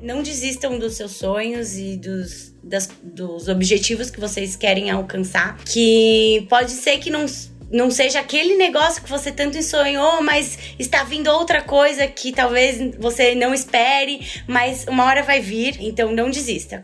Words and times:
Não 0.00 0.22
desistam 0.22 0.78
dos 0.78 0.94
seus 0.94 1.12
sonhos 1.12 1.76
e 1.76 1.96
dos, 1.96 2.54
das, 2.62 2.88
dos 3.02 3.48
objetivos 3.48 4.10
que 4.10 4.20
vocês 4.20 4.54
querem 4.54 4.90
alcançar. 4.90 5.58
Que 5.64 6.46
pode 6.48 6.70
ser 6.70 6.98
que 6.98 7.10
não 7.10 7.26
não 7.70 7.90
seja 7.90 8.20
aquele 8.20 8.56
negócio 8.56 9.02
que 9.02 9.10
você 9.10 9.30
tanto 9.30 9.62
sonhou, 9.62 10.22
mas 10.22 10.58
está 10.78 11.02
vindo 11.04 11.28
outra 11.28 11.60
coisa 11.60 12.06
que 12.06 12.32
talvez 12.32 12.96
você 12.98 13.34
não 13.34 13.52
espere, 13.52 14.26
mas 14.46 14.86
uma 14.88 15.04
hora 15.04 15.22
vai 15.22 15.40
vir, 15.40 15.76
então 15.80 16.10
não 16.10 16.30
desista. 16.30 16.82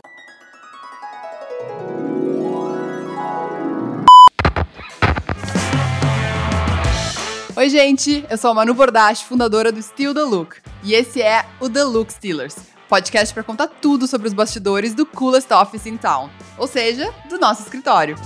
Oi, 7.56 7.70
gente, 7.70 8.26
eu 8.28 8.36
sou 8.36 8.50
a 8.50 8.54
Manu 8.54 8.74
Bordache, 8.74 9.24
fundadora 9.24 9.72
do 9.72 9.80
Still 9.80 10.12
The 10.12 10.22
Look, 10.22 10.56
e 10.82 10.92
esse 10.92 11.22
é 11.22 11.46
o 11.60 11.70
The 11.70 11.84
Look 11.84 12.12
Stealers, 12.12 12.56
podcast 12.88 13.32
para 13.32 13.42
contar 13.42 13.68
tudo 13.68 14.06
sobre 14.06 14.28
os 14.28 14.34
bastidores 14.34 14.94
do 14.94 15.06
coolest 15.06 15.52
office 15.52 15.86
in 15.86 15.96
town, 15.96 16.30
ou 16.58 16.66
seja, 16.66 17.12
do 17.28 17.38
nosso 17.38 17.62
escritório. 17.62 18.16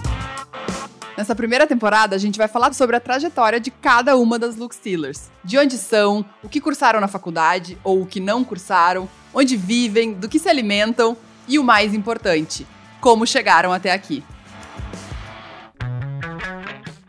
Nessa 1.16 1.34
primeira 1.34 1.66
temporada, 1.66 2.14
a 2.14 2.18
gente 2.18 2.38
vai 2.38 2.46
falar 2.46 2.72
sobre 2.72 2.94
a 2.94 3.00
trajetória 3.00 3.58
de 3.58 3.72
cada 3.72 4.16
uma 4.16 4.38
das 4.38 4.56
Look 4.56 4.72
Stealers. 4.72 5.30
De 5.42 5.58
onde 5.58 5.76
são, 5.76 6.24
o 6.44 6.48
que 6.48 6.60
cursaram 6.60 7.00
na 7.00 7.08
faculdade 7.08 7.76
ou 7.82 8.02
o 8.02 8.06
que 8.06 8.20
não 8.20 8.44
cursaram, 8.44 9.08
onde 9.34 9.56
vivem, 9.56 10.12
do 10.12 10.28
que 10.28 10.38
se 10.38 10.48
alimentam 10.48 11.16
e 11.48 11.58
o 11.58 11.64
mais 11.64 11.92
importante, 11.92 12.64
como 13.00 13.26
chegaram 13.26 13.72
até 13.72 13.90
aqui. 13.92 14.22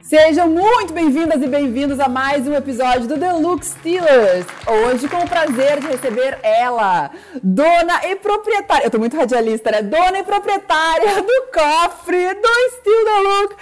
Sejam 0.09 0.49
muito 0.49 0.91
bem-vindas 0.91 1.39
e 1.39 1.47
bem-vindos 1.47 1.99
a 1.99 2.09
mais 2.09 2.47
um 2.47 2.55
episódio 2.55 3.07
do 3.07 3.15
Deluxe 3.15 3.69
Steelers. 3.69 4.43
Hoje 4.65 5.07
com 5.07 5.17
o 5.17 5.29
prazer 5.29 5.79
de 5.79 5.85
receber 5.85 6.39
ela, 6.41 7.11
dona 7.43 8.03
e 8.07 8.15
proprietária, 8.15 8.85
eu 8.85 8.89
tô 8.89 8.97
muito 8.97 9.15
radialista, 9.15 9.69
né? 9.69 9.83
Dona 9.83 10.17
e 10.17 10.23
proprietária 10.23 11.21
do 11.21 11.51
cofre 11.53 12.33
do 12.33 12.47
Steel 12.71 13.05
Deluxe, 13.05 13.55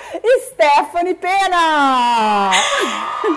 Stephanie 0.45 1.15
Pena! 1.15 2.51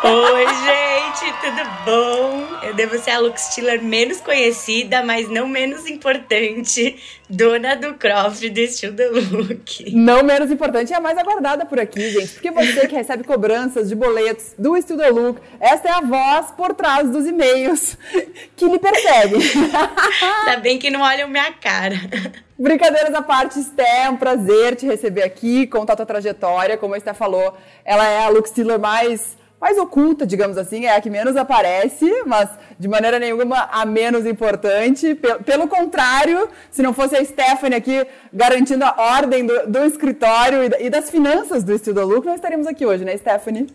Oi, 0.05 0.47
gente, 0.47 1.35
tudo 1.41 1.69
bom? 1.85 2.47
Eu 2.63 2.75
devo 2.75 2.97
ser 2.97 3.11
a 3.11 3.19
Look 3.19 3.41
Steeler 3.41 3.83
menos 3.83 4.21
conhecida, 4.21 5.03
mas 5.03 5.29
não 5.29 5.49
menos 5.49 5.89
importante 5.89 6.97
Dona 7.31 7.77
do 7.77 7.95
Croft 7.95 8.41
do 8.49 8.59
Estilo 8.59 8.95
The 8.95 9.09
Look. 9.09 9.93
Não 9.95 10.25
menos 10.25 10.51
importante, 10.51 10.93
é 10.93 10.97
a 10.97 11.01
mais 11.01 11.17
aguardada 11.17 11.65
por 11.65 11.79
aqui, 11.79 12.11
gente. 12.11 12.33
Porque 12.33 12.51
você 12.51 12.89
que 12.89 12.95
recebe 12.95 13.23
cobranças 13.23 13.89
de 13.89 13.95
boletos 13.95 14.53
do 14.59 14.77
Estilo 14.77 14.99
The 14.99 15.11
Look, 15.11 15.41
esta 15.61 15.89
é 15.89 15.93
a 15.93 16.01
voz 16.01 16.51
por 16.57 16.75
trás 16.75 17.09
dos 17.09 17.27
e-mails 17.27 17.97
que 18.57 18.67
lhe 18.67 18.79
perseguem. 18.79 19.41
Ainda 20.47 20.61
bem 20.61 20.79
que 20.79 20.91
não 20.91 21.01
olham 21.03 21.29
minha 21.29 21.53
cara. 21.53 21.95
Brincadeiras 22.59 23.15
à 23.15 23.23
parte, 23.23 23.59
Sté, 23.63 24.05
é 24.05 24.11
um 24.11 24.17
prazer 24.17 24.77
te 24.77 24.85
receber 24.85 25.23
aqui, 25.23 25.67
contar 25.67 25.93
a 25.93 25.97
tua 25.97 26.07
trajetória. 26.07 26.77
Como 26.77 26.95
a 26.95 26.99
Sté 26.99 27.15
falou, 27.15 27.57
ela 27.85 28.07
é 28.07 28.25
a 28.25 28.29
Look 28.29 28.49
Stealer 28.49 28.79
mais 28.79 29.39
mais 29.61 29.77
oculta, 29.77 30.27
digamos 30.27 30.57
assim, 30.57 30.87
é 30.87 30.97
a 30.97 31.01
que 31.01 31.11
menos 31.11 31.37
aparece, 31.37 32.11
mas 32.27 32.49
de 32.79 32.89
maneira 32.89 33.19
nenhuma 33.19 33.69
a 33.71 33.85
menos 33.85 34.25
importante. 34.25 35.15
Pelo, 35.45 35.69
contrário, 35.69 36.49
se 36.71 36.83
não 36.83 36.95
fosse 36.95 37.15
a 37.17 37.25
Stephanie 37.25 37.77
aqui 37.77 38.07
garantindo 38.33 38.85
a 38.85 38.95
ordem 39.19 39.45
do, 39.45 39.67
do 39.67 39.85
escritório 39.85 40.71
e, 40.79 40.89
das 40.89 41.11
finanças 41.11 41.63
do 41.63 41.75
Estudo 41.75 42.07
Lucro, 42.07 42.31
nós 42.31 42.37
estaríamos 42.37 42.67
aqui 42.67 42.87
hoje, 42.87 43.05
né, 43.05 43.17
Stephanie? 43.17 43.67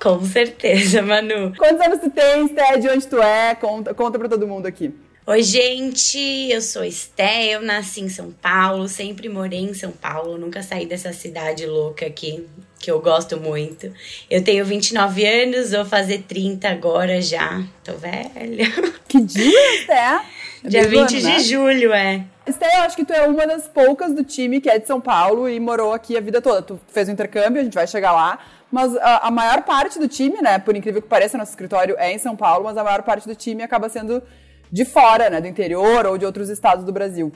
Com 0.00 0.24
certeza, 0.24 1.02
Manu. 1.02 1.52
Quantos 1.58 1.84
anos 1.84 2.00
tu 2.00 2.10
tem, 2.10 2.48
Sté? 2.48 2.78
De 2.78 2.88
onde 2.88 3.06
tu 3.06 3.20
é? 3.20 3.54
Conta, 3.54 3.92
conta 3.92 4.18
pra 4.18 4.28
todo 4.28 4.46
mundo 4.46 4.66
aqui. 4.66 4.94
Oi, 5.30 5.42
gente, 5.42 6.18
eu 6.50 6.62
sou 6.62 6.82
Esté, 6.82 7.48
eu 7.48 7.60
nasci 7.60 8.00
em 8.00 8.08
São 8.08 8.32
Paulo, 8.32 8.88
sempre 8.88 9.28
morei 9.28 9.58
em 9.58 9.74
São 9.74 9.90
Paulo, 9.90 10.38
nunca 10.38 10.62
saí 10.62 10.86
dessa 10.86 11.12
cidade 11.12 11.66
louca 11.66 12.06
aqui, 12.06 12.48
que 12.78 12.90
eu 12.90 12.98
gosto 12.98 13.38
muito. 13.38 13.92
Eu 14.30 14.42
tenho 14.42 14.64
29 14.64 15.26
anos, 15.26 15.72
vou 15.72 15.84
fazer 15.84 16.22
30 16.22 16.70
agora 16.70 17.20
já, 17.20 17.62
tô 17.84 17.92
velha. 17.92 18.72
Que 19.06 19.20
dia, 19.20 19.74
Esté? 19.74 20.22
É 20.64 20.64
dia 20.64 20.88
20 20.88 20.96
ano, 20.96 21.06
de 21.08 21.22
né? 21.22 21.38
julho, 21.40 21.92
é. 21.92 22.24
Esté, 22.46 22.78
eu 22.78 22.82
acho 22.84 22.96
que 22.96 23.04
tu 23.04 23.12
é 23.12 23.26
uma 23.26 23.46
das 23.46 23.68
poucas 23.68 24.14
do 24.14 24.24
time 24.24 24.62
que 24.62 24.70
é 24.70 24.78
de 24.78 24.86
São 24.86 24.98
Paulo 24.98 25.46
e 25.46 25.60
morou 25.60 25.92
aqui 25.92 26.16
a 26.16 26.22
vida 26.22 26.40
toda. 26.40 26.62
Tu 26.62 26.80
fez 26.88 27.06
um 27.06 27.12
intercâmbio, 27.12 27.60
a 27.60 27.64
gente 27.64 27.74
vai 27.74 27.86
chegar 27.86 28.12
lá. 28.12 28.38
Mas 28.72 28.96
a, 28.96 29.28
a 29.28 29.30
maior 29.30 29.62
parte 29.64 29.98
do 29.98 30.08
time, 30.08 30.40
né, 30.40 30.58
por 30.58 30.74
incrível 30.74 31.02
que 31.02 31.08
pareça, 31.08 31.36
nosso 31.36 31.50
escritório 31.50 31.96
é 31.98 32.12
em 32.12 32.18
São 32.18 32.34
Paulo, 32.34 32.64
mas 32.64 32.78
a 32.78 32.84
maior 32.84 33.02
parte 33.02 33.28
do 33.28 33.34
time 33.34 33.62
acaba 33.62 33.90
sendo 33.90 34.22
de 34.70 34.84
fora, 34.84 35.30
né, 35.30 35.40
do 35.40 35.46
interior 35.46 36.06
ou 36.06 36.18
de 36.18 36.24
outros 36.24 36.48
estados 36.48 36.84
do 36.84 36.92
Brasil. 36.92 37.32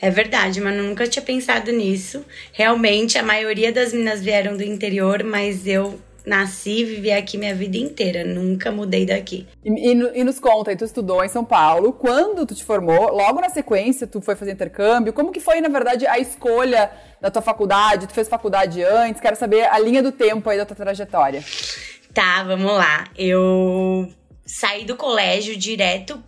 É 0.00 0.10
verdade, 0.10 0.60
mas 0.60 0.76
nunca 0.76 1.06
tinha 1.06 1.22
pensado 1.22 1.70
nisso. 1.70 2.24
Realmente, 2.52 3.18
a 3.18 3.22
maioria 3.22 3.72
das 3.72 3.92
meninas 3.92 4.22
vieram 4.22 4.56
do 4.56 4.62
interior, 4.62 5.22
mas 5.22 5.66
eu 5.66 5.98
nasci 6.26 6.80
e 6.80 6.84
vivi 6.84 7.12
aqui 7.12 7.38
minha 7.38 7.54
vida 7.54 7.76
inteira, 7.76 8.24
nunca 8.24 8.72
mudei 8.72 9.06
daqui. 9.06 9.46
E, 9.64 9.70
e, 9.70 10.20
e, 10.20 10.24
nos 10.24 10.40
conta, 10.40 10.70
aí 10.70 10.76
tu 10.76 10.84
estudou 10.84 11.24
em 11.24 11.28
São 11.28 11.44
Paulo, 11.44 11.92
quando 11.92 12.44
tu 12.44 12.54
te 12.54 12.64
formou, 12.64 13.12
logo 13.12 13.40
na 13.40 13.48
sequência 13.48 14.08
tu 14.08 14.20
foi 14.20 14.34
fazer 14.34 14.50
intercâmbio, 14.50 15.12
como 15.12 15.30
que 15.30 15.38
foi, 15.38 15.60
na 15.60 15.68
verdade, 15.68 16.04
a 16.06 16.18
escolha 16.18 16.90
da 17.20 17.30
tua 17.30 17.42
faculdade? 17.42 18.08
Tu 18.08 18.14
fez 18.14 18.28
faculdade 18.28 18.82
antes? 18.82 19.20
Quero 19.20 19.36
saber 19.36 19.68
a 19.70 19.78
linha 19.78 20.02
do 20.02 20.10
tempo 20.10 20.50
aí 20.50 20.58
da 20.58 20.66
tua 20.66 20.76
trajetória. 20.76 21.44
Tá, 22.12 22.42
vamos 22.42 22.72
lá. 22.72 23.04
Eu 23.16 24.08
saí 24.46 24.84
do 24.84 24.94
colégio 24.94 25.56
direto 25.56 26.22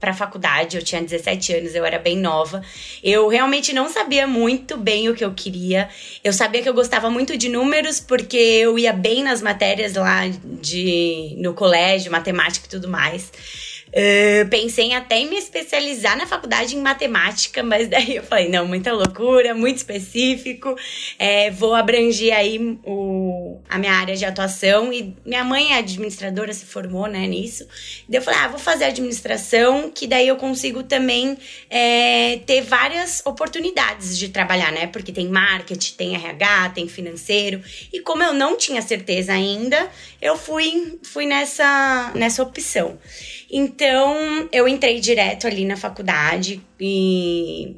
pra 0.00 0.14
faculdade. 0.14 0.76
Eu 0.76 0.82
tinha 0.82 1.02
17 1.02 1.52
anos, 1.52 1.74
eu 1.74 1.84
era 1.84 1.98
bem 1.98 2.16
nova. 2.16 2.62
Eu 3.02 3.28
realmente 3.28 3.74
não 3.74 3.90
sabia 3.90 4.26
muito 4.26 4.76
bem 4.78 5.10
o 5.10 5.14
que 5.14 5.24
eu 5.24 5.34
queria. 5.34 5.88
Eu 6.24 6.32
sabia 6.32 6.62
que 6.62 6.68
eu 6.68 6.74
gostava 6.74 7.10
muito 7.10 7.36
de 7.36 7.50
números, 7.50 8.00
porque 8.00 8.36
eu 8.36 8.78
ia 8.78 8.92
bem 8.92 9.22
nas 9.22 9.42
matérias 9.42 9.94
lá 9.94 10.22
de, 10.60 11.34
no 11.38 11.52
colégio, 11.52 12.10
matemática 12.10 12.66
e 12.66 12.70
tudo 12.70 12.88
mais. 12.88 13.30
Uh, 13.96 14.46
pensei 14.50 14.92
até 14.92 15.16
em 15.20 15.30
me 15.30 15.38
especializar 15.38 16.18
na 16.18 16.26
faculdade 16.26 16.76
em 16.76 16.80
matemática, 16.82 17.62
mas 17.62 17.88
daí 17.88 18.16
eu 18.16 18.22
falei, 18.22 18.46
não, 18.46 18.68
muita 18.68 18.92
loucura, 18.92 19.54
muito 19.54 19.78
específico. 19.78 20.76
É, 21.18 21.50
vou 21.50 21.74
abranger 21.74 22.36
aí 22.36 22.78
o, 22.84 23.58
a 23.66 23.78
minha 23.78 23.94
área 23.94 24.14
de 24.14 24.26
atuação. 24.26 24.92
E 24.92 25.16
minha 25.24 25.42
mãe 25.42 25.72
é 25.72 25.78
administradora, 25.78 26.52
se 26.52 26.66
formou 26.66 27.06
né, 27.06 27.26
nisso. 27.26 27.66
Daí 28.06 28.18
eu 28.18 28.22
falei, 28.22 28.40
ah, 28.40 28.48
vou 28.48 28.58
fazer 28.58 28.84
administração, 28.84 29.90
que 29.90 30.06
daí 30.06 30.28
eu 30.28 30.36
consigo 30.36 30.82
também 30.82 31.38
é, 31.70 32.40
ter 32.44 32.60
várias 32.60 33.22
oportunidades 33.24 34.18
de 34.18 34.28
trabalhar, 34.28 34.72
né? 34.72 34.88
Porque 34.88 35.10
tem 35.10 35.28
marketing, 35.28 35.94
tem 35.94 36.14
RH, 36.14 36.72
tem 36.74 36.86
financeiro. 36.86 37.62
E 37.90 38.00
como 38.00 38.22
eu 38.22 38.34
não 38.34 38.58
tinha 38.58 38.82
certeza 38.82 39.32
ainda, 39.32 39.88
eu 40.20 40.36
fui, 40.36 40.98
fui 41.02 41.24
nessa, 41.24 42.12
nessa 42.14 42.42
opção. 42.42 42.98
Então, 43.50 44.48
eu 44.52 44.66
entrei 44.66 45.00
direto 45.00 45.46
ali 45.46 45.64
na 45.64 45.76
faculdade 45.76 46.60
e 46.80 47.76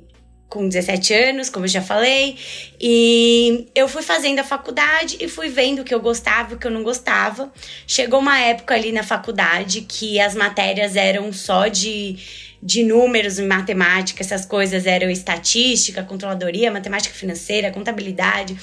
com 0.48 0.66
17 0.66 1.12
anos, 1.12 1.50
como 1.50 1.66
eu 1.66 1.68
já 1.68 1.82
falei, 1.82 2.38
e 2.80 3.66
eu 3.74 3.86
fui 3.86 4.02
fazendo 4.02 4.38
a 4.38 4.44
faculdade 4.44 5.18
e 5.20 5.28
fui 5.28 5.50
vendo 5.50 5.80
o 5.80 5.84
que 5.84 5.94
eu 5.94 6.00
gostava 6.00 6.52
e 6.52 6.54
o 6.56 6.58
que 6.58 6.66
eu 6.66 6.70
não 6.70 6.82
gostava. 6.82 7.52
Chegou 7.86 8.18
uma 8.20 8.40
época 8.40 8.74
ali 8.74 8.90
na 8.90 9.02
faculdade 9.02 9.82
que 9.82 10.18
as 10.18 10.34
matérias 10.34 10.96
eram 10.96 11.32
só 11.32 11.68
de 11.68 12.16
de 12.60 12.82
números, 12.82 13.38
matemática, 13.38 14.20
essas 14.20 14.44
coisas 14.44 14.84
eram 14.84 15.08
estatística, 15.08 16.02
controladoria, 16.02 16.72
matemática 16.72 17.14
financeira, 17.14 17.70
contabilidade. 17.70 18.56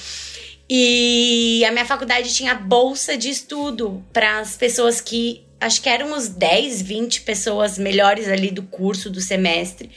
E 0.68 1.64
a 1.64 1.72
minha 1.72 1.86
faculdade 1.86 2.34
tinha 2.34 2.54
bolsa 2.54 3.16
de 3.16 3.30
estudo 3.30 4.04
para 4.12 4.40
as 4.40 4.56
pessoas 4.56 5.00
que 5.00 5.45
acho 5.60 5.82
que 5.82 5.88
eram 5.88 6.12
uns 6.12 6.28
10, 6.28 6.82
20 6.82 7.22
pessoas 7.22 7.78
melhores 7.78 8.28
ali 8.28 8.50
do 8.50 8.62
curso, 8.62 9.10
do 9.10 9.20
semestre. 9.20 9.90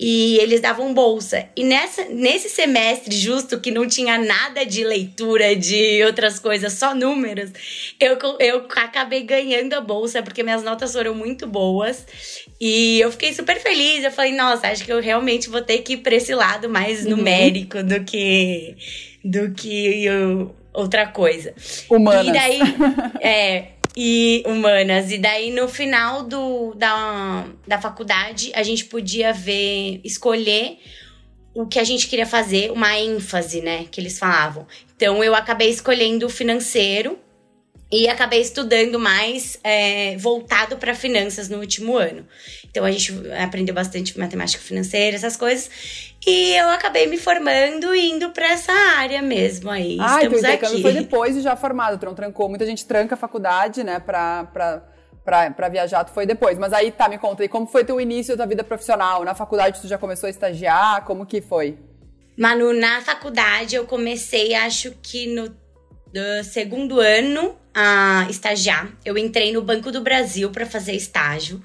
E 0.00 0.36
eles 0.38 0.60
davam 0.60 0.94
bolsa. 0.94 1.48
E 1.56 1.64
nessa, 1.64 2.04
nesse 2.04 2.48
semestre, 2.48 3.16
justo 3.16 3.58
que 3.58 3.72
não 3.72 3.88
tinha 3.88 4.16
nada 4.16 4.64
de 4.64 4.84
leitura, 4.84 5.56
de 5.56 6.04
outras 6.04 6.38
coisas, 6.38 6.74
só 6.74 6.94
números, 6.94 7.50
eu, 7.98 8.16
eu 8.38 8.66
acabei 8.76 9.24
ganhando 9.24 9.74
a 9.74 9.80
bolsa, 9.80 10.22
porque 10.22 10.44
minhas 10.44 10.62
notas 10.62 10.92
foram 10.92 11.16
muito 11.16 11.48
boas. 11.48 12.06
E 12.60 13.00
eu 13.00 13.10
fiquei 13.10 13.32
super 13.32 13.60
feliz. 13.60 14.04
Eu 14.04 14.12
falei, 14.12 14.32
nossa, 14.32 14.68
acho 14.68 14.84
que 14.84 14.92
eu 14.92 15.00
realmente 15.00 15.48
vou 15.48 15.62
ter 15.62 15.78
que 15.78 15.94
ir 15.94 15.96
pra 15.98 16.14
esse 16.14 16.32
lado 16.32 16.68
mais 16.68 17.04
uhum. 17.04 17.16
numérico 17.16 17.82
do 17.82 18.04
que, 18.04 18.76
do 19.24 19.50
que 19.50 20.04
eu, 20.04 20.54
outra 20.72 21.08
coisa. 21.08 21.52
Humanas. 21.90 22.28
E 22.28 22.32
daí, 22.32 22.60
é, 23.20 23.77
e 24.00 24.44
humanas. 24.46 25.10
E 25.10 25.18
daí, 25.18 25.50
no 25.50 25.66
final 25.66 26.22
do, 26.22 26.72
da, 26.74 27.48
da 27.66 27.80
faculdade, 27.80 28.52
a 28.54 28.62
gente 28.62 28.84
podia 28.84 29.32
ver, 29.32 30.00
escolher 30.04 30.78
o 31.52 31.66
que 31.66 31.80
a 31.80 31.84
gente 31.84 32.06
queria 32.06 32.24
fazer, 32.24 32.70
uma 32.70 32.96
ênfase, 32.96 33.60
né? 33.60 33.86
Que 33.90 34.00
eles 34.00 34.16
falavam. 34.16 34.68
Então, 34.94 35.24
eu 35.24 35.34
acabei 35.34 35.68
escolhendo 35.68 36.26
o 36.26 36.30
financeiro. 36.30 37.18
E 37.90 38.06
acabei 38.06 38.40
estudando 38.40 38.98
mais 38.98 39.58
é, 39.64 40.16
voltado 40.18 40.76
para 40.76 40.94
finanças 40.94 41.48
no 41.48 41.58
último 41.58 41.96
ano. 41.96 42.26
Então 42.70 42.84
a 42.84 42.90
gente 42.90 43.14
aprendeu 43.42 43.74
bastante 43.74 44.18
matemática 44.18 44.62
financeira, 44.62 45.16
essas 45.16 45.36
coisas. 45.36 45.70
E 46.26 46.54
eu 46.54 46.68
acabei 46.68 47.06
me 47.06 47.16
formando 47.16 47.94
e 47.94 48.10
indo 48.10 48.30
para 48.30 48.52
essa 48.52 48.72
área 48.72 49.22
mesmo 49.22 49.70
aí. 49.70 49.96
Ah, 49.98 50.16
Estamos 50.22 50.38
então 50.38 50.50
intercâmbio 50.50 50.82
foi 50.82 50.92
depois 50.92 51.34
de 51.34 51.40
já 51.40 51.56
formado, 51.56 52.04
não 52.04 52.14
trancou. 52.14 52.48
Muita 52.48 52.66
gente 52.66 52.84
tranca 52.84 53.14
a 53.14 53.18
faculdade, 53.18 53.82
né, 53.82 53.98
pra, 53.98 54.44
pra, 54.52 54.84
pra, 55.24 55.50
pra 55.50 55.68
viajar, 55.70 56.04
tu 56.04 56.12
foi 56.12 56.26
depois. 56.26 56.58
Mas 56.58 56.74
aí, 56.74 56.92
tá, 56.92 57.08
me 57.08 57.16
conta 57.16 57.42
aí, 57.42 57.48
como 57.48 57.66
foi 57.66 57.84
teu 57.84 57.98
início 57.98 58.36
da 58.36 58.44
vida 58.44 58.62
profissional? 58.62 59.24
Na 59.24 59.34
faculdade 59.34 59.80
tu 59.80 59.88
já 59.88 59.96
começou 59.96 60.26
a 60.26 60.30
estagiar? 60.30 61.06
Como 61.06 61.24
que 61.24 61.40
foi? 61.40 61.78
Manu, 62.36 62.74
na 62.74 63.00
faculdade 63.00 63.74
eu 63.74 63.86
comecei, 63.86 64.54
acho 64.54 64.92
que 65.02 65.26
no 65.26 65.50
segundo 66.44 67.00
ano 67.00 67.56
a 67.74 68.26
estagiar. 68.28 68.90
Eu 69.04 69.16
entrei 69.16 69.52
no 69.52 69.62
Banco 69.62 69.92
do 69.92 70.00
Brasil 70.00 70.50
para 70.50 70.66
fazer 70.66 70.92
estágio. 70.92 71.62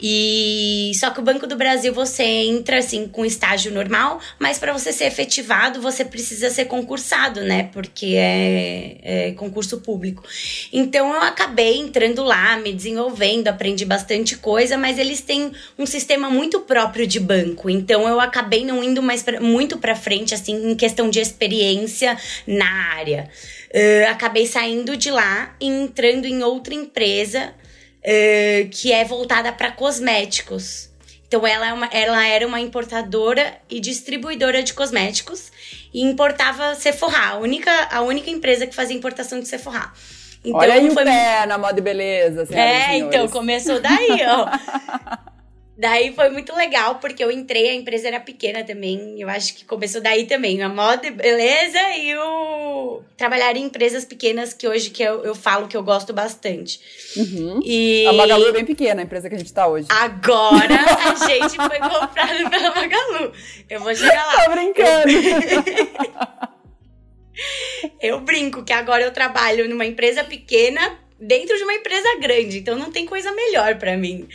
E 0.00 0.90
só 0.98 1.10
que 1.10 1.20
o 1.20 1.22
Banco 1.22 1.46
do 1.46 1.56
Brasil 1.56 1.94
você 1.94 2.24
entra 2.24 2.78
assim 2.78 3.06
com 3.06 3.24
estágio 3.24 3.72
normal, 3.72 4.20
mas 4.38 4.58
para 4.58 4.72
você 4.72 4.92
ser 4.92 5.04
efetivado 5.04 5.80
você 5.80 6.04
precisa 6.04 6.50
ser 6.50 6.64
concursado, 6.64 7.42
né? 7.42 7.70
Porque 7.72 8.14
é, 8.16 8.98
é, 9.02 9.32
concurso 9.32 9.80
público. 9.80 10.24
Então 10.72 11.14
eu 11.14 11.22
acabei 11.22 11.78
entrando 11.78 12.24
lá, 12.24 12.56
me 12.56 12.72
desenvolvendo, 12.72 13.48
aprendi 13.48 13.84
bastante 13.84 14.36
coisa, 14.36 14.76
mas 14.76 14.98
eles 14.98 15.20
têm 15.20 15.52
um 15.78 15.86
sistema 15.86 16.28
muito 16.28 16.60
próprio 16.60 17.06
de 17.06 17.20
banco. 17.20 17.70
Então 17.70 18.06
eu 18.08 18.20
acabei 18.20 18.64
não 18.64 18.82
indo 18.82 19.02
mais 19.02 19.22
pra, 19.22 19.40
muito 19.40 19.78
para 19.78 19.94
frente 19.94 20.34
assim 20.34 20.72
em 20.72 20.74
questão 20.74 21.08
de 21.08 21.20
experiência 21.20 22.16
na 22.46 22.94
área. 22.96 23.30
Uh, 23.74 24.08
acabei 24.08 24.46
saindo 24.46 24.96
de 24.96 25.10
lá 25.10 25.43
e 25.60 25.66
entrando 25.66 26.26
em 26.26 26.42
outra 26.42 26.74
empresa 26.74 27.54
uh, 28.00 28.68
que 28.70 28.92
é 28.92 29.04
voltada 29.04 29.52
para 29.52 29.72
cosméticos. 29.72 30.90
Então 31.26 31.46
ela, 31.46 31.68
é 31.68 31.72
uma, 31.72 31.86
ela 31.86 32.26
era 32.26 32.46
uma 32.46 32.60
importadora 32.60 33.56
e 33.68 33.80
distribuidora 33.80 34.62
de 34.62 34.72
cosméticos 34.72 35.50
e 35.92 36.02
importava 36.02 36.74
Sephora, 36.74 37.18
a 37.18 37.36
única, 37.36 37.70
a 37.90 38.02
única 38.02 38.30
empresa 38.30 38.66
que 38.66 38.74
fazia 38.74 38.96
importação 38.96 39.40
de 39.40 39.48
Sephora. 39.48 39.90
Então, 40.44 40.60
Olha 40.60 40.74
aí 40.74 40.90
foi... 40.90 41.02
o 41.02 41.06
pé 41.06 41.46
na 41.46 41.56
moda 41.56 41.78
e 41.78 41.82
beleza. 41.82 42.46
É, 42.54 42.98
então 42.98 43.26
começou 43.28 43.80
daí, 43.80 44.18
ó. 44.28 45.24
Daí 45.76 46.12
foi 46.12 46.30
muito 46.30 46.54
legal, 46.54 46.96
porque 46.96 47.22
eu 47.22 47.32
entrei, 47.32 47.70
a 47.70 47.74
empresa 47.74 48.06
era 48.06 48.20
pequena 48.20 48.62
também. 48.62 49.20
Eu 49.20 49.28
acho 49.28 49.54
que 49.54 49.64
começou 49.64 50.00
daí 50.00 50.24
também. 50.24 50.62
A 50.62 50.68
moda, 50.68 51.10
beleza, 51.10 51.80
e 51.98 52.16
o 52.16 53.02
trabalhar 53.16 53.56
em 53.56 53.64
empresas 53.64 54.04
pequenas, 54.04 54.52
que 54.52 54.68
hoje 54.68 54.90
que 54.90 55.02
eu, 55.02 55.24
eu 55.24 55.34
falo 55.34 55.66
que 55.66 55.76
eu 55.76 55.82
gosto 55.82 56.12
bastante. 56.12 56.80
Uhum. 57.16 57.60
E... 57.64 58.06
A 58.06 58.12
Magalu 58.12 58.46
é 58.46 58.52
bem 58.52 58.64
pequena, 58.64 59.02
a 59.02 59.04
empresa 59.04 59.28
que 59.28 59.34
a 59.34 59.38
gente 59.38 59.52
tá 59.52 59.66
hoje. 59.66 59.88
Agora 59.90 60.78
a 61.10 61.26
gente 61.26 61.56
foi 61.56 61.78
comprado 61.78 62.50
pela 62.50 62.74
Magalu. 62.74 63.32
Eu 63.68 63.80
vou 63.80 63.94
chegar 63.94 64.26
lá. 64.26 64.44
Tô 64.44 64.50
brincando. 64.52 65.12
eu 68.00 68.20
brinco 68.20 68.62
que 68.62 68.72
agora 68.72 69.02
eu 69.02 69.12
trabalho 69.12 69.68
numa 69.68 69.84
empresa 69.84 70.22
pequena 70.22 71.03
dentro 71.26 71.56
de 71.56 71.62
uma 71.62 71.74
empresa 71.74 72.08
grande, 72.20 72.58
então 72.58 72.76
não 72.76 72.90
tem 72.90 73.06
coisa 73.06 73.32
melhor 73.32 73.76
para 73.76 73.96
mim. 73.96 74.28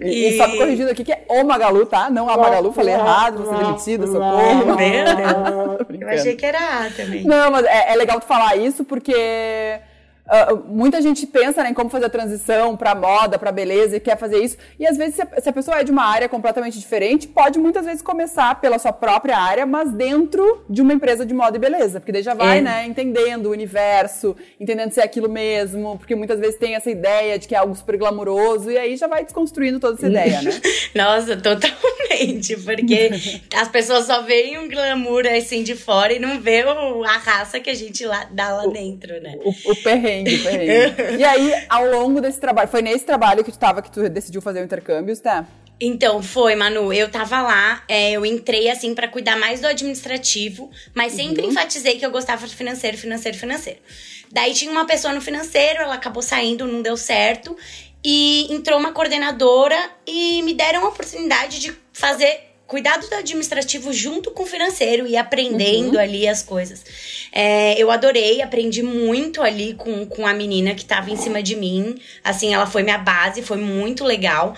E, 0.00 0.28
e 0.28 0.36
só 0.36 0.46
me 0.46 0.56
corrigindo 0.56 0.90
aqui 0.90 1.04
que 1.04 1.12
é 1.12 1.24
o 1.28 1.44
Magalu, 1.44 1.86
tá? 1.86 2.08
Não 2.08 2.28
a 2.28 2.36
Magalu, 2.36 2.72
falei 2.72 2.94
errado, 2.94 3.44
você 3.44 3.64
demitida, 3.64 4.06
socorro. 4.06 4.76
Meu, 4.76 6.00
eu 6.00 6.08
achei 6.08 6.36
que 6.36 6.46
era 6.46 6.86
A 6.86 6.90
também. 6.90 7.24
Não, 7.24 7.50
mas 7.50 7.64
é, 7.66 7.92
é 7.92 7.96
legal 7.96 8.20
tu 8.20 8.26
falar 8.26 8.56
isso 8.56 8.84
porque 8.84 9.80
Uh, 10.28 10.62
muita 10.66 11.00
gente 11.00 11.26
pensa 11.26 11.62
né, 11.62 11.70
em 11.70 11.74
como 11.74 11.88
fazer 11.88 12.04
a 12.04 12.10
transição 12.10 12.76
para 12.76 12.94
moda, 12.94 13.38
para 13.38 13.50
beleza 13.50 13.96
e 13.96 14.00
quer 14.00 14.18
fazer 14.18 14.44
isso. 14.44 14.58
E 14.78 14.86
às 14.86 14.94
vezes, 14.94 15.14
se 15.14 15.22
a, 15.22 15.40
se 15.40 15.48
a, 15.48 15.52
pessoa 15.52 15.78
é 15.78 15.84
de 15.84 15.90
uma 15.90 16.04
área 16.04 16.28
completamente 16.28 16.78
diferente, 16.78 17.26
pode 17.26 17.58
muitas 17.58 17.86
vezes 17.86 18.02
começar 18.02 18.60
pela 18.60 18.78
sua 18.78 18.92
própria 18.92 19.38
área, 19.38 19.64
mas 19.64 19.90
dentro 19.90 20.62
de 20.68 20.82
uma 20.82 20.92
empresa 20.92 21.24
de 21.24 21.32
moda 21.32 21.56
e 21.56 21.60
beleza. 21.60 21.98
Porque 21.98 22.12
daí 22.12 22.22
já 22.22 22.34
vai, 22.34 22.58
é. 22.58 22.60
né, 22.60 22.86
entendendo 22.86 23.46
o 23.46 23.50
universo, 23.50 24.36
entendendo 24.60 24.92
se 24.92 25.00
é 25.00 25.04
aquilo 25.04 25.30
mesmo. 25.30 25.96
Porque 25.96 26.14
muitas 26.14 26.38
vezes 26.38 26.58
tem 26.58 26.74
essa 26.74 26.90
ideia 26.90 27.38
de 27.38 27.48
que 27.48 27.54
é 27.54 27.58
algo 27.58 27.74
super 27.74 27.96
glamouroso, 27.96 28.70
e 28.70 28.76
aí 28.76 28.98
já 28.98 29.06
vai 29.06 29.24
desconstruindo 29.24 29.80
toda 29.80 29.96
essa 29.96 30.08
ideia, 30.08 30.42
né? 30.42 30.50
Nossa, 30.94 31.38
totalmente. 31.38 32.54
Porque 32.58 33.10
as 33.56 33.68
pessoas 33.68 34.04
só 34.04 34.20
veem 34.20 34.58
um 34.58 34.68
glamour 34.68 35.26
assim 35.26 35.62
de 35.62 35.74
fora 35.74 36.12
e 36.12 36.18
não 36.18 36.38
vê 36.38 36.64
o, 36.64 37.02
a 37.02 37.16
raça 37.16 37.58
que 37.60 37.70
a 37.70 37.74
gente 37.74 38.04
lá, 38.04 38.28
dá 38.30 38.52
lá 38.52 38.66
dentro, 38.66 39.18
né? 39.22 39.38
O, 39.42 39.72
o 39.72 39.76
perrengue 39.76 40.17
perrengue, 40.24 40.94
perrengue. 40.94 41.16
e 41.18 41.24
aí, 41.24 41.66
ao 41.68 41.86
longo 41.86 42.20
desse 42.20 42.40
trabalho, 42.40 42.68
foi 42.68 42.82
nesse 42.82 43.04
trabalho 43.04 43.44
que 43.44 43.52
tu 43.52 43.58
tava, 43.58 43.82
que 43.82 43.90
tu 43.90 44.08
decidiu 44.08 44.40
fazer 44.40 44.60
o 44.60 44.64
intercâmbio, 44.64 45.16
tá? 45.16 45.46
Então, 45.80 46.22
foi, 46.22 46.56
Manu. 46.56 46.92
Eu 46.92 47.08
tava 47.08 47.40
lá, 47.40 47.82
é, 47.88 48.12
eu 48.12 48.26
entrei 48.26 48.68
assim 48.68 48.94
para 48.94 49.06
cuidar 49.06 49.36
mais 49.36 49.60
do 49.60 49.66
administrativo, 49.66 50.70
mas 50.92 51.12
sempre 51.12 51.44
uhum. 51.44 51.50
enfatizei 51.50 51.98
que 51.98 52.04
eu 52.04 52.10
gostava 52.10 52.46
de 52.46 52.54
financeiro, 52.54 52.98
financeiro, 52.98 53.38
financeiro. 53.38 53.78
Daí 54.30 54.52
tinha 54.52 54.70
uma 54.70 54.84
pessoa 54.84 55.14
no 55.14 55.20
financeiro, 55.20 55.82
ela 55.82 55.94
acabou 55.94 56.22
saindo, 56.22 56.66
não 56.66 56.82
deu 56.82 56.96
certo. 56.96 57.56
E 58.04 58.52
entrou 58.52 58.78
uma 58.78 58.92
coordenadora 58.92 59.76
e 60.06 60.42
me 60.42 60.54
deram 60.54 60.84
a 60.84 60.88
oportunidade 60.88 61.60
de 61.60 61.72
fazer 61.92 62.47
cuidado 62.68 63.08
do 63.08 63.14
administrativo 63.14 63.92
junto 63.94 64.30
com 64.30 64.42
o 64.42 64.46
financeiro 64.46 65.06
e 65.06 65.16
aprendendo 65.16 65.94
uhum. 65.94 66.00
ali 66.00 66.28
as 66.28 66.42
coisas. 66.42 66.84
É, 67.32 67.80
eu 67.82 67.90
adorei, 67.90 68.42
aprendi 68.42 68.82
muito 68.82 69.42
ali 69.42 69.72
com, 69.74 70.04
com 70.04 70.26
a 70.26 70.34
menina 70.34 70.74
que 70.74 70.82
estava 70.82 71.10
em 71.10 71.16
cima 71.16 71.42
de 71.42 71.56
mim. 71.56 71.96
Assim, 72.22 72.52
ela 72.52 72.66
foi 72.66 72.82
minha 72.82 72.98
base, 72.98 73.42
foi 73.42 73.56
muito 73.56 74.04
legal. 74.04 74.54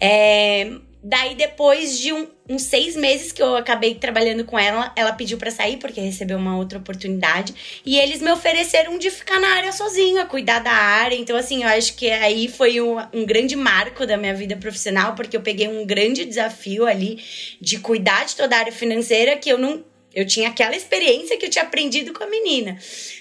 É, 0.00 0.72
Daí, 1.02 1.34
depois 1.34 1.98
de 1.98 2.12
um, 2.12 2.26
uns 2.48 2.62
seis 2.62 2.96
meses 2.96 3.30
que 3.30 3.40
eu 3.40 3.56
acabei 3.56 3.94
trabalhando 3.94 4.44
com 4.44 4.58
ela, 4.58 4.92
ela 4.96 5.12
pediu 5.12 5.38
para 5.38 5.50
sair 5.50 5.76
porque 5.76 6.00
recebeu 6.00 6.36
uma 6.36 6.56
outra 6.56 6.78
oportunidade. 6.78 7.54
E 7.84 7.98
eles 7.98 8.20
me 8.20 8.30
ofereceram 8.32 8.98
de 8.98 9.10
ficar 9.10 9.38
na 9.38 9.48
área 9.54 9.72
sozinha, 9.72 10.26
cuidar 10.26 10.60
da 10.60 10.72
área. 10.72 11.14
Então, 11.14 11.36
assim, 11.36 11.62
eu 11.62 11.68
acho 11.68 11.94
que 11.94 12.10
aí 12.10 12.48
foi 12.48 12.80
um, 12.80 12.96
um 13.12 13.24
grande 13.24 13.54
marco 13.54 14.06
da 14.06 14.16
minha 14.16 14.34
vida 14.34 14.56
profissional, 14.56 15.14
porque 15.14 15.36
eu 15.36 15.42
peguei 15.42 15.68
um 15.68 15.86
grande 15.86 16.24
desafio 16.24 16.86
ali 16.86 17.22
de 17.60 17.78
cuidar 17.78 18.24
de 18.24 18.34
toda 18.34 18.56
a 18.56 18.58
área 18.58 18.72
financeira 18.72 19.36
que 19.36 19.48
eu 19.48 19.58
não 19.58 19.84
eu 20.16 20.26
tinha 20.26 20.48
aquela 20.48 20.74
experiência 20.74 21.36
que 21.36 21.44
eu 21.44 21.50
tinha 21.50 21.62
aprendido 21.62 22.14
com 22.14 22.24
a 22.24 22.26
menina. 22.26 22.78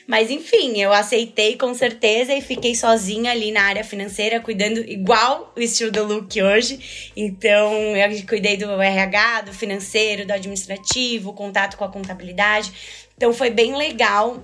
Mas 0.08 0.32
enfim, 0.32 0.80
eu 0.82 0.94
aceitei 0.94 1.58
com 1.58 1.74
certeza 1.74 2.34
e 2.34 2.42
fiquei 2.42 2.74
sozinha 2.74 3.32
ali 3.32 3.52
na 3.52 3.64
área 3.64 3.84
financeira, 3.84 4.40
cuidando 4.40 4.80
igual 4.80 5.54
o 5.58 5.60
estilo 5.60 5.92
do 5.92 6.06
look 6.06 6.42
hoje. 6.42 7.12
Então, 7.14 7.74
eu 7.98 8.26
cuidei 8.26 8.56
do 8.56 8.82
RH, 8.82 9.42
do 9.42 9.54
financeiro, 9.54 10.26
do 10.26 10.32
administrativo, 10.32 11.34
contato 11.34 11.76
com 11.76 11.84
a 11.84 11.92
contabilidade. 11.92 12.72
Então, 13.18 13.34
foi 13.34 13.50
bem 13.50 13.76
legal 13.76 14.42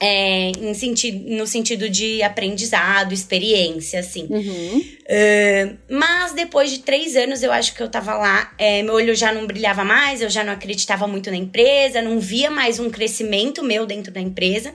é, 0.00 0.50
em 0.50 0.74
sentido, 0.74 1.30
no 1.36 1.46
sentido 1.46 1.88
de 1.88 2.22
aprendizado, 2.22 3.12
experiência, 3.12 4.00
assim. 4.00 4.26
Uhum. 4.28 4.78
Uh, 4.78 5.76
mas 5.88 6.32
depois 6.32 6.70
de 6.70 6.80
três 6.80 7.16
anos, 7.16 7.42
eu 7.42 7.52
acho 7.52 7.74
que 7.74 7.82
eu 7.82 7.88
tava 7.88 8.14
lá, 8.14 8.52
é, 8.58 8.82
meu 8.82 8.94
olho 8.94 9.14
já 9.14 9.32
não 9.32 9.46
brilhava 9.46 9.84
mais, 9.84 10.20
eu 10.20 10.30
já 10.30 10.42
não 10.42 10.52
acreditava 10.52 11.06
muito 11.06 11.30
na 11.30 11.36
empresa, 11.36 12.02
não 12.02 12.18
via 12.18 12.50
mais 12.50 12.78
um 12.78 12.90
crescimento 12.90 13.62
meu 13.62 13.86
dentro 13.86 14.12
da 14.12 14.20
empresa. 14.20 14.74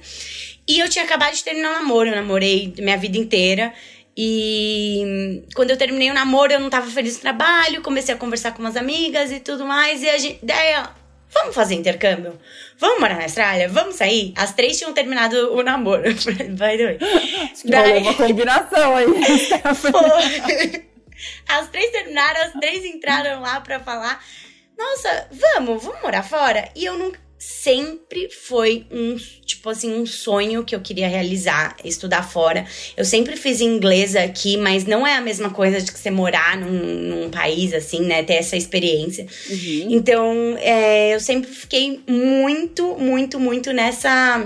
E 0.68 0.80
eu 0.80 0.90
tinha 0.90 1.04
acabado 1.04 1.34
de 1.34 1.44
terminar 1.44 1.72
o 1.72 1.74
namoro, 1.74 2.10
eu 2.10 2.16
namorei 2.16 2.74
minha 2.78 2.98
vida 2.98 3.18
inteira. 3.18 3.74
E 4.16 5.44
quando 5.56 5.72
eu 5.72 5.78
terminei 5.78 6.12
o 6.12 6.14
namoro, 6.14 6.52
eu 6.52 6.60
não 6.60 6.70
tava 6.70 6.90
feliz 6.92 7.16
no 7.16 7.22
trabalho, 7.22 7.82
comecei 7.82 8.14
a 8.14 8.18
conversar 8.18 8.52
com 8.54 8.60
umas 8.60 8.76
amigas 8.76 9.32
e 9.32 9.40
tudo 9.40 9.66
mais. 9.66 10.04
E 10.04 10.10
a 10.10 10.18
gente, 10.18 10.40
daí, 10.44 10.76
Vamos 11.32 11.54
fazer 11.54 11.76
intercâmbio? 11.76 12.40
Vamos 12.78 13.00
morar 13.00 13.16
na 13.16 13.24
Austrália? 13.24 13.70
Vamos 13.70 13.96
sair? 13.96 14.34
As 14.36 14.54
três 14.54 14.78
tinham 14.78 14.94
terminado 14.94 15.54
o 15.54 15.62
namoro. 15.62 16.10
Acho 16.10 16.34
que 17.62 17.70
Daí... 17.70 18.02
uma 18.02 18.14
combinação 18.16 18.96
aí. 18.96 19.06
as 21.48 21.70
três 21.70 21.92
terminaram, 21.92 22.42
as 22.42 22.54
três 22.54 22.84
entraram 22.84 23.42
lá 23.42 23.62
pra 23.62 23.80
falar: 23.80 24.24
Nossa, 24.78 25.28
vamos, 25.32 25.84
vamos 25.84 26.02
morar 26.02 26.24
fora? 26.24 26.68
E 26.76 26.86
eu 26.86 26.98
nunca 26.98 27.20
sempre 27.40 28.30
foi 28.30 28.86
um, 28.92 29.16
tipo 29.46 29.70
assim, 29.70 29.94
um 29.94 30.06
sonho 30.06 30.66
que 30.66 30.76
eu 30.76 30.82
queria 30.82 31.08
realizar, 31.08 31.78
estudar 31.86 32.22
fora. 32.22 32.66
Eu 32.98 33.06
sempre 33.06 33.38
fiz 33.38 33.62
inglês 33.62 34.14
aqui, 34.14 34.58
mas 34.58 34.86
não 34.86 35.08
é 35.08 35.16
a 35.16 35.22
mesma 35.22 35.50
coisa 35.50 35.82
de 35.82 35.90
que 35.90 35.98
você 35.98 36.12
morar 36.12 36.58
num, 36.58 36.68
num 36.70 37.30
país, 37.30 37.74
assim, 37.74 38.02
né? 38.02 38.24
Ter 38.24 38.34
essa 38.34 38.58
experiência. 38.58 39.26
Uhum. 39.50 39.88
Então, 39.90 40.58
é, 40.60 41.16
eu 41.16 41.20
sempre 41.22 41.50
fiquei 41.50 42.02
muito, 42.06 42.98
muito, 42.98 43.40
muito 43.40 43.72
nessa 43.72 44.46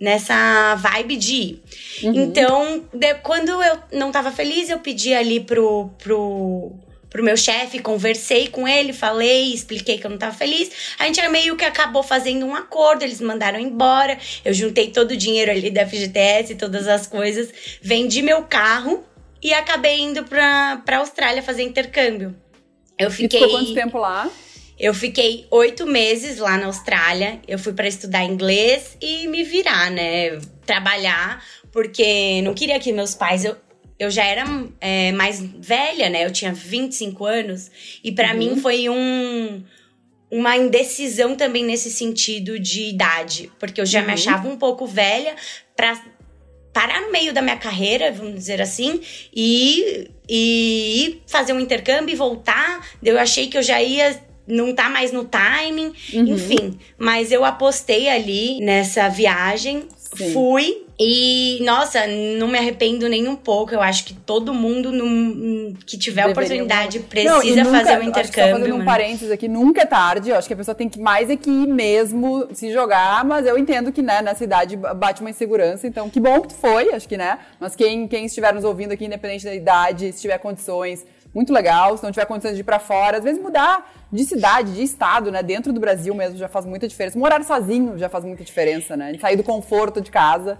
nessa 0.00 0.74
vibe 0.74 1.16
de 1.16 1.34
ir. 1.34 1.62
Uhum. 2.02 2.14
Então, 2.14 2.84
de, 2.92 3.14
quando 3.22 3.50
eu 3.62 3.78
não 3.92 4.10
tava 4.10 4.32
feliz, 4.32 4.68
eu 4.68 4.78
pedi 4.80 5.14
ali 5.14 5.40
pro, 5.40 5.88
pro 6.02 6.72
pro 7.14 7.22
meu 7.22 7.36
chefe, 7.36 7.78
conversei 7.78 8.48
com 8.48 8.66
ele, 8.66 8.92
falei, 8.92 9.54
expliquei 9.54 9.98
que 9.98 10.04
eu 10.04 10.10
não 10.10 10.18
tava 10.18 10.34
feliz. 10.34 10.68
A 10.98 11.06
gente 11.06 11.28
meio 11.28 11.56
que 11.56 11.64
acabou 11.64 12.02
fazendo 12.02 12.44
um 12.44 12.56
acordo, 12.56 13.04
eles 13.04 13.20
mandaram 13.20 13.60
embora. 13.60 14.18
Eu 14.44 14.52
juntei 14.52 14.90
todo 14.90 15.12
o 15.12 15.16
dinheiro 15.16 15.52
ali 15.52 15.70
da 15.70 15.86
FGTS, 15.86 16.56
todas 16.56 16.88
as 16.88 17.06
coisas, 17.06 17.50
vendi 17.80 18.20
meu 18.20 18.42
carro 18.42 19.04
e 19.40 19.54
acabei 19.54 20.00
indo 20.00 20.24
pra, 20.24 20.82
pra 20.84 20.98
Austrália 20.98 21.40
fazer 21.40 21.62
intercâmbio. 21.62 22.34
Eu 22.98 23.12
fiquei. 23.12 23.38
E 23.38 23.42
ficou 23.44 23.60
quanto 23.60 23.74
tempo 23.74 23.96
lá? 23.96 24.28
Eu 24.76 24.92
fiquei 24.92 25.46
oito 25.52 25.86
meses 25.86 26.38
lá 26.38 26.58
na 26.58 26.66
Austrália. 26.66 27.40
Eu 27.46 27.60
fui 27.60 27.72
para 27.72 27.86
estudar 27.86 28.24
inglês 28.24 28.96
e 29.00 29.28
me 29.28 29.44
virar, 29.44 29.88
né? 29.88 30.40
Trabalhar, 30.66 31.44
porque 31.70 32.42
não 32.42 32.54
queria 32.54 32.80
que 32.80 32.92
meus 32.92 33.14
pais. 33.14 33.44
Eu, 33.44 33.56
eu 33.98 34.10
já 34.10 34.24
era 34.24 34.44
é, 34.80 35.12
mais 35.12 35.40
velha, 35.40 36.10
né? 36.10 36.24
Eu 36.24 36.32
tinha 36.32 36.52
25 36.52 37.24
anos. 37.24 37.70
E 38.02 38.10
para 38.10 38.32
uhum. 38.32 38.38
mim 38.38 38.56
foi 38.56 38.88
um, 38.88 39.62
uma 40.30 40.56
indecisão 40.56 41.36
também 41.36 41.64
nesse 41.64 41.90
sentido 41.90 42.58
de 42.58 42.88
idade. 42.88 43.50
Porque 43.58 43.80
eu 43.80 43.86
já 43.86 44.00
uhum. 44.00 44.06
me 44.06 44.12
achava 44.12 44.48
um 44.48 44.56
pouco 44.56 44.86
velha 44.86 45.34
para 45.76 46.02
parar 46.72 47.02
no 47.02 47.12
meio 47.12 47.32
da 47.32 47.40
minha 47.40 47.56
carreira, 47.56 48.10
vamos 48.10 48.34
dizer 48.34 48.60
assim, 48.60 49.00
e, 49.32 50.10
e 50.28 51.22
fazer 51.24 51.52
um 51.52 51.60
intercâmbio 51.60 52.12
e 52.12 52.16
voltar. 52.16 52.84
Eu 53.00 53.18
achei 53.18 53.46
que 53.46 53.56
eu 53.56 53.62
já 53.62 53.80
ia 53.80 54.20
não 54.46 54.74
tá 54.74 54.90
mais 54.90 55.10
no 55.10 55.24
timing, 55.24 55.92
uhum. 56.12 56.34
enfim. 56.34 56.78
Mas 56.98 57.32
eu 57.32 57.44
apostei 57.44 58.08
ali 58.08 58.60
nessa 58.60 59.08
viagem, 59.08 59.84
Sim. 59.96 60.32
fui 60.32 60.83
e, 60.98 61.58
nossa, 61.64 62.06
não 62.06 62.46
me 62.46 62.56
arrependo 62.56 63.08
nem 63.08 63.26
um 63.26 63.34
pouco. 63.34 63.74
Eu 63.74 63.82
acho 63.82 64.04
que 64.04 64.14
todo 64.14 64.54
mundo 64.54 64.92
num, 64.92 65.74
que 65.84 65.98
tiver 65.98 66.26
Deveria 66.26 66.32
oportunidade 66.32 67.00
precisa 67.00 67.64
não, 67.64 67.64
nunca, 67.64 67.78
fazer 67.78 67.98
um 67.98 68.02
intercâmbio. 68.02 68.54
Acho 68.54 68.60
fazendo 68.60 68.76
um 68.76 68.84
parênteses 68.84 69.30
aqui, 69.30 69.48
nunca 69.48 69.82
é 69.82 69.86
tarde. 69.86 70.30
Eu 70.30 70.36
acho 70.36 70.46
que 70.46 70.54
a 70.54 70.56
pessoa 70.56 70.74
tem 70.74 70.88
que 70.88 71.00
mais 71.00 71.28
é 71.28 71.36
que 71.36 71.50
ir 71.50 71.66
mesmo 71.66 72.46
se 72.52 72.72
jogar, 72.72 73.24
mas 73.24 73.44
eu 73.44 73.58
entendo 73.58 73.90
que, 73.90 74.02
né, 74.02 74.22
nessa 74.22 74.44
idade 74.44 74.76
bate 74.76 75.20
uma 75.20 75.30
insegurança. 75.30 75.86
Então, 75.86 76.08
que 76.08 76.20
bom 76.20 76.40
que 76.40 76.48
tu 76.48 76.54
foi, 76.54 76.92
acho 76.92 77.08
que, 77.08 77.16
né? 77.16 77.40
Mas 77.58 77.74
quem, 77.74 78.06
quem 78.06 78.26
estiver 78.26 78.54
nos 78.54 78.62
ouvindo 78.62 78.92
aqui, 78.92 79.04
independente 79.04 79.44
da 79.44 79.54
idade, 79.54 80.12
se 80.12 80.20
tiver 80.20 80.38
condições, 80.38 81.04
muito 81.34 81.52
legal. 81.52 81.96
Se 81.96 82.04
não 82.04 82.12
tiver 82.12 82.26
condições 82.26 82.54
de 82.54 82.60
ir 82.60 82.64
para 82.64 82.78
fora, 82.78 83.18
às 83.18 83.24
vezes 83.24 83.42
mudar 83.42 83.92
de 84.12 84.24
cidade, 84.24 84.72
de 84.72 84.82
estado, 84.82 85.32
né? 85.32 85.42
Dentro 85.42 85.72
do 85.72 85.80
Brasil 85.80 86.14
mesmo 86.14 86.38
já 86.38 86.48
faz 86.48 86.64
muita 86.64 86.86
diferença. 86.86 87.18
Morar 87.18 87.42
sozinho 87.42 87.98
já 87.98 88.08
faz 88.08 88.24
muita 88.24 88.44
diferença, 88.44 88.96
né? 88.96 89.12
Sair 89.18 89.36
do 89.36 89.42
conforto 89.42 90.00
de 90.00 90.10
casa. 90.10 90.58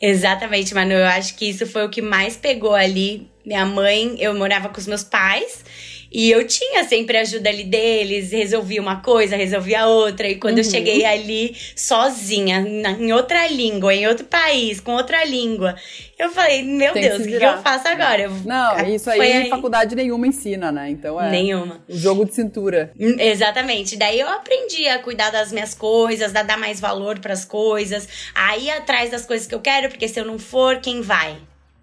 Exatamente, 0.00 0.74
Manu. 0.74 0.92
Eu 0.92 1.06
acho 1.06 1.36
que 1.36 1.48
isso 1.48 1.66
foi 1.66 1.86
o 1.86 1.88
que 1.88 2.02
mais 2.02 2.36
pegou 2.36 2.74
ali. 2.74 3.30
Minha 3.46 3.64
mãe, 3.64 4.16
eu 4.18 4.34
morava 4.34 4.68
com 4.68 4.78
os 4.78 4.86
meus 4.86 5.04
pais. 5.04 5.64
E 6.12 6.30
eu 6.30 6.46
tinha 6.46 6.84
sempre 6.84 7.16
a 7.16 7.22
ajuda 7.22 7.48
ali 7.48 7.64
deles, 7.64 8.32
resolvia 8.32 8.80
uma 8.80 9.00
coisa, 9.00 9.34
resolvia 9.34 9.86
outra. 9.86 10.28
E 10.28 10.36
quando 10.36 10.58
uhum. 10.58 10.64
eu 10.64 10.70
cheguei 10.70 11.04
ali 11.04 11.56
sozinha, 11.74 12.60
na, 12.60 12.92
em 12.92 13.12
outra 13.12 13.48
língua, 13.48 13.94
em 13.94 14.06
outro 14.06 14.26
país, 14.26 14.78
com 14.78 14.92
outra 14.92 15.24
língua, 15.24 15.74
eu 16.18 16.30
falei, 16.30 16.62
meu 16.62 16.92
Tem 16.92 17.02
Deus, 17.02 17.20
o 17.20 17.24
que, 17.24 17.38
que, 17.38 17.44
eu 17.44 17.58
faço 17.62 17.88
agora? 17.88 18.22
Eu, 18.22 18.30
Não, 18.44 18.78
isso 18.88 19.10
aí, 19.10 19.20
aí, 19.20 19.48
faculdade 19.48 19.96
nenhuma 19.96 20.26
ensina, 20.26 20.70
né? 20.70 20.90
Então 20.90 21.20
é. 21.20 21.30
Nenhuma. 21.30 21.82
O 21.88 21.96
jogo 21.96 22.24
de 22.24 22.34
cintura. 22.34 22.92
Hum, 22.98 23.16
exatamente. 23.18 23.96
Daí 23.96 24.20
eu 24.20 24.28
aprendi 24.28 24.86
a 24.88 24.98
cuidar 24.98 25.30
das 25.30 25.50
minhas 25.50 25.74
coisas, 25.74 26.34
a 26.36 26.42
dar 26.42 26.58
mais 26.58 26.78
valor 26.78 27.18
para 27.18 27.32
as 27.32 27.44
coisas, 27.44 28.06
a 28.34 28.56
ir 28.58 28.70
atrás 28.70 29.10
das 29.10 29.24
coisas 29.24 29.46
que 29.46 29.54
eu 29.54 29.60
quero, 29.60 29.88
porque 29.88 30.06
se 30.06 30.20
eu 30.20 30.24
não 30.24 30.38
for, 30.38 30.76
quem 30.76 31.00
vai? 31.00 31.36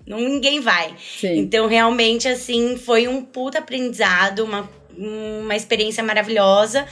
Ninguém 0.05 0.59
vai. 0.59 0.95
Sim. 1.19 1.37
Então, 1.37 1.67
realmente, 1.67 2.27
assim, 2.27 2.77
foi 2.77 3.07
um 3.07 3.23
puta 3.23 3.59
aprendizado, 3.59 4.43
uma, 4.43 4.69
uma 4.97 5.55
experiência 5.55 6.03
maravilhosa. 6.03 6.85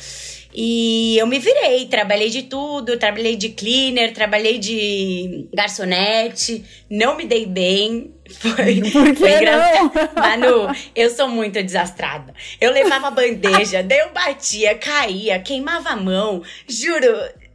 E 0.60 1.16
eu 1.20 1.28
me 1.28 1.38
virei, 1.38 1.86
trabalhei 1.86 2.30
de 2.30 2.44
tudo, 2.44 2.98
trabalhei 2.98 3.36
de 3.36 3.50
cleaner, 3.50 4.12
trabalhei 4.12 4.58
de 4.58 5.48
garçonete, 5.54 6.66
não 6.90 7.16
me 7.16 7.26
dei 7.26 7.46
bem. 7.46 8.12
Foi, 8.28 8.82
foi 9.16 9.36
engraçado. 9.36 9.92
Manu, 10.14 10.68
eu 10.94 11.10
sou 11.10 11.30
muito 11.30 11.64
desastrada. 11.64 12.34
Eu 12.60 12.74
levava 12.74 13.10
bandeja, 13.10 13.82
daí 13.82 14.00
eu 14.00 14.12
batia, 14.12 14.76
caía, 14.76 15.40
queimava 15.40 15.92
a 15.92 15.96
mão. 15.96 16.44
Juro, 16.68 17.08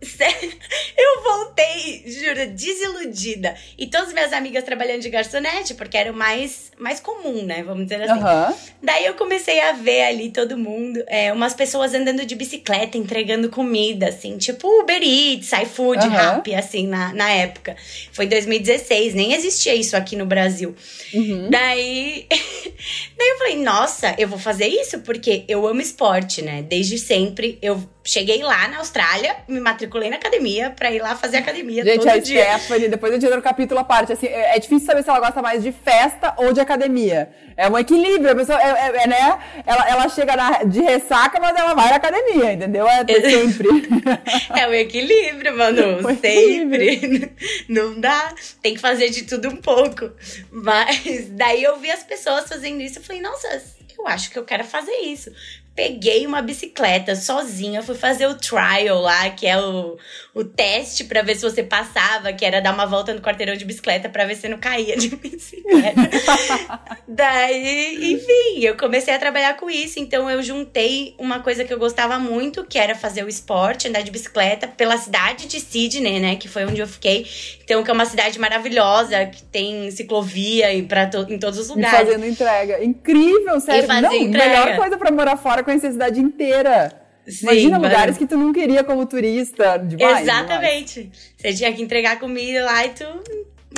eu 0.03 1.23
voltei, 1.23 2.03
juro, 2.07 2.49
desiludida. 2.49 3.55
E 3.79 3.87
todas 3.87 4.09
as 4.09 4.15
minhas 4.15 4.33
amigas 4.33 4.65
trabalhando 4.65 5.01
de 5.01 5.09
garçonete, 5.09 5.75
porque 5.75 5.97
era 5.97 6.11
o 6.11 6.15
mais, 6.15 6.73
mais 6.77 6.99
comum, 6.99 7.45
né? 7.45 7.63
Vamos 7.63 7.85
dizer 7.85 8.03
assim. 8.03 8.21
Uhum. 8.21 8.57
Daí 8.83 9.07
eu 9.07 9.15
comecei 9.15 9.61
a 9.61 9.73
ver 9.73 10.03
ali 10.03 10.31
todo 10.31 10.59
mundo, 10.59 11.03
é, 11.07 11.33
umas 11.33 11.55
pessoas 11.55 11.95
andando 11.95 12.27
de 12.27 12.35
bicicleta, 12.35 12.99
entregando 12.99 13.49
comida, 13.49 14.09
assim, 14.09 14.37
tipo 14.39 14.69
Uber 14.81 15.01
Eats, 15.01 15.53
iFood, 15.53 16.05
uhum. 16.05 16.13
Rappi, 16.13 16.55
assim, 16.55 16.87
na, 16.89 17.15
na 17.15 17.31
época. 17.31 17.77
Foi 18.13 18.25
em 18.25 18.29
2016, 18.29 19.15
nem 19.15 19.35
existia 19.35 19.75
isso 19.75 19.97
aqui 19.97 20.17
no 20.17 20.27
Brasil. 20.27 20.75
Uhum. 21.15 21.49
Daí, 21.49 22.27
daí 23.17 23.29
eu 23.29 23.39
falei, 23.39 23.57
nossa, 23.63 24.15
eu 24.19 24.27
vou 24.27 24.39
fazer 24.39 24.67
isso 24.67 24.99
porque 25.01 25.45
eu 25.47 25.67
amo 25.67 25.81
esporte, 25.81 26.43
né? 26.43 26.63
Desde 26.63 26.99
sempre 26.99 27.59
eu 27.63 27.83
cheguei 28.05 28.43
lá 28.43 28.69
na 28.69 28.79
Austrália, 28.79 29.37
me 29.47 29.61
matriculei 29.61 30.11
na 30.11 30.17
academia 30.17 30.71
pra 30.71 30.91
ir 30.91 31.01
lá 31.01 31.15
fazer 31.15 31.37
academia 31.37 31.85
Gente, 31.85 31.99
todo 31.99 32.09
a 32.09 32.19
dia. 32.19 32.59
Stephanie, 32.59 32.89
depois 32.89 33.13
eu 33.13 33.19
te 33.19 33.29
no 33.29 33.43
capítulo 33.43 33.81
à 33.81 33.85
parte, 33.85 34.13
assim, 34.13 34.27
é, 34.27 34.57
é 34.57 34.59
difícil 34.59 34.87
saber 34.87 35.03
se 35.03 35.09
ela 35.09 35.21
gosta 35.21 35.41
mais 35.41 35.63
de 35.63 35.73
festa 35.73 36.35
ou 36.37 36.53
de 36.53 36.61
academia. 36.61 37.31
É 37.57 37.69
um 37.69 37.79
equilíbrio, 37.79 38.33
a 38.33 38.35
pessoa, 38.35 38.61
é, 38.61 38.65
é, 38.65 39.05
é 39.05 39.07
né, 39.07 39.39
ela, 39.65 39.89
ela 39.89 40.09
chega 40.09 40.35
na, 40.35 40.65
de 40.65 40.81
ressaca, 40.81 41.39
mas 41.39 41.57
ela 41.57 41.75
vai 41.75 41.91
na 41.91 41.97
academia, 41.97 42.53
entendeu? 42.53 42.87
É 42.89 43.05
sempre. 43.23 43.69
é 44.57 44.69
o 44.69 44.75
equilíbrio, 44.75 45.57
Manu, 45.57 45.99
o 46.05 46.17
sempre. 46.17 46.95
Equilíbrio. 46.95 47.31
Não 47.69 48.01
dá, 48.01 48.35
tem 48.61 48.75
que 48.75 48.81
fazer 48.81 49.11
de 49.11 49.23
tudo 49.25 49.49
um 49.49 49.57
pouco. 49.57 50.11
Mas 50.51 51.29
daí 51.31 51.63
eu 51.63 51.79
vi 51.79 51.91
as 51.91 52.03
pessoas 52.03 52.49
fazendo 52.49 52.81
isso, 52.81 52.99
eu 52.99 53.03
falei, 53.03 53.23
nossa, 53.23 53.63
eu 53.97 54.07
acho 54.09 54.31
que 54.31 54.39
eu 54.39 54.45
quero 54.45 54.65
fazer 54.65 54.93
isso 55.05 55.31
peguei 55.75 56.27
uma 56.27 56.43
bicicleta 56.43 57.17
sozinha, 57.17 57.83
fui 57.83 57.95
fazer 57.95 58.27
o 58.27 58.35
trial 58.35 59.01
lá, 59.01 59.31
que 59.31 59.47
é 59.47 59.59
o, 59.59 59.97
o 60.35 60.45
teste 60.45 61.05
para 61.05 61.23
ver 61.23 61.35
se 61.35 61.43
você 61.43 61.63
passava, 61.63 62.33
que 62.33 62.45
era 62.45 62.61
dar 62.61 62.75
uma 62.75 62.85
volta 62.85 63.15
no 63.15 63.21
quarteirão 63.21 63.57
de 63.57 63.65
bicicleta 63.65 64.09
para 64.09 64.27
ver 64.27 64.37
se 64.37 64.49
não 64.49 64.59
caía 64.59 64.97
de 64.97 65.09
bicicleta. 65.17 66.11
Daí, 67.09 68.13
enfim, 68.13 68.65
eu 68.65 68.77
comecei 68.77 69.15
a 69.15 69.19
trabalhar 69.19 69.57
com 69.57 69.71
isso, 69.71 69.99
então 69.99 70.31
eu 70.31 70.43
juntei 70.43 71.15
uma 71.19 71.41
coisa 71.41 71.65
que 71.65 71.73
eu 71.73 71.79
gostava 71.79 72.19
muito, 72.19 72.65
que 72.65 72.79
era 72.79 72.95
fazer 72.95 73.25
o 73.25 73.29
esporte, 73.29 73.89
andar 73.89 74.03
de 74.03 74.11
bicicleta 74.11 74.69
pela 74.69 74.99
cidade 74.99 75.47
de 75.47 75.59
Sydney, 75.59 76.21
né, 76.21 76.37
que 76.37 76.49
foi 76.49 76.67
onde 76.67 76.81
eu 76.81 76.87
fiquei. 76.87 77.27
Então, 77.65 77.83
que 77.83 77.91
é 77.91 77.95
uma 77.95 78.05
cidade 78.05 78.39
maravilhosa, 78.39 79.25
que 79.27 79.43
tem 79.45 79.91
ciclovia 79.91 80.73
e 80.75 80.83
para 80.83 81.07
to 81.07 81.27
em 81.31 81.39
todos 81.39 81.59
os 81.59 81.69
lugares. 81.69 82.01
E 82.01 82.13
fazendo 82.13 82.27
entrega. 82.27 82.85
Incrível, 82.85 83.59
sério. 83.61 83.85
E 83.85 83.87
fazer 83.87 84.01
não, 84.03 84.13
entrega. 84.13 84.49
melhor 84.49 84.77
coisa 84.77 84.99
para 84.99 85.11
morar 85.11 85.37
fora 85.37 85.62
para 85.63 85.65
conhecer 85.65 85.89
a 85.89 85.93
cidade 85.93 86.21
inteira. 86.21 87.03
Sim, 87.27 87.47
Imagina 87.47 87.79
mano. 87.79 87.85
lugares 87.85 88.19
que 88.19 88.27
tu 88.27 88.37
não 88.37 88.53
queria 88.53 88.83
como 88.83 89.07
turista. 89.07 89.79
Demais, 89.79 90.23
Exatamente. 90.23 91.03
Demais. 91.03 91.33
Você 91.37 91.55
tinha 91.55 91.73
que 91.73 91.83
entregar 91.83 92.19
comida 92.19 92.65
lá 92.65 92.85
e 92.85 92.89
tu. 92.91 93.05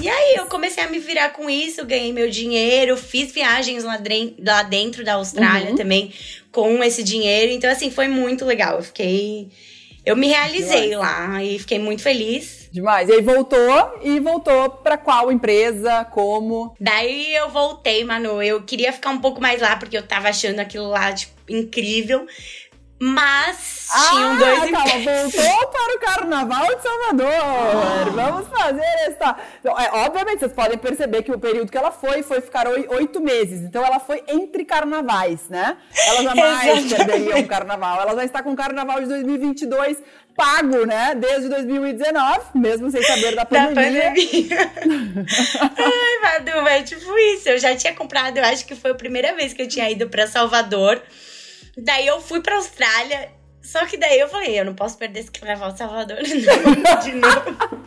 E 0.02 0.08
aí 0.08 0.34
eu 0.36 0.46
comecei 0.46 0.82
a 0.82 0.88
me 0.88 0.98
virar 0.98 1.30
com 1.30 1.48
isso, 1.48 1.84
ganhei 1.86 2.12
meu 2.12 2.28
dinheiro, 2.28 2.96
fiz 2.96 3.30
viagens 3.30 3.84
lá, 3.84 4.00
lá 4.44 4.62
dentro 4.64 5.04
da 5.04 5.14
Austrália 5.14 5.70
uhum. 5.70 5.76
também 5.76 6.12
com 6.50 6.82
esse 6.82 7.02
dinheiro. 7.02 7.52
Então, 7.52 7.70
assim, 7.70 7.90
foi 7.90 8.08
muito 8.08 8.44
legal. 8.44 8.78
Eu 8.78 8.82
fiquei. 8.82 9.48
Eu 10.04 10.16
me 10.16 10.26
realizei 10.28 10.90
Demais. 10.90 10.98
lá 10.98 11.44
e 11.44 11.58
fiquei 11.58 11.78
muito 11.78 12.02
feliz. 12.02 12.63
Demais. 12.74 13.08
E 13.08 13.12
aí 13.12 13.22
voltou 13.22 14.00
e 14.02 14.18
voltou 14.18 14.68
para 14.68 14.98
qual 14.98 15.30
empresa, 15.30 16.04
como? 16.06 16.74
Daí 16.80 17.32
eu 17.32 17.48
voltei, 17.48 18.02
Manu. 18.02 18.42
Eu 18.42 18.64
queria 18.64 18.92
ficar 18.92 19.10
um 19.10 19.20
pouco 19.20 19.40
mais 19.40 19.62
lá 19.62 19.76
porque 19.76 19.96
eu 19.96 20.04
tava 20.04 20.28
achando 20.28 20.58
aquilo 20.58 20.88
lá, 20.88 21.12
tipo, 21.12 21.32
incrível. 21.48 22.26
Mas 23.06 23.87
ah, 23.92 24.08
tinham 24.11 24.38
dois 24.38 24.70
calma, 24.70 24.88
voltou 25.30 25.68
para 25.68 25.94
o 25.94 25.99
Carnaval 26.00 26.75
de 26.75 26.82
Salvador. 26.82 27.28
Ah. 27.28 28.04
Vamos 28.14 28.49
fazer 28.49 28.80
essa. 29.06 29.37
É, 29.62 30.06
obviamente, 30.06 30.38
vocês 30.38 30.52
podem 30.54 30.78
perceber 30.78 31.23
que 31.23 31.30
o 31.30 31.38
período 31.38 31.70
que 31.70 31.76
ela 31.76 31.90
foi 31.90 32.23
foi 32.23 32.40
ficar 32.40 32.66
oito 32.66 33.20
meses. 33.20 33.61
Então, 33.61 33.84
ela 33.84 34.00
foi 34.00 34.25
entre 34.26 34.64
carnavais, 34.64 35.50
né? 35.50 35.76
Ela 36.06 36.23
jamais 36.23 36.92
perderia 36.94 37.37
um 37.37 37.46
carnaval. 37.46 38.00
Ela 38.00 38.14
já 38.14 38.25
está 38.25 38.42
com 38.42 38.52
o 38.52 38.56
carnaval 38.56 38.99
de 39.00 39.06
2022 39.06 39.99
pago, 40.34 40.87
né? 40.87 41.14
Desde 41.14 41.50
2019, 41.50 42.40
mesmo 42.54 42.90
sem 42.90 43.02
saber 43.02 43.34
da 43.34 43.44
pandemia. 43.44 44.02
Da 44.02 44.08
pandemia. 44.08 44.73
Ai, 45.76 46.38
Madu, 46.38 46.68
é 46.68 46.82
tipo 46.82 47.18
isso. 47.18 47.50
Eu 47.50 47.58
já 47.58 47.76
tinha 47.76 47.92
comprado, 47.94 48.38
eu 48.38 48.44
acho 48.46 48.64
que 48.64 48.75
foi 48.75 48.92
a 48.92 48.94
primeira 48.94 49.34
vez 49.34 49.52
que 49.52 49.61
eu 49.61 49.68
tinha 49.68 49.90
ido 49.90 50.08
para 50.08 50.26
Salvador. 50.26 51.02
Daí 51.76 52.06
eu 52.06 52.20
fui 52.20 52.40
pra 52.40 52.56
Austrália. 52.56 53.30
Só 53.62 53.84
que 53.86 53.96
daí 53.96 54.18
eu 54.18 54.28
falei, 54.28 54.60
eu 54.60 54.64
não 54.64 54.74
posso 54.74 54.98
perder 54.98 55.20
esse 55.20 55.30
carnaval 55.30 55.72
de 55.72 55.78
Salvador 55.78 56.18
não, 56.20 56.98
de 57.00 57.12
novo. 57.12 57.84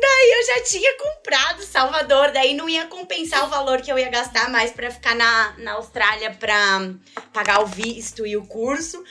daí 0.00 0.30
eu 0.32 0.46
já 0.46 0.64
tinha 0.64 0.96
comprado 0.96 1.62
Salvador, 1.62 2.32
daí 2.32 2.54
não 2.54 2.66
ia 2.66 2.86
compensar 2.86 3.44
o 3.44 3.50
valor 3.50 3.82
que 3.82 3.92
eu 3.92 3.98
ia 3.98 4.08
gastar 4.08 4.48
mais 4.48 4.70
para 4.70 4.90
ficar 4.90 5.14
na, 5.14 5.54
na 5.58 5.72
Austrália 5.72 6.30
para 6.30 6.88
pagar 7.30 7.60
o 7.60 7.66
visto 7.66 8.26
e 8.26 8.38
o 8.38 8.46
curso. 8.46 9.04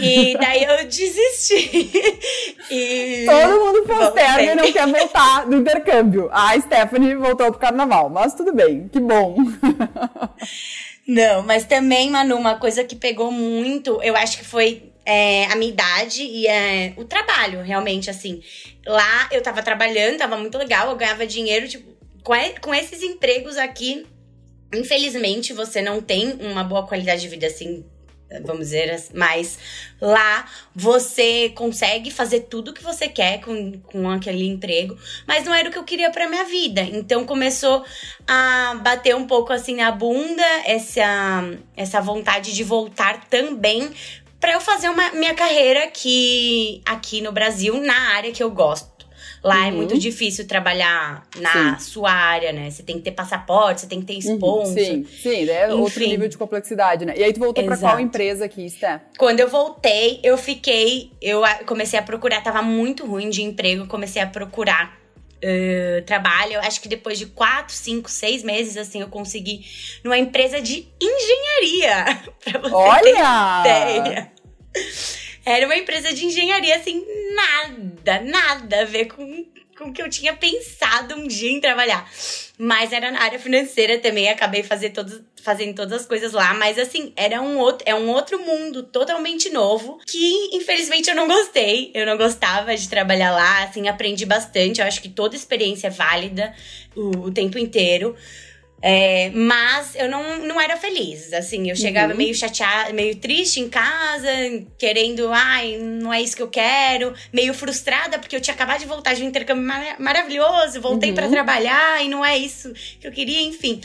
E 0.00 0.38
daí 0.38 0.62
eu 0.62 0.84
desisti. 0.84 1.90
E 2.70 3.24
Todo 3.24 3.64
mundo 3.64 3.82
posterga 3.86 4.52
e 4.52 4.54
não 4.54 4.70
quer 4.70 4.86
voltar 4.86 5.46
do 5.46 5.56
intercâmbio. 5.56 6.28
A 6.30 6.60
Stephanie 6.60 7.14
voltou 7.14 7.50
pro 7.50 7.58
carnaval, 7.58 8.10
mas 8.10 8.34
tudo 8.34 8.52
bem, 8.52 8.88
que 8.88 9.00
bom. 9.00 9.38
Não, 11.08 11.42
mas 11.42 11.64
também, 11.64 12.10
Manu, 12.10 12.36
uma 12.36 12.58
coisa 12.58 12.84
que 12.84 12.94
pegou 12.94 13.32
muito, 13.32 13.98
eu 14.02 14.14
acho 14.14 14.36
que 14.36 14.44
foi 14.44 14.92
é, 15.06 15.46
a 15.46 15.56
minha 15.56 15.70
idade 15.70 16.22
e 16.22 16.46
é, 16.46 16.92
o 16.98 17.04
trabalho, 17.06 17.62
realmente, 17.62 18.10
assim. 18.10 18.42
Lá 18.86 19.26
eu 19.32 19.40
tava 19.40 19.62
trabalhando, 19.62 20.18
tava 20.18 20.36
muito 20.36 20.58
legal, 20.58 20.90
eu 20.90 20.96
ganhava 20.96 21.26
dinheiro, 21.26 21.66
tipo, 21.66 21.96
com, 22.22 22.34
com 22.60 22.74
esses 22.74 23.02
empregos 23.02 23.56
aqui, 23.56 24.04
infelizmente 24.74 25.54
você 25.54 25.80
não 25.80 26.02
tem 26.02 26.34
uma 26.42 26.62
boa 26.62 26.86
qualidade 26.86 27.22
de 27.22 27.28
vida, 27.28 27.46
assim, 27.46 27.86
vamos 28.44 28.66
dizer, 28.66 29.02
mas 29.14 29.58
lá 30.00 30.46
você 30.74 31.50
consegue 31.50 32.10
fazer 32.10 32.40
tudo 32.40 32.72
que 32.72 32.82
você 32.82 33.08
quer 33.08 33.40
com, 33.40 33.72
com 33.80 34.10
aquele 34.10 34.46
emprego, 34.46 34.96
mas 35.26 35.44
não 35.44 35.54
era 35.54 35.68
o 35.68 35.72
que 35.72 35.78
eu 35.78 35.84
queria 35.84 36.10
para 36.10 36.28
minha 36.28 36.44
vida. 36.44 36.82
Então 36.82 37.24
começou 37.24 37.84
a 38.26 38.78
bater 38.82 39.16
um 39.16 39.26
pouco 39.26 39.52
assim 39.52 39.76
na 39.76 39.90
bunda 39.90 40.44
essa 40.64 41.42
essa 41.76 42.00
vontade 42.00 42.52
de 42.54 42.64
voltar 42.64 43.24
também 43.28 43.90
para 44.40 44.52
eu 44.52 44.60
fazer 44.60 44.88
uma 44.88 45.10
minha 45.12 45.34
carreira 45.34 45.84
aqui 45.84 46.82
aqui 46.84 47.20
no 47.20 47.32
Brasil 47.32 47.80
na 47.80 48.14
área 48.14 48.32
que 48.32 48.42
eu 48.42 48.50
gosto. 48.50 48.97
Lá 49.42 49.56
é 49.56 49.60
uhum. 49.60 49.66
é 49.66 49.70
muito 49.70 49.98
difícil 49.98 50.46
trabalhar 50.46 51.26
na 51.36 51.78
sim. 51.78 51.84
sua 51.84 52.10
área, 52.10 52.52
né? 52.52 52.70
Você 52.70 52.82
tem 52.82 52.96
que 52.96 53.02
ter 53.02 53.12
passaporte, 53.12 53.82
você 53.82 53.86
tem 53.86 54.00
que 54.00 54.06
ter 54.06 54.14
uhum. 54.14 54.34
sponsor. 54.34 54.78
Sim, 54.78 55.04
sim, 55.04 55.48
é 55.48 55.66
Enfim. 55.66 55.80
outro 55.80 56.00
nível 56.00 56.28
de 56.28 56.36
complexidade, 56.36 57.04
né? 57.04 57.14
E 57.16 57.22
aí 57.22 57.32
tu 57.32 57.40
voltou 57.40 57.64
para 57.64 57.76
qual 57.76 58.00
empresa 58.00 58.44
aqui, 58.44 58.68
Sté? 58.68 59.00
Quando 59.16 59.40
eu 59.40 59.48
voltei, 59.48 60.20
eu 60.22 60.36
fiquei, 60.36 61.12
eu 61.22 61.42
comecei 61.66 61.98
a 61.98 62.02
procurar, 62.02 62.42
tava 62.42 62.62
muito 62.62 63.06
ruim 63.06 63.30
de 63.30 63.42
emprego, 63.42 63.86
comecei 63.86 64.20
a 64.22 64.26
procurar 64.26 64.98
Uh, 65.38 66.02
trabalho. 66.02 66.54
Eu 66.54 66.60
acho 66.62 66.80
que 66.80 66.88
depois 66.88 67.16
de 67.16 67.26
quatro, 67.26 67.72
cinco, 67.72 68.10
seis 68.10 68.42
meses, 68.42 68.76
assim, 68.76 69.02
eu 69.02 69.06
consegui 69.06 69.64
numa 70.02 70.18
empresa 70.18 70.60
de 70.60 70.88
engenharia. 71.00 72.22
pra 72.42 72.58
você 72.58 72.74
Olha! 72.74 73.62
ter 73.62 73.98
ideia. 73.98 74.32
Era 75.48 75.64
uma 75.64 75.76
empresa 75.76 76.12
de 76.12 76.26
engenharia, 76.26 76.76
assim, 76.76 77.02
nada, 77.34 78.20
nada 78.20 78.82
a 78.82 78.84
ver 78.84 79.06
com, 79.06 79.46
com 79.78 79.88
o 79.88 79.92
que 79.94 80.02
eu 80.02 80.10
tinha 80.10 80.36
pensado 80.36 81.14
um 81.14 81.26
dia 81.26 81.50
em 81.50 81.58
trabalhar. 81.58 82.06
Mas 82.58 82.92
era 82.92 83.10
na 83.10 83.22
área 83.22 83.38
financeira 83.38 83.98
também, 83.98 84.28
acabei 84.28 84.62
fazer 84.62 84.90
todos, 84.90 85.22
fazendo 85.42 85.74
todas 85.74 86.02
as 86.02 86.06
coisas 86.06 86.32
lá. 86.32 86.52
Mas 86.52 86.78
assim, 86.78 87.14
era 87.16 87.40
um 87.40 87.56
outro, 87.56 87.82
é 87.86 87.94
um 87.94 88.10
outro 88.10 88.38
mundo 88.38 88.82
totalmente 88.82 89.48
novo 89.48 89.98
que, 90.06 90.50
infelizmente, 90.52 91.08
eu 91.08 91.16
não 91.16 91.26
gostei. 91.26 91.92
Eu 91.94 92.04
não 92.04 92.18
gostava 92.18 92.76
de 92.76 92.86
trabalhar 92.86 93.30
lá, 93.30 93.62
assim, 93.62 93.88
aprendi 93.88 94.26
bastante. 94.26 94.82
Eu 94.82 94.86
acho 94.86 95.00
que 95.00 95.08
toda 95.08 95.34
experiência 95.34 95.86
é 95.86 95.90
válida 95.90 96.54
o, 96.94 97.26
o 97.26 97.30
tempo 97.32 97.58
inteiro. 97.58 98.14
É, 98.80 99.30
mas 99.30 99.96
eu 99.96 100.08
não, 100.08 100.38
não 100.38 100.60
era 100.60 100.76
feliz, 100.76 101.32
assim, 101.32 101.68
eu 101.68 101.74
chegava 101.74 102.12
uhum. 102.12 102.18
meio 102.18 102.32
chateada, 102.32 102.92
meio 102.92 103.16
triste 103.16 103.58
em 103.58 103.68
casa, 103.68 104.28
querendo, 104.78 105.32
ai, 105.32 105.76
não 105.76 106.12
é 106.12 106.22
isso 106.22 106.36
que 106.36 106.42
eu 106.42 106.48
quero, 106.48 107.12
meio 107.32 107.52
frustrada 107.52 108.20
porque 108.20 108.36
eu 108.36 108.40
tinha 108.40 108.54
acabado 108.54 108.78
de 108.78 108.86
voltar 108.86 109.14
de 109.14 109.24
um 109.24 109.26
intercâmbio 109.26 109.64
mar 109.64 109.96
maravilhoso, 109.98 110.80
voltei 110.80 111.08
uhum. 111.08 111.16
para 111.16 111.28
trabalhar 111.28 112.04
e 112.04 112.08
não 112.08 112.24
é 112.24 112.38
isso 112.38 112.72
que 113.00 113.06
eu 113.06 113.10
queria, 113.10 113.42
enfim. 113.42 113.80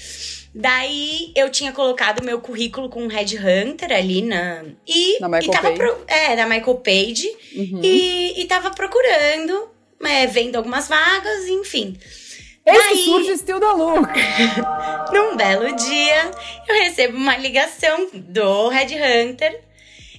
Daí 0.54 1.32
eu 1.36 1.50
tinha 1.50 1.72
colocado 1.72 2.24
meu 2.24 2.40
currículo 2.40 2.88
com 2.88 3.04
um 3.04 3.08
headhunter 3.08 3.92
ali 3.92 4.22
na. 4.22 4.64
E, 4.86 5.20
na 5.20 5.28
Michael 5.28 5.50
e 5.50 5.52
tava 5.52 5.68
Page. 5.70 5.78
Pro, 5.80 6.04
é, 6.08 6.36
da 6.36 6.46
Michael 6.46 6.76
Page. 6.76 7.28
Uhum. 7.56 7.82
E, 7.84 8.40
e 8.40 8.46
tava 8.46 8.70
procurando, 8.70 9.70
é, 10.04 10.28
vendo 10.28 10.56
algumas 10.56 10.88
vagas, 10.88 11.48
enfim. 11.48 11.98
Esse 12.66 12.80
Aí, 12.80 13.06
surge 13.06 13.38
Still 13.38 13.60
da 13.60 13.74
Look. 13.74 14.10
num 15.14 15.36
belo 15.36 15.76
dia, 15.76 16.32
eu 16.68 16.76
recebo 16.76 17.18
uma 17.18 17.38
ligação 17.38 18.10
do 18.14 18.70
Red 18.70 18.96
Hunter. 18.96 19.62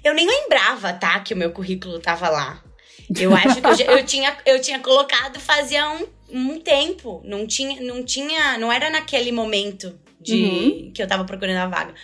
Eu 0.03 0.15
nem 0.15 0.27
lembrava, 0.27 0.93
tá, 0.93 1.19
que 1.21 1.33
o 1.33 1.37
meu 1.37 1.51
currículo 1.51 1.99
tava 1.99 2.29
lá. 2.29 2.63
Eu 3.19 3.35
acho 3.35 3.61
que 3.61 3.67
eu, 3.67 3.75
já, 3.75 3.85
eu 3.85 4.05
tinha, 4.05 4.37
eu 4.47 4.61
tinha 4.61 4.79
colocado 4.79 5.41
fazia 5.41 5.91
um, 5.91 6.07
um 6.31 6.61
tempo. 6.61 7.23
Não 7.25 7.47
tinha, 7.47 7.81
não 7.81 8.05
tinha, 8.05 8.59
não 8.59 8.73
era 8.73 8.91
naquele 8.91 9.33
momento 9.33 9.99
de 10.21 10.45
uhum. 10.45 10.93
que 10.95 11.03
eu 11.03 11.07
tava 11.07 11.25
procurando 11.25 11.59
a 11.59 11.67
vaga. 11.67 11.95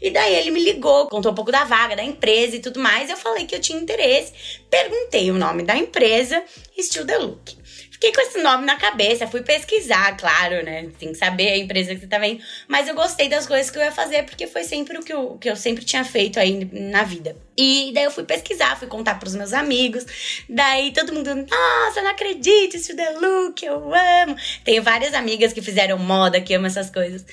E 0.00 0.10
daí 0.10 0.34
ele 0.34 0.50
me 0.50 0.62
ligou, 0.62 1.08
contou 1.08 1.32
um 1.32 1.34
pouco 1.34 1.50
da 1.50 1.64
vaga, 1.64 1.96
da 1.96 2.04
empresa 2.04 2.56
e 2.56 2.60
tudo 2.60 2.78
mais. 2.80 3.08
Eu 3.08 3.16
falei 3.16 3.46
que 3.46 3.54
eu 3.54 3.60
tinha 3.60 3.78
interesse. 3.78 4.32
Perguntei 4.70 5.30
o 5.30 5.38
nome 5.38 5.62
da 5.62 5.76
empresa, 5.76 6.42
Still 6.78 7.06
the 7.06 7.18
Look. 7.18 7.56
Fiquei 8.04 8.12
com 8.12 8.20
esse 8.20 8.42
nome 8.42 8.66
na 8.66 8.76
cabeça, 8.76 9.26
fui 9.26 9.40
pesquisar, 9.40 10.14
claro, 10.18 10.62
né? 10.62 10.90
Tem 10.98 11.12
que 11.12 11.14
saber 11.14 11.52
a 11.52 11.56
empresa 11.56 11.94
que 11.94 12.02
você 12.02 12.06
tá 12.06 12.18
vendo. 12.18 12.38
Mas 12.68 12.86
eu 12.86 12.94
gostei 12.94 13.30
das 13.30 13.46
coisas 13.46 13.70
que 13.70 13.78
eu 13.78 13.82
ia 13.82 13.90
fazer, 13.90 14.24
porque 14.24 14.46
foi 14.46 14.62
sempre 14.62 14.98
o 14.98 15.02
que 15.02 15.10
eu, 15.10 15.38
que 15.40 15.48
eu 15.48 15.56
sempre 15.56 15.86
tinha 15.86 16.04
feito 16.04 16.38
aí 16.38 16.68
na 16.70 17.02
vida. 17.02 17.34
E 17.56 17.92
daí 17.94 18.04
eu 18.04 18.10
fui 18.10 18.24
pesquisar, 18.24 18.76
fui 18.76 18.88
contar 18.88 19.18
pros 19.18 19.34
meus 19.34 19.52
amigos. 19.52 20.04
Daí 20.48 20.92
todo 20.92 21.12
mundo, 21.12 21.34
nossa, 21.34 22.02
não 22.02 22.10
acredito, 22.10 22.76
isso 22.76 22.92
é 22.92 23.10
look, 23.10 23.64
eu 23.64 23.92
amo. 23.94 24.36
Tenho 24.64 24.82
várias 24.82 25.14
amigas 25.14 25.52
que 25.52 25.62
fizeram 25.62 25.96
moda, 25.98 26.40
que 26.40 26.52
amam 26.52 26.66
essas 26.66 26.90
coisas. 26.90 27.24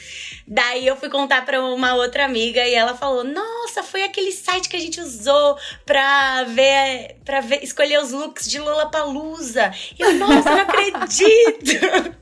Daí 0.48 0.86
eu 0.86 0.96
fui 0.96 1.10
contar 1.10 1.44
pra 1.44 1.64
uma 1.64 1.96
outra 1.96 2.26
amiga 2.26 2.66
e 2.68 2.74
ela 2.74 2.96
falou: 2.96 3.24
Nossa, 3.24 3.82
foi 3.82 4.04
aquele 4.04 4.32
site 4.32 4.70
que 4.70 4.78
a 4.78 4.80
gente 4.80 5.02
usou 5.02 5.58
pra 5.86 6.44
ver, 6.44 7.18
pra 7.26 7.42
ver, 7.42 7.64
escolher 7.64 8.00
os 8.00 8.12
looks 8.12 8.48
de 8.48 8.60
Lola 8.60 8.92
Palusa. 8.92 9.74
E 9.98 10.04
eu, 10.04 10.14
nossa, 10.14 10.61
não 10.64 10.70
acredito! 10.70 12.22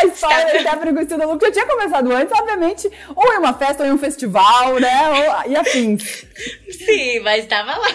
A 0.00 0.06
história 0.06 0.62
da 0.64 0.70
Stephanie 0.70 1.06
com 1.06 1.14
o 1.14 1.32
Look 1.32 1.44
já 1.44 1.52
tinha 1.52 1.66
começado 1.66 2.10
antes, 2.12 2.38
obviamente, 2.38 2.90
ou 3.14 3.32
em 3.32 3.38
uma 3.38 3.52
festa, 3.52 3.82
ou 3.84 3.88
em 3.88 3.92
um 3.92 3.98
festival, 3.98 4.80
né? 4.80 5.10
Ou, 5.10 5.50
e 5.50 5.56
afins. 5.56 6.24
Sim, 6.70 7.20
mas 7.20 7.46
tava 7.46 7.76
lá. 7.76 7.88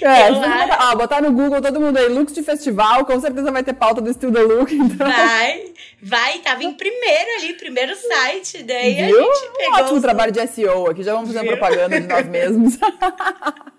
É, 0.00 0.28
lá... 0.30 0.66
botar, 0.66 0.78
ó, 0.80 0.96
botar 0.96 1.22
no 1.22 1.32
Google 1.32 1.60
todo 1.60 1.80
mundo 1.80 1.96
aí, 1.98 2.08
looks 2.08 2.34
de 2.34 2.42
festival, 2.42 3.04
com 3.04 3.20
certeza 3.20 3.52
vai 3.52 3.62
ter 3.62 3.74
pauta 3.74 4.00
do 4.00 4.12
Still 4.12 4.32
the 4.32 4.40
Look. 4.40 4.74
Então... 4.74 5.06
Vai, 5.06 5.64
vai, 6.02 6.38
tava 6.38 6.64
em 6.64 6.72
primeiro 6.72 7.30
ali, 7.38 7.54
primeiro 7.54 7.94
site. 7.94 8.62
Daí 8.62 8.94
Viu? 8.94 9.20
a 9.20 9.34
gente 9.34 9.52
pegou. 9.56 9.72
Um 9.72 9.80
ótimo 9.80 9.96
os... 9.96 10.02
trabalho 10.02 10.32
de 10.32 10.46
SEO 10.46 10.90
aqui, 10.90 11.02
já 11.02 11.12
vamos 11.12 11.32
fazer 11.32 11.46
propaganda 11.46 12.00
de 12.00 12.06
nós 12.06 12.26
mesmos. 12.26 12.78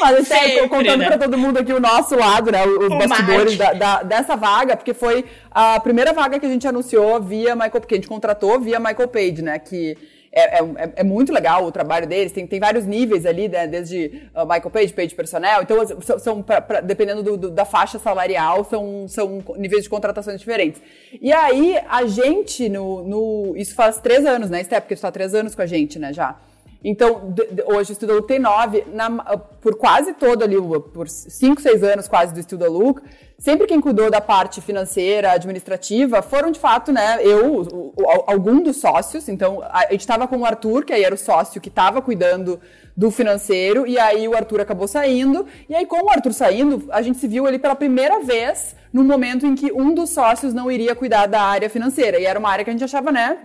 Mas 0.00 0.18
assim, 0.18 0.68
contando 0.68 0.98
né? 0.98 1.06
pra 1.06 1.18
todo 1.18 1.36
mundo 1.36 1.58
aqui 1.58 1.72
o 1.72 1.80
nosso 1.80 2.14
lado, 2.14 2.50
né? 2.52 2.64
Os 2.64 2.86
o 2.86 2.98
bastidores 2.98 3.56
da, 3.56 3.72
da, 3.72 4.02
dessa 4.02 4.36
vaga, 4.36 4.76
porque 4.76 4.94
foi 4.94 5.24
a 5.50 5.80
primeira 5.80 6.12
vaga 6.12 6.38
que 6.38 6.46
a 6.46 6.48
gente 6.48 6.66
anunciou 6.66 7.20
via 7.20 7.54
Michael, 7.54 7.80
porque 7.80 7.94
a 7.94 7.98
gente 7.98 8.08
contratou 8.08 8.60
via 8.60 8.78
Michael 8.78 9.08
Page, 9.08 9.42
né? 9.42 9.58
Que 9.58 9.96
é, 10.36 10.58
é, 10.58 10.92
é, 10.96 11.02
muito 11.02 11.32
legal 11.32 11.64
o 11.64 11.72
trabalho 11.72 12.06
deles, 12.06 12.30
tem, 12.30 12.46
tem 12.46 12.60
vários 12.60 12.84
níveis 12.84 13.24
ali, 13.24 13.48
né, 13.48 13.66
desde 13.66 14.28
uh, 14.34 14.42
Michael 14.42 14.70
Page, 14.70 14.92
Page 14.92 15.14
Personnel, 15.14 15.62
então 15.62 15.78
são, 16.02 16.18
são 16.18 16.42
pra, 16.42 16.60
pra, 16.60 16.80
dependendo 16.82 17.22
do, 17.22 17.36
do, 17.38 17.50
da 17.50 17.64
faixa 17.64 17.98
salarial, 17.98 18.62
são, 18.64 19.08
são 19.08 19.42
níveis 19.56 19.84
de 19.84 19.88
contratações 19.88 20.38
diferentes. 20.38 20.82
E 21.22 21.32
aí, 21.32 21.78
a 21.88 22.04
gente, 22.04 22.68
no, 22.68 23.02
no 23.02 23.56
isso 23.56 23.74
faz 23.74 23.98
três 23.98 24.26
anos, 24.26 24.50
né, 24.50 24.62
Steph, 24.62 24.82
porque 24.82 24.94
você 24.94 24.98
está 24.98 25.08
há 25.08 25.12
três 25.12 25.34
anos 25.34 25.54
com 25.54 25.62
a 25.62 25.66
gente, 25.66 25.98
né, 25.98 26.12
já. 26.12 26.36
Então, 26.88 27.34
hoje 27.66 27.90
o 27.90 27.94
Estudo 27.94 28.14
Look 28.14 28.28
tem 28.28 28.38
nove, 28.38 28.84
na, 28.92 29.10
por 29.60 29.74
quase 29.76 30.14
todo 30.14 30.44
ali, 30.44 30.54
por 30.94 31.08
cinco, 31.08 31.60
seis 31.60 31.82
anos 31.82 32.06
quase 32.06 32.32
do 32.32 32.38
Estudo 32.38 32.70
Look, 32.70 33.02
sempre 33.36 33.66
quem 33.66 33.80
cuidou 33.80 34.08
da 34.08 34.20
parte 34.20 34.60
financeira, 34.60 35.32
administrativa, 35.32 36.22
foram 36.22 36.52
de 36.52 36.60
fato, 36.60 36.92
né, 36.92 37.18
eu, 37.22 37.56
o, 37.56 37.92
o, 37.96 38.24
algum 38.28 38.62
dos 38.62 38.76
sócios, 38.76 39.28
então 39.28 39.64
a 39.64 39.90
gente 39.90 40.02
estava 40.02 40.28
com 40.28 40.36
o 40.36 40.44
Arthur, 40.44 40.84
que 40.84 40.92
aí 40.92 41.02
era 41.02 41.16
o 41.16 41.18
sócio 41.18 41.60
que 41.60 41.68
estava 41.68 42.00
cuidando 42.00 42.60
do 42.96 43.10
financeiro, 43.10 43.86
e 43.86 43.98
aí 43.98 44.26
o 44.26 44.34
Arthur 44.34 44.60
acabou 44.60 44.88
saindo, 44.88 45.46
e 45.68 45.74
aí 45.74 45.84
com 45.84 46.02
o 46.02 46.10
Arthur 46.10 46.32
saindo, 46.32 46.84
a 46.90 47.02
gente 47.02 47.18
se 47.18 47.28
viu 47.28 47.46
ali 47.46 47.58
pela 47.58 47.74
primeira 47.74 48.20
vez 48.20 48.74
no 48.90 49.04
momento 49.04 49.44
em 49.44 49.54
que 49.54 49.70
um 49.70 49.92
dos 49.92 50.10
sócios 50.10 50.54
não 50.54 50.70
iria 50.70 50.94
cuidar 50.94 51.26
da 51.26 51.42
área 51.42 51.68
financeira, 51.68 52.18
e 52.18 52.24
era 52.24 52.38
uma 52.38 52.48
área 52.48 52.64
que 52.64 52.70
a 52.70 52.72
gente 52.72 52.84
achava, 52.84 53.12
né, 53.12 53.38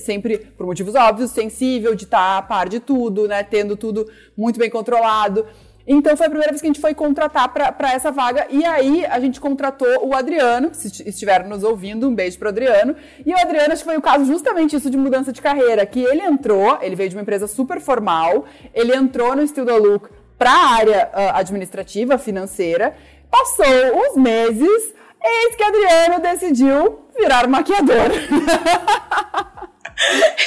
sempre, 0.00 0.38
por 0.38 0.66
motivos 0.66 0.96
óbvios, 0.96 1.30
sensível, 1.30 1.94
de 1.94 2.04
estar 2.04 2.38
a 2.38 2.42
par 2.42 2.68
de 2.68 2.80
tudo, 2.80 3.28
né, 3.28 3.44
tendo 3.44 3.76
tudo 3.76 4.10
muito 4.36 4.58
bem 4.58 4.68
controlado, 4.68 5.46
então 5.86 6.16
foi 6.16 6.26
a 6.26 6.30
primeira 6.30 6.50
vez 6.50 6.60
que 6.60 6.66
a 6.66 6.70
gente 6.70 6.80
foi 6.80 6.94
contratar 6.94 7.48
para 7.48 7.92
essa 7.92 8.10
vaga. 8.10 8.46
E 8.50 8.64
aí 8.64 9.04
a 9.06 9.20
gente 9.20 9.40
contratou 9.40 10.06
o 10.06 10.14
Adriano, 10.14 10.70
se 10.72 10.88
estiver 11.08 11.44
nos 11.44 11.62
ouvindo, 11.62 12.08
um 12.08 12.14
beijo 12.14 12.38
pro 12.38 12.48
Adriano. 12.48 12.96
E 13.24 13.32
o 13.32 13.38
Adriano, 13.38 13.72
acho 13.72 13.82
que 13.82 13.88
foi 13.88 13.96
o 13.96 14.02
caso 14.02 14.24
justamente 14.24 14.74
isso 14.74 14.90
de 14.90 14.96
mudança 14.96 15.32
de 15.32 15.40
carreira, 15.40 15.86
que 15.86 16.02
ele 16.02 16.22
entrou, 16.22 16.78
ele 16.82 16.96
veio 16.96 17.10
de 17.10 17.16
uma 17.16 17.22
empresa 17.22 17.46
super 17.46 17.80
formal, 17.80 18.44
ele 18.74 18.94
entrou 18.94 19.36
no 19.36 19.46
Studio 19.46 19.76
Look 19.78 20.10
para 20.36 20.50
a 20.50 20.74
área 20.74 21.10
uh, 21.14 21.36
administrativa, 21.38 22.18
financeira, 22.18 22.94
passou 23.30 23.66
os 24.10 24.16
meses 24.16 24.94
Eis 25.26 25.56
que 25.56 25.62
Adriano 25.64 26.20
decidiu 26.20 27.00
virar 27.18 27.48
maquiador. 27.48 28.10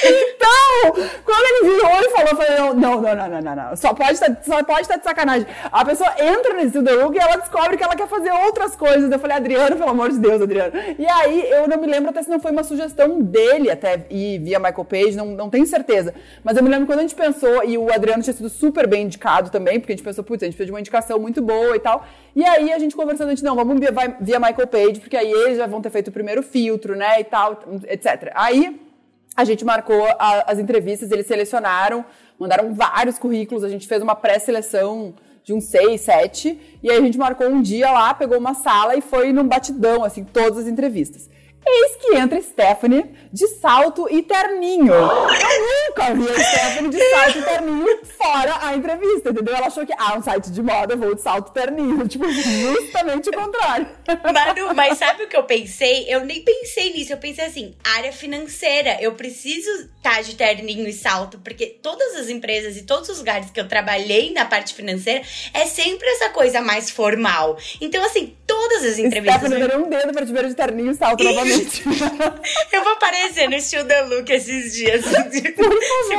então, 0.04 1.06
quando 1.24 1.44
ele 1.44 1.72
virou 1.72 2.00
e 2.00 2.10
falou, 2.10 2.28
eu 2.30 2.36
falei, 2.36 2.58
não, 2.58 2.74
não, 2.74 3.00
não, 3.00 3.16
não, 3.16 3.42
não, 3.42 3.56
não, 3.56 3.76
Só 3.76 3.92
pode 3.92 4.12
estar, 4.12 4.36
só 4.44 4.62
pode 4.62 4.82
estar 4.82 4.96
de 4.96 5.04
sacanagem. 5.04 5.46
A 5.72 5.84
pessoa 5.84 6.14
entra 6.18 6.54
nesse 6.54 6.78
Look 6.78 7.16
e 7.16 7.18
ela 7.18 7.36
descobre 7.36 7.76
que 7.76 7.82
ela 7.82 7.96
quer 7.96 8.06
fazer 8.06 8.30
outras 8.30 8.76
coisas. 8.76 9.10
Eu 9.10 9.18
falei, 9.18 9.36
Adriano, 9.36 9.76
pelo 9.76 9.90
amor 9.90 10.10
de 10.10 10.18
Deus, 10.18 10.40
Adriano. 10.40 10.72
E 10.98 11.06
aí, 11.06 11.50
eu 11.50 11.66
não 11.66 11.78
me 11.78 11.86
lembro 11.86 12.10
até 12.10 12.22
se 12.22 12.30
não 12.30 12.38
foi 12.38 12.52
uma 12.52 12.62
sugestão 12.62 13.20
dele, 13.20 13.70
até 13.70 14.06
e 14.08 14.38
via 14.38 14.58
Michael 14.58 14.84
Page, 14.84 15.16
não, 15.16 15.26
não 15.26 15.50
tenho 15.50 15.66
certeza. 15.66 16.14
Mas 16.44 16.56
eu 16.56 16.62
me 16.62 16.68
lembro 16.68 16.86
quando 16.86 17.00
a 17.00 17.02
gente 17.02 17.14
pensou, 17.14 17.64
e 17.64 17.76
o 17.76 17.92
Adriano 17.92 18.22
tinha 18.22 18.34
sido 18.34 18.48
super 18.48 18.86
bem 18.86 19.04
indicado 19.04 19.50
também, 19.50 19.80
porque 19.80 19.92
a 19.92 19.96
gente 19.96 20.04
pensou, 20.04 20.22
putz, 20.22 20.42
a 20.42 20.46
gente 20.46 20.56
fez 20.56 20.70
uma 20.70 20.78
indicação 20.80 21.18
muito 21.18 21.42
boa 21.42 21.74
e 21.74 21.80
tal. 21.80 22.06
E 22.36 22.44
aí 22.44 22.72
a 22.72 22.78
gente 22.78 22.94
conversando, 22.94 23.28
a 23.28 23.34
gente, 23.34 23.44
não, 23.44 23.56
vamos 23.56 23.80
via, 23.80 23.92
via 24.20 24.38
Michael 24.38 24.68
Page, 24.68 25.00
porque 25.00 25.16
aí 25.16 25.30
eles 25.30 25.58
já 25.58 25.66
vão 25.66 25.82
ter 25.82 25.90
feito 25.90 26.08
o 26.08 26.12
primeiro 26.12 26.42
filtro, 26.42 26.94
né, 26.94 27.20
e 27.20 27.24
tal, 27.24 27.58
etc. 27.88 28.30
Aí 28.34 28.89
a 29.36 29.44
gente 29.44 29.64
marcou 29.64 30.04
a, 30.18 30.50
as 30.50 30.58
entrevistas, 30.58 31.10
eles 31.10 31.26
selecionaram, 31.26 32.04
mandaram 32.38 32.74
vários 32.74 33.18
currículos, 33.18 33.64
a 33.64 33.68
gente 33.68 33.86
fez 33.86 34.02
uma 34.02 34.14
pré-seleção 34.14 35.14
de 35.42 35.54
uns 35.54 35.64
seis, 35.64 36.02
sete, 36.02 36.78
e 36.82 36.90
aí 36.90 36.98
a 36.98 37.00
gente 37.00 37.18
marcou 37.18 37.48
um 37.48 37.62
dia 37.62 37.90
lá, 37.90 38.12
pegou 38.12 38.38
uma 38.38 38.54
sala 38.54 38.96
e 38.96 39.00
foi 39.00 39.32
num 39.32 39.46
batidão, 39.46 40.04
assim, 40.04 40.24
todas 40.24 40.58
as 40.58 40.66
entrevistas. 40.66 41.28
Eis 41.66 41.96
que 41.96 42.16
entra 42.16 42.40
Stephanie 42.40 43.10
de 43.32 43.46
salto 43.46 44.08
e 44.10 44.22
terninho. 44.22 44.92
Eu 44.92 45.88
nunca 45.88 46.14
vi 46.14 46.28
a 46.28 46.44
Stephanie 46.44 46.90
de 46.90 47.10
salto 47.10 47.38
e 47.38 47.42
terninho 47.42 48.00
fora 48.18 48.58
a 48.60 48.74
entrevista, 48.74 49.30
entendeu? 49.30 49.54
Ela 49.54 49.66
achou 49.68 49.86
que, 49.86 49.92
ah, 49.96 50.16
um 50.18 50.22
site 50.22 50.50
de 50.50 50.62
moda, 50.62 50.96
vou 50.96 51.14
de 51.14 51.22
salto 51.22 51.50
e 51.50 51.54
terninho. 51.54 52.06
Tipo, 52.10 52.28
justamente 52.28 53.28
o 53.28 53.32
contrário. 53.32 53.86
Manu, 54.34 54.74
mas 54.74 54.98
sabe 54.98 55.24
o 55.24 55.28
que 55.28 55.36
eu 55.36 55.44
pensei? 55.44 56.06
Eu 56.08 56.24
nem 56.24 56.42
pensei 56.42 56.92
nisso. 56.92 57.12
Eu 57.12 57.18
pensei 57.18 57.44
assim, 57.44 57.74
área 57.84 58.12
financeira. 58.12 58.98
Eu 59.00 59.12
preciso 59.12 59.70
estar 59.96 60.16
tá 60.16 60.22
de 60.22 60.34
terninho 60.34 60.88
e 60.88 60.92
salto, 60.92 61.38
porque 61.38 61.66
todas 61.66 62.16
as 62.16 62.28
empresas 62.28 62.76
e 62.76 62.82
todos 62.82 63.08
os 63.08 63.18
lugares 63.18 63.50
que 63.50 63.60
eu 63.60 63.68
trabalhei 63.68 64.32
na 64.32 64.44
parte 64.44 64.74
financeira 64.74 65.22
é 65.54 65.66
sempre 65.66 66.08
essa 66.08 66.30
coisa 66.30 66.60
mais 66.60 66.90
formal. 66.90 67.56
Então, 67.80 68.04
assim, 68.04 68.36
todas 68.46 68.84
as 68.84 68.98
entrevistas. 68.98 69.40
Stephanie, 69.40 69.70
eu... 69.70 69.78
um 69.78 69.88
dedo 69.88 70.12
pra 70.12 70.26
te 70.26 70.32
ver 70.32 70.48
de 70.48 70.54
terninho 70.54 70.90
e 70.90 70.94
salto 70.94 71.22
novamente. 71.22 71.84
Eu 72.72 72.84
vou 72.84 72.96
aparecer 73.20 73.48
no 73.48 73.54
estilo 73.56 73.84
da 73.84 74.02
Look 74.02 74.30
esses 74.30 74.72
dias. 74.72 75.04
Se 75.04 75.42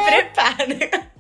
prepara. 0.05 1.11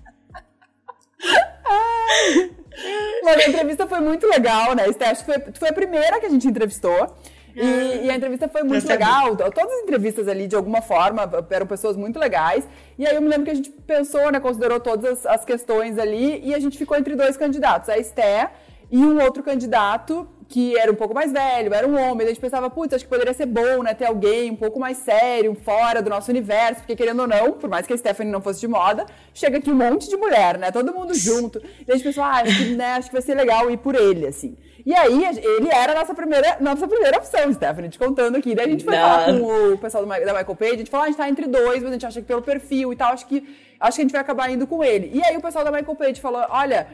Mas 3.23 3.37
a 3.37 3.49
entrevista 3.49 3.87
foi 3.87 3.99
muito 3.99 4.27
legal, 4.27 4.75
né? 4.75 4.91
Steph, 4.91 5.21
foi, 5.23 5.35
foi 5.53 5.69
a 5.69 5.73
primeira 5.73 6.19
que 6.19 6.25
a 6.25 6.29
gente 6.29 6.47
entrevistou. 6.47 7.15
E, 7.53 7.61
ah, 7.61 7.95
e, 8.03 8.09
a 8.09 8.15
entrevista 8.15 8.47
foi 8.47 8.63
muito 8.63 8.87
legal. 8.87 9.35
Todas 9.35 9.73
as 9.73 9.83
entrevistas 9.83 10.27
ali, 10.27 10.47
de 10.47 10.55
alguma 10.55 10.81
forma, 10.81 11.29
eram 11.49 11.67
pessoas 11.67 11.97
muito 11.97 12.17
legais. 12.17 12.67
E 12.97 13.05
aí 13.05 13.13
eu 13.13 13.21
me 13.21 13.27
lembro 13.27 13.45
que 13.45 13.51
a 13.51 13.55
gente 13.55 13.69
pensou, 13.69 14.31
né? 14.31 14.39
Considerou 14.39 14.79
todas 14.79 15.25
as, 15.25 15.25
as 15.25 15.45
questões 15.45 15.97
ali. 15.97 16.41
E 16.43 16.55
a 16.55 16.59
gente 16.59 16.77
ficou 16.77 16.97
entre 16.97 17.15
dois 17.15 17.35
candidatos, 17.35 17.89
a 17.89 17.97
Esté 17.97 18.51
e 18.89 18.97
um 18.97 19.21
outro 19.21 19.43
candidato 19.43 20.27
que 20.51 20.77
era 20.77 20.91
um 20.91 20.95
pouco 20.95 21.15
mais 21.15 21.31
velho, 21.31 21.73
era 21.73 21.87
um 21.87 21.97
homem, 21.97 22.25
a 22.25 22.29
gente 22.29 22.41
pensava, 22.41 22.69
putz, 22.69 22.93
acho 22.93 23.05
que 23.05 23.09
poderia 23.09 23.33
ser 23.33 23.45
bom, 23.45 23.81
né, 23.81 23.93
ter 23.93 24.05
alguém 24.05 24.51
um 24.51 24.55
pouco 24.55 24.77
mais 24.77 24.97
sério, 24.97 25.55
fora 25.55 26.01
do 26.01 26.09
nosso 26.09 26.29
universo, 26.29 26.81
porque 26.81 26.95
querendo 26.95 27.21
ou 27.21 27.27
não, 27.27 27.53
por 27.53 27.69
mais 27.69 27.87
que 27.87 27.93
a 27.93 27.97
Stephanie 27.97 28.31
não 28.31 28.41
fosse 28.41 28.59
de 28.59 28.67
moda, 28.67 29.05
chega 29.33 29.59
aqui 29.59 29.71
um 29.71 29.75
monte 29.75 30.09
de 30.09 30.17
mulher, 30.17 30.57
né, 30.57 30.69
todo 30.69 30.93
mundo 30.93 31.13
junto, 31.13 31.61
e 31.87 31.89
a 31.89 31.95
gente 31.95 32.03
pensou, 32.03 32.23
ah, 32.23 32.41
acho 32.41 32.57
que, 32.57 32.75
né, 32.75 32.93
acho 32.95 33.07
que 33.07 33.13
vai 33.13 33.21
ser 33.21 33.33
legal 33.33 33.71
ir 33.71 33.77
por 33.77 33.95
ele, 33.95 34.27
assim. 34.27 34.57
E 34.85 34.93
aí, 34.93 35.23
ele 35.23 35.69
era 35.71 35.93
a 35.93 35.95
nossa 35.95 36.13
primeira, 36.13 36.57
nossa 36.59 36.87
primeira 36.87 37.17
opção, 37.17 37.53
Stephanie, 37.53 37.89
te 37.89 37.99
contando 37.99 38.35
aqui. 38.35 38.55
Daí 38.55 38.65
a 38.65 38.69
gente 38.69 38.83
foi 38.83 38.95
não. 38.95 39.01
falar 39.01 39.25
com 39.25 39.73
o 39.73 39.77
pessoal 39.77 40.05
da 40.05 40.17
Michael 40.17 40.55
Page, 40.55 40.73
a 40.73 40.77
gente 40.77 40.89
falou, 40.89 41.03
ah, 41.03 41.05
a 41.05 41.09
gente 41.09 41.17
tá 41.17 41.29
entre 41.29 41.47
dois, 41.47 41.83
mas 41.83 41.91
a 41.91 41.93
gente 41.93 42.05
acha 42.05 42.19
que 42.19 42.27
pelo 42.27 42.41
perfil 42.41 42.91
e 42.91 42.95
tal, 42.95 43.13
acho 43.13 43.27
que, 43.27 43.47
acho 43.79 43.95
que 43.95 44.01
a 44.01 44.05
gente 44.05 44.11
vai 44.11 44.21
acabar 44.21 44.49
indo 44.49 44.65
com 44.65 44.83
ele. 44.83 45.11
E 45.13 45.23
aí 45.23 45.37
o 45.37 45.41
pessoal 45.41 45.63
da 45.63 45.71
Michael 45.71 45.95
Page 45.95 46.19
falou, 46.19 46.43
olha 46.49 46.87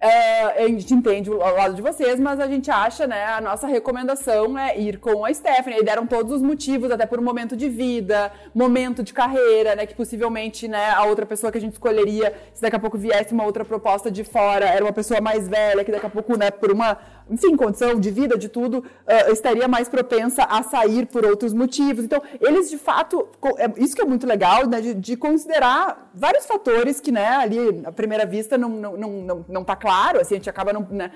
é, 0.00 0.64
a 0.64 0.68
gente 0.68 0.92
entende 0.92 1.30
o 1.30 1.38
lado 1.38 1.74
de 1.74 1.80
vocês, 1.80 2.20
mas 2.20 2.38
a 2.38 2.46
gente 2.46 2.70
acha, 2.70 3.06
né, 3.06 3.24
a 3.24 3.40
nossa 3.40 3.66
recomendação 3.66 4.58
é 4.58 4.78
ir 4.78 4.98
com 4.98 5.24
a 5.24 5.32
Stephanie. 5.32 5.80
E 5.80 5.82
deram 5.82 6.06
todos 6.06 6.30
os 6.30 6.42
motivos, 6.42 6.90
até 6.90 7.06
por 7.06 7.18
um 7.18 7.22
momento 7.22 7.56
de 7.56 7.70
vida, 7.70 8.30
momento 8.54 9.02
de 9.02 9.14
carreira, 9.14 9.74
né, 9.74 9.86
que 9.86 9.94
possivelmente, 9.94 10.68
né, 10.68 10.90
a 10.90 11.04
outra 11.04 11.24
pessoa 11.24 11.50
que 11.50 11.56
a 11.56 11.60
gente 11.60 11.72
escolheria, 11.72 12.34
se 12.52 12.60
daqui 12.60 12.76
a 12.76 12.78
pouco 12.78 12.98
viesse 12.98 13.32
uma 13.32 13.44
outra 13.44 13.64
proposta 13.64 14.10
de 14.10 14.24
fora, 14.24 14.66
era 14.66 14.84
uma 14.84 14.92
pessoa 14.92 15.22
mais 15.22 15.48
velha, 15.48 15.82
que 15.82 15.90
daqui 15.90 16.04
a 16.04 16.10
pouco, 16.10 16.36
né, 16.36 16.50
por 16.50 16.70
uma, 16.70 16.98
enfim, 17.30 17.56
condição 17.56 17.98
de 17.98 18.10
vida, 18.10 18.36
de 18.36 18.50
tudo, 18.50 18.80
uh, 18.80 19.32
estaria 19.32 19.66
mais 19.66 19.88
propensa 19.88 20.44
a 20.44 20.62
sair 20.62 21.06
por 21.06 21.24
outros 21.24 21.54
motivos. 21.54 22.04
Então, 22.04 22.20
eles, 22.42 22.68
de 22.68 22.76
fato, 22.76 23.26
é, 23.56 23.72
isso 23.78 23.96
que 23.96 24.02
é 24.02 24.04
muito 24.04 24.26
legal, 24.26 24.66
né, 24.66 24.82
de, 24.82 24.92
de 24.92 25.16
considerar 25.16 26.10
vários 26.14 26.44
fatores 26.44 27.00
que, 27.00 27.10
né, 27.10 27.26
ali, 27.26 27.82
à 27.86 27.92
primeira 27.92 28.26
vista, 28.26 28.58
não, 28.58 28.68
não, 28.68 28.96
não, 28.98 29.10
não, 29.10 29.44
não 29.48 29.64
tá 29.64 29.74
claro 29.74 29.93
claro, 29.94 30.20
assim, 30.20 30.34
a 30.34 30.38
gente 30.38 30.50
acaba 30.50 30.72
não, 30.72 30.86
né, 30.90 31.12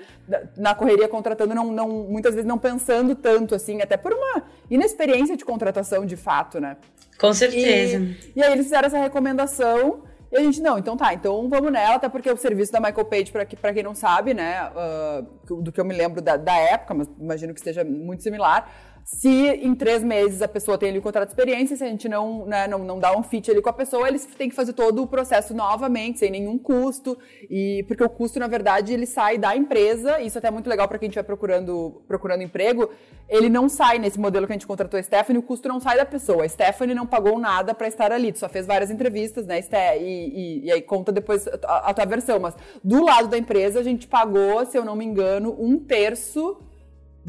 na 0.55 0.73
correria 0.73 1.07
contratando, 1.07 1.53
não, 1.53 1.71
não, 1.71 1.87
muitas 1.87 2.33
vezes 2.33 2.47
não 2.47 2.57
pensando 2.57 3.15
tanto, 3.15 3.53
assim, 3.53 3.81
até 3.81 3.97
por 3.97 4.13
uma 4.13 4.43
inexperiência 4.69 5.35
de 5.35 5.43
contratação 5.43 6.05
de 6.05 6.15
fato, 6.15 6.59
né? 6.59 6.77
Com 7.19 7.33
certeza. 7.33 7.97
E, 7.97 8.33
e 8.35 8.43
aí 8.43 8.53
eles 8.53 8.65
fizeram 8.65 8.87
essa 8.87 8.97
recomendação 8.97 10.03
e 10.31 10.37
a 10.37 10.41
gente, 10.41 10.61
não, 10.61 10.77
então 10.77 10.95
tá, 10.95 11.11
então 11.13 11.49
vamos 11.49 11.71
nela, 11.71 11.95
até 11.95 12.07
porque 12.07 12.31
o 12.31 12.37
serviço 12.37 12.71
da 12.71 12.79
Michael 12.79 13.05
Page, 13.05 13.31
pra, 13.31 13.45
pra 13.45 13.73
quem 13.73 13.81
não 13.81 13.95
sabe, 13.95 14.33
né, 14.33 14.69
uh, 14.69 15.55
do 15.61 15.71
que 15.71 15.81
eu 15.81 15.85
me 15.85 15.93
lembro 15.93 16.21
da, 16.21 16.37
da 16.37 16.55
época, 16.55 16.93
mas 16.93 17.07
imagino 17.19 17.53
que 17.53 17.59
esteja 17.59 17.83
muito 17.83 18.21
similar, 18.21 18.71
se 19.11 19.27
em 19.27 19.73
três 19.73 20.03
meses 20.03 20.39
a 20.39 20.47
pessoa 20.47 20.77
tem 20.77 20.89
ali 20.89 20.99
um 20.99 21.01
contrato 21.01 21.29
de 21.29 21.33
experiência, 21.33 21.75
se 21.75 21.83
a 21.83 21.87
gente 21.87 22.07
não, 22.07 22.45
né, 22.45 22.67
não, 22.67 22.77
não 22.77 22.99
dá 22.99 23.17
um 23.17 23.23
fit 23.23 23.49
ali 23.49 23.59
com 23.59 23.69
a 23.69 23.73
pessoa, 23.73 24.07
eles 24.07 24.23
têm 24.25 24.47
que 24.47 24.55
fazer 24.55 24.71
todo 24.73 25.01
o 25.01 25.07
processo 25.07 25.51
novamente, 25.51 26.19
sem 26.19 26.29
nenhum 26.29 26.59
custo. 26.59 27.17
E 27.49 27.83
porque 27.87 28.03
o 28.03 28.09
custo, 28.09 28.39
na 28.39 28.47
verdade, 28.47 28.93
ele 28.93 29.07
sai 29.07 29.39
da 29.39 29.55
empresa. 29.55 30.21
Isso 30.21 30.37
até 30.37 30.47
é 30.47 30.51
muito 30.51 30.69
legal 30.69 30.87
para 30.87 30.99
quem 30.99 31.09
estiver 31.09 31.23
procurando, 31.23 32.03
procurando 32.07 32.43
emprego. 32.43 32.91
Ele 33.27 33.49
não 33.49 33.67
sai 33.67 33.97
nesse 33.97 34.19
modelo 34.19 34.45
que 34.45 34.53
a 34.53 34.55
gente 34.55 34.67
contratou 34.67 34.99
a 34.99 35.03
Stephanie, 35.03 35.39
o 35.39 35.43
custo 35.43 35.67
não 35.67 35.79
sai 35.79 35.97
da 35.97 36.05
pessoa. 36.05 36.45
A 36.45 36.47
Stephanie 36.47 36.93
não 36.93 37.07
pagou 37.07 37.39
nada 37.39 37.73
para 37.73 37.87
estar 37.87 38.11
ali, 38.11 38.31
tu 38.31 38.37
só 38.37 38.47
fez 38.47 38.67
várias 38.67 38.91
entrevistas, 38.91 39.47
né, 39.47 39.59
Sté? 39.59 39.97
E, 39.97 40.03
e, 40.03 40.65
e, 40.65 40.71
aí 40.71 40.83
conta 40.83 41.11
depois 41.11 41.47
a, 41.47 41.89
a 41.89 41.93
tua 41.95 42.05
versão. 42.05 42.39
Mas 42.39 42.53
do 42.83 43.03
lado 43.03 43.27
da 43.27 43.39
empresa, 43.39 43.79
a 43.79 43.83
gente 43.83 44.07
pagou, 44.07 44.63
se 44.67 44.77
eu 44.77 44.85
não 44.85 44.95
me 44.95 45.03
engano, 45.03 45.55
um 45.59 45.79
terço 45.79 46.68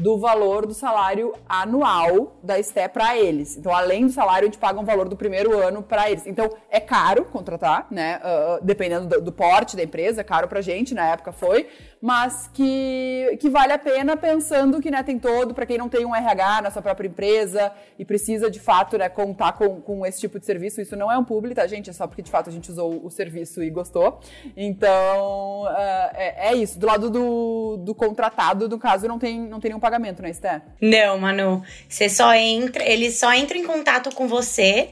do 0.01 0.17
valor 0.17 0.65
do 0.65 0.73
salário 0.73 1.33
anual 1.47 2.35
da 2.41 2.59
Esté 2.59 2.87
para 2.87 3.15
eles. 3.17 3.55
Então, 3.55 3.73
além 3.73 4.07
do 4.07 4.11
salário, 4.11 4.47
a 4.47 4.51
gente 4.51 4.57
paga 4.57 4.79
um 4.79 4.83
valor 4.83 5.07
do 5.07 5.15
primeiro 5.15 5.57
ano 5.57 5.83
para 5.83 6.09
eles. 6.09 6.25
Então, 6.25 6.49
é 6.69 6.79
caro 6.79 7.25
contratar, 7.25 7.85
né? 7.91 8.19
Uh, 8.19 8.65
dependendo 8.65 9.07
do, 9.07 9.21
do, 9.21 9.31
porte 9.31 9.75
da 9.75 9.83
empresa, 9.83 10.21
é 10.21 10.23
caro 10.23 10.47
pra 10.47 10.59
gente, 10.59 10.95
na 10.95 11.05
época 11.05 11.31
foi, 11.31 11.67
mas 12.01 12.49
que, 12.51 13.37
que 13.39 13.47
vale 13.47 13.71
a 13.71 13.77
pena 13.77 14.17
pensando 14.17 14.81
que 14.81 14.89
né, 14.89 15.03
tem 15.03 15.19
todo, 15.19 15.53
para 15.53 15.67
quem 15.67 15.77
não 15.77 15.87
tem 15.87 16.03
um 16.03 16.15
RH 16.15 16.61
na 16.63 16.71
sua 16.71 16.81
própria 16.81 17.07
empresa 17.07 17.71
e 17.99 18.03
precisa 18.03 18.49
de 18.49 18.59
fato 18.59 18.97
né, 18.97 19.07
contar 19.07 19.51
com, 19.53 19.79
com 19.79 20.03
esse 20.03 20.19
tipo 20.19 20.39
de 20.39 20.45
serviço. 20.45 20.81
Isso 20.81 20.95
não 20.95 21.11
é 21.11 21.17
um 21.17 21.23
publi, 21.23 21.53
tá, 21.53 21.67
gente? 21.67 21.91
É 21.91 21.93
só 21.93 22.07
porque 22.07 22.23
de 22.23 22.31
fato 22.31 22.49
a 22.49 22.53
gente 22.53 22.71
usou 22.71 23.05
o 23.05 23.11
serviço 23.11 23.61
e 23.61 23.69
gostou. 23.69 24.19
Então, 24.57 25.63
uh, 25.63 26.15
é, 26.15 26.49
é, 26.49 26.55
isso. 26.55 26.79
Do 26.79 26.87
lado 26.87 27.09
do, 27.11 27.77
do 27.77 27.93
contratado, 27.93 28.67
no 28.67 28.79
caso, 28.79 29.07
não 29.07 29.19
tem, 29.19 29.39
não 29.39 29.59
tem 29.59 29.69
nenhum 29.69 29.79
pagamento, 29.79 30.23
né, 30.23 30.31
Esté? 30.31 30.61
Não, 30.81 31.19
Manu. 31.19 31.61
Você 31.87 32.09
só 32.09 32.33
entra, 32.33 32.83
ele 32.83 33.11
só 33.11 33.31
entra 33.31 33.55
em 33.55 33.63
contato 33.63 34.13
com 34.15 34.27
você 34.27 34.89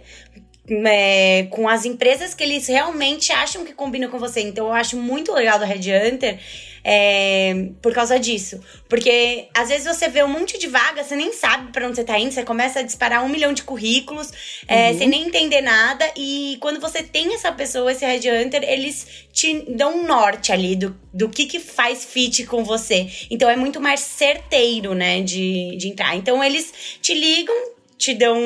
é, 0.85 1.47
com 1.49 1.67
as 1.67 1.85
empresas 1.85 2.33
que 2.33 2.43
eles 2.43 2.67
realmente 2.67 3.31
acham 3.31 3.65
que 3.65 3.73
combinam 3.73 4.09
com 4.09 4.19
você. 4.19 4.41
Então 4.41 4.67
eu 4.67 4.73
acho 4.73 4.95
muito 4.95 5.33
legal 5.33 5.57
do 5.57 5.65
Red 5.65 5.91
Hunter 5.91 6.39
é, 6.83 7.69
por 7.81 7.93
causa 7.93 8.19
disso. 8.19 8.59
Porque 8.87 9.47
às 9.53 9.69
vezes 9.69 9.85
você 9.85 10.07
vê 10.07 10.23
um 10.23 10.27
monte 10.27 10.57
de 10.57 10.67
vagas, 10.67 11.07
você 11.07 11.15
nem 11.15 11.31
sabe 11.33 11.71
para 11.71 11.87
onde 11.87 11.95
você 11.95 12.03
tá 12.03 12.17
indo, 12.17 12.31
você 12.31 12.43
começa 12.43 12.79
a 12.79 12.83
disparar 12.83 13.23
um 13.23 13.29
milhão 13.29 13.53
de 13.53 13.63
currículos, 13.63 14.31
é, 14.67 14.91
uhum. 14.91 14.97
sem 14.97 15.07
nem 15.07 15.27
entender 15.27 15.61
nada. 15.61 16.09
E 16.15 16.57
quando 16.59 16.79
você 16.79 17.03
tem 17.03 17.33
essa 17.33 17.51
pessoa, 17.51 17.91
esse 17.91 18.05
Red 18.05 18.29
Hunter, 18.29 18.63
eles 18.63 19.07
te 19.31 19.65
dão 19.69 19.99
um 19.99 20.05
norte 20.05 20.51
ali 20.51 20.75
do, 20.75 20.95
do 21.13 21.29
que, 21.29 21.45
que 21.45 21.59
faz 21.59 22.05
fit 22.05 22.45
com 22.45 22.63
você. 22.63 23.07
Então 23.29 23.49
é 23.49 23.55
muito 23.55 23.79
mais 23.79 23.99
certeiro, 23.99 24.93
né, 24.93 25.21
de, 25.21 25.75
de 25.77 25.87
entrar. 25.87 26.15
Então 26.15 26.43
eles 26.43 26.73
te 27.01 27.13
ligam, 27.13 27.55
te 27.99 28.13
dão 28.13 28.37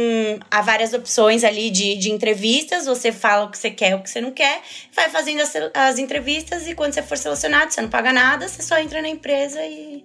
há 0.50 0.62
várias 0.64 0.94
opções 0.94 1.44
ali 1.44 1.70
de, 1.70 1.96
de 1.96 2.12
entrevistas, 2.12 2.88
você 2.88 3.12
fala 3.12 3.46
o 3.46 3.52
que 3.52 3.58
você 3.58 3.70
quer, 3.70 3.96
o 3.96 4.02
que 4.02 4.10
você 4.10 4.20
não 4.20 4.32
quer, 4.32 4.62
vai 4.92 5.10
fazendo 5.10 5.42
as, 5.42 5.54
as 5.76 6.00
entrevistas 6.00 6.68
e 6.68 6.74
quando 6.74 6.94
você 6.94 7.04
for 7.04 7.16
selecionado, 7.16 7.72
você 7.72 7.80
não 7.80 7.90
paga 7.90 8.12
nada, 8.12 8.48
você 8.48 8.64
só 8.64 8.80
entra 8.80 9.00
na 9.00 9.10
empresa 9.10 9.64
e 9.64 10.04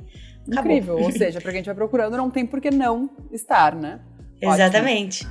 acabou. 0.53 0.73
Incrível, 0.73 0.99
ou 0.99 1.11
seja, 1.11 1.41
para 1.41 1.51
quem 1.51 1.61
estiver 1.61 1.75
procurando, 1.75 2.15
não 2.15 2.31
tem 2.31 2.45
por 2.45 2.61
que 2.61 2.71
não 2.71 3.09
estar, 3.33 3.75
né? 3.75 4.01
Exatamente. 4.39 5.27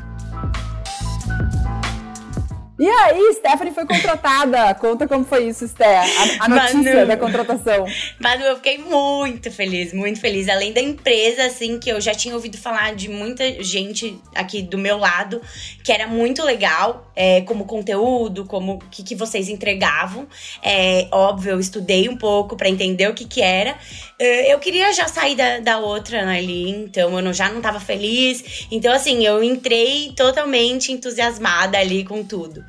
E 2.80 2.88
aí, 2.88 3.34
Stephanie 3.34 3.74
foi 3.74 3.88
contratada. 3.88 4.76
Conta 4.76 5.08
como 5.08 5.26
foi 5.26 5.48
isso, 5.48 5.68
Sté. 5.68 5.98
A, 5.98 6.46
a 6.46 6.48
notícia 6.48 6.94
Manu, 6.94 7.08
da 7.08 7.18
contratação. 7.18 7.86
Manu, 8.20 8.44
eu 8.44 8.56
fiquei 8.58 8.78
muito 8.78 9.52
feliz, 9.52 9.92
muito 9.94 10.20
feliz. 10.20 10.48
Além 10.48 10.72
da 10.72 10.80
empresa, 10.82 11.46
assim, 11.46 11.80
que 11.80 11.90
eu 11.90 12.00
já 12.00 12.13
tinha 12.13 12.36
ouvido 12.36 12.56
falar 12.56 12.94
de 12.94 13.10
muita 13.10 13.63
gente 13.63 14.20
aqui 14.36 14.62
do 14.62 14.78
meu 14.78 14.98
lado, 14.98 15.42
que 15.84 15.92
era 15.92 16.06
muito 16.06 16.44
legal, 16.44 17.12
é, 17.16 17.42
como 17.42 17.66
conteúdo, 17.66 18.46
como 18.46 18.74
o 18.74 18.80
que, 18.92 19.02
que 19.02 19.16
vocês 19.16 19.50
entregavam. 19.50 20.28
É, 20.62 21.08
óbvio, 21.12 21.54
eu 21.54 21.60
estudei 21.60 22.08
um 22.08 22.16
pouco 22.16 22.56
para 22.56 22.70
entender 22.70 23.08
o 23.10 23.13
que, 23.16 23.26
que 23.26 23.42
era. 23.42 23.76
É, 24.20 24.54
eu 24.54 24.60
queria 24.60 24.94
já 24.94 25.08
sair 25.08 25.36
da, 25.36 25.60
da 25.60 25.80
outra 25.80 26.30
ali, 26.30 26.70
então 26.70 27.16
eu 27.16 27.24
não, 27.24 27.34
já 27.34 27.50
não 27.50 27.60
tava 27.60 27.80
feliz. 27.80 28.68
Então, 28.72 28.94
assim, 28.94 29.26
eu 29.26 29.44
entrei 29.44 30.13
totalmente 30.16 30.92
entusiasmada 30.92 31.80
ali 31.80 32.06
com 32.06 32.24
tudo. 32.24 32.67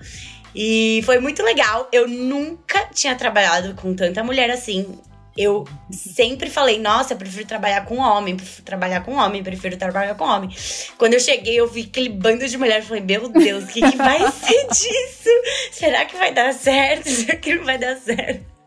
E 0.55 1.03
foi 1.05 1.19
muito 1.19 1.43
legal. 1.43 1.89
Eu 1.93 2.09
nunca 2.09 2.87
tinha 2.93 3.15
trabalhado 3.15 3.75
com 3.75 3.95
tanta 3.95 4.25
mulher 4.25 4.51
assim. 4.51 4.99
Eu 5.37 5.65
sempre 5.93 6.51
falei, 6.51 6.81
nossa, 6.81 7.13
eu 7.13 7.17
prefiro 7.17 7.47
trabalhar 7.47 7.85
com 7.85 7.99
homem, 7.99 8.37
prefiro 8.37 8.65
trabalhar 8.65 9.03
com 9.03 9.15
homem, 9.15 9.41
prefiro 9.41 9.77
trabalhar 9.77 10.17
com 10.17 10.25
homem. 10.25 10.51
Quando 10.97 11.15
eu 11.15 11.21
cheguei, 11.21 11.55
eu 11.55 11.69
vi 11.69 11.83
aquele 11.83 12.09
bando 12.09 12.49
de 12.49 12.59
mulheres, 12.59 12.89
falei, 12.89 13.05
meu 13.05 13.29
Deus, 13.29 13.65
o 13.65 13.67
que, 13.69 13.81
que 13.81 13.97
vai 13.97 14.19
ser 14.33 14.67
disso? 14.67 15.31
Será 15.71 16.05
que 16.07 16.17
vai 16.17 16.35
dar 16.35 16.53
certo? 16.53 17.07
Será 17.09 17.37
que 17.37 17.55
não 17.55 17.65
vai 17.65 17.79
dar 17.79 17.97
certo? 17.99 18.59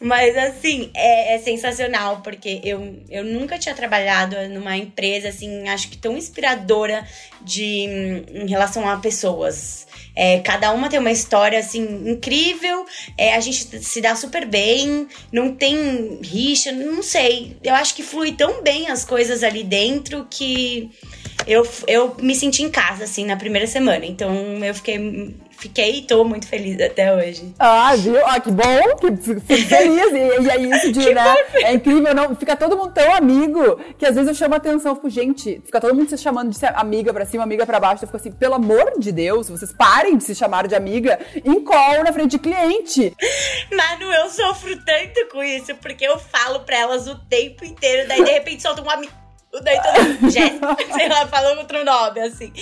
Mas 0.00 0.36
assim, 0.36 0.90
é, 0.94 1.34
é, 1.34 1.38
sensacional, 1.38 2.20
porque 2.22 2.60
eu, 2.64 3.02
eu 3.08 3.24
nunca 3.24 3.58
tinha 3.58 3.74
trabalhado 3.74 4.36
numa 4.48 4.76
empresa 4.76 5.28
assim, 5.28 5.68
acho 5.68 5.88
que 5.88 5.98
tão 5.98 6.16
inspiradora 6.16 7.06
de 7.42 7.62
em 8.32 8.48
relação 8.48 8.88
a 8.88 8.96
pessoas. 8.96 9.86
É, 10.16 10.40
cada 10.40 10.72
uma 10.72 10.88
tem 10.88 10.98
uma 10.98 11.12
história 11.12 11.58
assim 11.58 12.10
incrível, 12.10 12.86
é, 13.18 13.34
a 13.34 13.40
gente 13.40 13.84
se 13.84 14.00
dá 14.00 14.16
super 14.16 14.46
bem, 14.46 15.06
não 15.30 15.54
tem 15.54 16.18
rixa, 16.22 16.72
não 16.72 17.02
sei. 17.02 17.56
Eu 17.62 17.74
acho 17.74 17.94
que 17.94 18.02
flui 18.02 18.32
tão 18.32 18.62
bem 18.62 18.88
as 18.88 19.04
coisas 19.04 19.42
ali 19.42 19.62
dentro 19.62 20.26
que 20.30 20.90
eu, 21.46 21.68
eu 21.86 22.16
me 22.20 22.34
senti 22.34 22.62
em 22.62 22.70
casa, 22.70 23.04
assim, 23.04 23.26
na 23.26 23.36
primeira 23.36 23.66
semana. 23.66 24.06
Então 24.06 24.34
eu 24.64 24.74
fiquei 24.74 25.34
fiquei 25.58 25.98
e 25.98 26.02
tô 26.02 26.24
muito 26.24 26.46
feliz 26.46 26.80
até 26.80 27.14
hoje. 27.14 27.54
Ah, 27.58 27.94
viu? 27.96 28.16
Ah, 28.26 28.38
que 28.40 28.50
bom, 28.50 28.96
que 29.00 29.16
fico 29.16 29.40
feliz. 29.46 29.70
e, 29.70 30.42
e 30.42 30.50
é 30.50 30.60
isso 30.60 30.92
de, 30.92 31.14
né? 31.14 31.34
É 31.54 31.72
incrível, 31.74 32.14
não? 32.14 32.34
Fica 32.36 32.56
todo 32.56 32.76
mundo 32.76 32.92
tão 32.92 33.14
amigo 33.14 33.80
que 33.98 34.06
às 34.06 34.14
vezes 34.14 34.28
eu 34.28 34.34
chamo 34.34 34.54
a 34.54 34.58
atenção, 34.58 34.94
fico, 34.94 35.10
gente, 35.10 35.60
fica 35.64 35.80
todo 35.80 35.94
mundo 35.94 36.08
se 36.10 36.18
chamando 36.18 36.50
de 36.50 36.66
amiga 36.66 37.12
pra 37.12 37.26
cima, 37.26 37.42
amiga 37.44 37.64
pra 37.66 37.80
baixo. 37.80 38.04
Eu 38.04 38.08
fico 38.08 38.16
assim, 38.16 38.32
pelo 38.32 38.54
amor 38.54 38.92
de 38.98 39.12
Deus, 39.12 39.48
vocês 39.48 39.72
parem 39.72 40.16
de 40.16 40.24
se 40.24 40.34
chamar 40.34 40.66
de 40.66 40.74
amiga 40.74 41.18
em 41.44 41.60
call 41.62 42.04
na 42.04 42.12
frente 42.12 42.32
de 42.32 42.38
cliente. 42.38 43.14
Mano, 43.70 44.12
eu 44.12 44.28
sofro 44.30 44.76
tanto 44.84 45.26
com 45.30 45.42
isso, 45.42 45.74
porque 45.76 46.04
eu 46.06 46.18
falo 46.18 46.60
pra 46.60 46.76
elas 46.78 47.06
o 47.06 47.16
tempo 47.28 47.64
inteiro, 47.64 48.08
daí 48.08 48.22
de 48.24 48.30
repente 48.30 48.62
solta 48.62 48.82
um 48.82 48.90
amigo 48.90 49.12
Daí 49.62 49.78
todo 49.82 50.30
Jéssica, 50.30 50.76
sei 50.92 51.08
lá, 51.08 51.26
falou 51.26 51.56
outro 51.58 51.84
nome, 51.84 52.20
assim. 52.20 52.52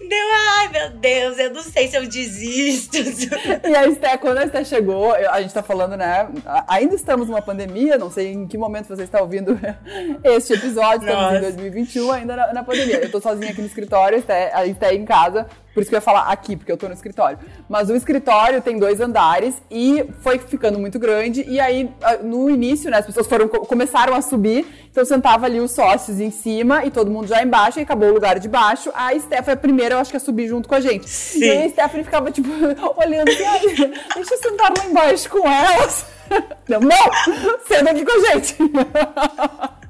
Deu, 0.00 0.28
ai 0.58 0.68
meu 0.68 0.90
Deus, 0.90 1.38
eu 1.38 1.50
não 1.52 1.62
sei 1.62 1.88
se 1.88 1.96
eu 1.96 2.06
desisto. 2.06 2.96
E 2.96 3.74
a 3.74 3.86
Esté, 3.86 4.16
quando 4.16 4.38
a 4.38 4.44
Esté 4.44 4.64
chegou, 4.64 5.12
a 5.12 5.40
gente 5.40 5.54
tá 5.54 5.62
falando, 5.62 5.96
né? 5.96 6.28
Ainda 6.68 6.94
estamos 6.94 7.28
numa 7.28 7.42
pandemia, 7.42 7.98
não 7.98 8.10
sei 8.10 8.32
em 8.32 8.46
que 8.46 8.58
momento 8.58 8.88
você 8.88 9.02
está 9.02 9.20
ouvindo 9.20 9.58
este 10.24 10.54
episódio, 10.54 11.08
estamos 11.08 11.22
Nossa. 11.22 11.38
em 11.38 11.40
2021, 11.40 12.12
ainda 12.12 12.36
na, 12.36 12.52
na, 12.52 12.64
pandemia. 12.64 12.96
Eu 12.96 13.10
tô 13.10 13.20
sozinha 13.20 13.50
aqui 13.50 13.60
no 13.60 13.66
escritório, 13.66 14.22
a 14.52 14.66
Esté 14.66 14.94
em 14.94 15.04
casa, 15.04 15.46
por 15.74 15.80
isso 15.80 15.90
que 15.90 15.96
eu 15.96 15.98
ia 15.98 16.00
falar 16.00 16.28
aqui, 16.30 16.56
porque 16.56 16.70
eu 16.70 16.76
tô 16.76 16.86
no 16.86 16.94
escritório. 16.94 17.36
Mas 17.68 17.90
o 17.90 17.96
escritório 17.96 18.62
tem 18.62 18.78
dois 18.78 19.00
andares 19.00 19.60
e 19.68 20.06
foi 20.20 20.38
ficando 20.38 20.78
muito 20.78 21.00
grande. 21.00 21.44
E 21.48 21.58
aí, 21.58 21.90
no 22.22 22.48
início, 22.48 22.88
né, 22.90 22.98
as 22.98 23.06
pessoas 23.06 23.26
foram, 23.26 23.48
começaram 23.48 24.14
a 24.14 24.22
subir. 24.22 24.64
Então 24.90 25.04
sentava 25.04 25.46
ali 25.46 25.58
os 25.58 25.72
sócios 25.72 26.20
em 26.20 26.30
cima 26.30 26.84
e 26.84 26.90
todo 26.90 27.10
mundo 27.10 27.26
já 27.26 27.42
embaixo, 27.42 27.80
e 27.80 27.82
acabou 27.82 28.10
o 28.10 28.14
lugar 28.14 28.38
de 28.38 28.48
baixo. 28.48 28.92
A 28.94 29.18
Steph 29.18 29.44
foi 29.44 29.54
a 29.54 29.56
primeira, 29.56 29.96
eu 29.96 29.98
acho 29.98 30.12
que 30.12 30.16
a 30.16 30.20
subir 30.20 30.46
junto 30.46 30.68
com 30.68 30.76
a 30.76 30.80
gente. 30.80 31.10
Sim. 31.10 31.40
E 31.40 31.50
aí 31.50 31.66
a 31.66 31.68
Stephanie 31.70 32.04
ficava, 32.04 32.30
tipo, 32.30 32.48
olhando 32.96 33.28
assim, 33.28 33.76
deixa 34.14 34.34
eu 34.34 34.38
sentar 34.38 34.72
lá 34.78 34.86
embaixo 34.86 35.28
com 35.28 35.46
elas. 35.46 36.06
Não, 36.66 36.80
não! 36.80 37.58
Senta 37.68 37.90
aqui 37.90 38.02
com 38.02 38.12
a 38.12 38.32
gente! 38.32 38.56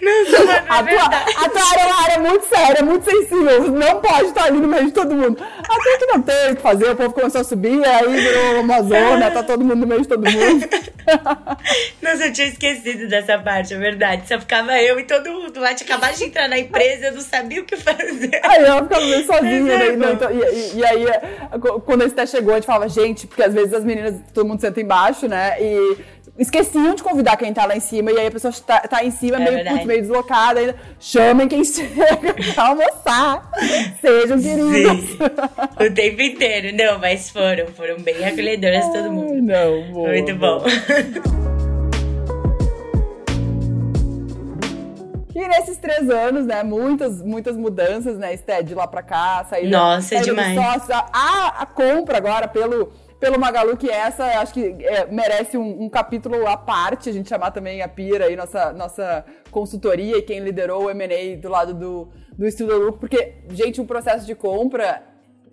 Mano, 0.00 0.50
é 0.50 0.64
a, 0.68 0.82
tua, 0.82 1.44
a 1.44 1.48
tua 1.48 1.70
área 1.70 1.80
é 1.80 1.86
uma 1.86 2.02
área 2.02 2.18
muito 2.18 2.46
séria, 2.46 2.82
muito 2.82 3.04
sensível. 3.04 3.70
Não 3.70 4.00
pode 4.00 4.26
estar 4.26 4.44
ali 4.44 4.58
no 4.58 4.68
meio 4.68 4.86
de 4.86 4.92
todo 4.92 5.14
mundo. 5.14 5.42
Até 5.42 5.98
que 5.98 6.06
não 6.06 6.22
tem 6.22 6.52
o 6.52 6.56
que 6.56 6.62
fazer, 6.62 6.90
o 6.90 6.96
povo 6.96 7.12
começou 7.12 7.40
a 7.40 7.44
subir, 7.44 7.84
aí 7.84 8.08
virou 8.08 8.60
uma 8.60 8.82
zona, 8.82 9.30
tá 9.30 9.42
todo 9.42 9.62
mundo 9.62 9.76
no 9.76 9.86
meio 9.86 10.02
de 10.02 10.08
todo 10.08 10.28
mundo. 10.28 10.68
Nossa, 12.02 12.26
eu 12.26 12.32
tinha 12.32 12.48
esquecido 12.48 13.08
dessa 13.08 13.38
parte, 13.38 13.74
é 13.74 13.78
verdade. 13.78 14.26
Só 14.26 14.38
ficava 14.38 14.80
eu 14.80 14.98
e 14.98 15.04
todo 15.04 15.30
mundo 15.30 15.60
lá, 15.60 15.74
tinha 15.74 15.88
acabado 15.88 16.16
de 16.16 16.24
entrar 16.24 16.48
na 16.48 16.58
empresa, 16.58 17.06
eu 17.06 17.12
não 17.12 17.20
sabia 17.20 17.60
o 17.60 17.64
que 17.64 17.76
fazer. 17.76 18.40
Aí 18.42 18.62
eu 18.62 18.82
ficava 18.82 19.04
meio 19.04 19.26
sozinha, 19.26 19.78
né? 19.78 19.96
Não, 19.96 20.12
então, 20.12 20.30
e, 20.30 20.78
e, 20.78 20.84
aí, 20.84 21.06
quando 21.84 22.02
a 22.02 22.06
Esté 22.06 22.26
chegou, 22.26 22.52
a 22.52 22.56
gente 22.56 22.66
falava, 22.66 22.88
gente, 22.88 23.26
porque 23.26 23.42
às 23.42 23.54
vezes 23.54 23.72
as 23.72 23.84
meninas, 23.84 24.14
todo 24.32 24.46
mundo 24.46 24.60
senta 24.60 24.80
embaixo, 24.80 25.28
né? 25.28 25.56
E 25.60 25.98
esqueciam 26.40 26.94
de 26.94 27.02
convidar 27.02 27.36
quem 27.36 27.52
tá 27.52 27.66
lá 27.66 27.76
em 27.76 27.80
cima, 27.80 28.10
e 28.10 28.18
aí 28.18 28.26
a 28.26 28.30
pessoa 28.30 28.52
tá, 28.66 28.80
tá 28.80 29.04
em 29.04 29.10
cima, 29.10 29.36
é 29.36 29.50
meio, 29.50 29.64
putz, 29.64 29.84
meio 29.84 30.00
deslocada, 30.00 30.60
ainda. 30.60 30.76
Chamem 30.98 31.46
quem 31.46 31.62
chega 31.64 32.34
pra 32.54 32.68
almoçar. 32.68 33.50
Sejam 34.00 34.40
queridos. 34.40 35.10
Sim. 35.10 35.18
O 35.86 35.94
tempo 35.94 36.22
inteiro. 36.22 36.76
Não, 36.76 36.98
mas 36.98 37.28
foram, 37.30 37.66
foram 37.68 37.98
bem 37.98 38.24
acolhedoras 38.24 38.86
todo 38.86 39.12
mundo. 39.12 39.42
Não, 39.42 39.92
boa, 39.92 40.08
Muito 40.08 40.34
bom. 40.34 40.64
E 45.32 45.48
nesses 45.48 45.78
três 45.78 46.10
anos, 46.10 46.44
né, 46.44 46.62
muitas, 46.62 47.22
muitas 47.22 47.56
mudanças, 47.56 48.18
né, 48.18 48.34
Esté, 48.34 48.62
de 48.62 48.74
lá 48.74 48.86
pra 48.86 49.02
cá, 49.02 49.46
saída, 49.48 49.70
Nossa, 49.70 50.08
saída 50.08 50.24
demais. 50.24 50.54
Sócios, 50.54 50.90
a, 50.90 51.62
a 51.62 51.64
compra 51.64 52.18
agora 52.18 52.46
pelo 52.46 52.92
pelo 53.20 53.38
Magalu, 53.38 53.76
que 53.76 53.90
essa 53.90 54.24
acho 54.40 54.54
que 54.54 54.74
é, 54.80 55.06
merece 55.06 55.58
um, 55.58 55.82
um, 55.82 55.88
capítulo 55.90 56.46
à 56.46 56.56
parte, 56.56 57.10
a 57.10 57.12
gente 57.12 57.28
chamar 57.28 57.50
também 57.50 57.82
a 57.82 57.88
Pira 57.88 58.24
aí, 58.24 58.34
nossa, 58.34 58.72
nossa 58.72 59.24
consultoria 59.50 60.16
e 60.16 60.22
quem 60.22 60.40
liderou 60.40 60.84
o 60.84 60.90
M&A 60.90 61.36
do 61.36 61.48
lado 61.50 61.74
do, 61.74 62.08
do 62.32 62.46
Estilo 62.46 62.76
Lucro, 62.78 62.98
porque, 63.00 63.34
gente, 63.50 63.78
um 63.78 63.86
processo 63.86 64.26
de 64.26 64.34
compra 64.34 65.02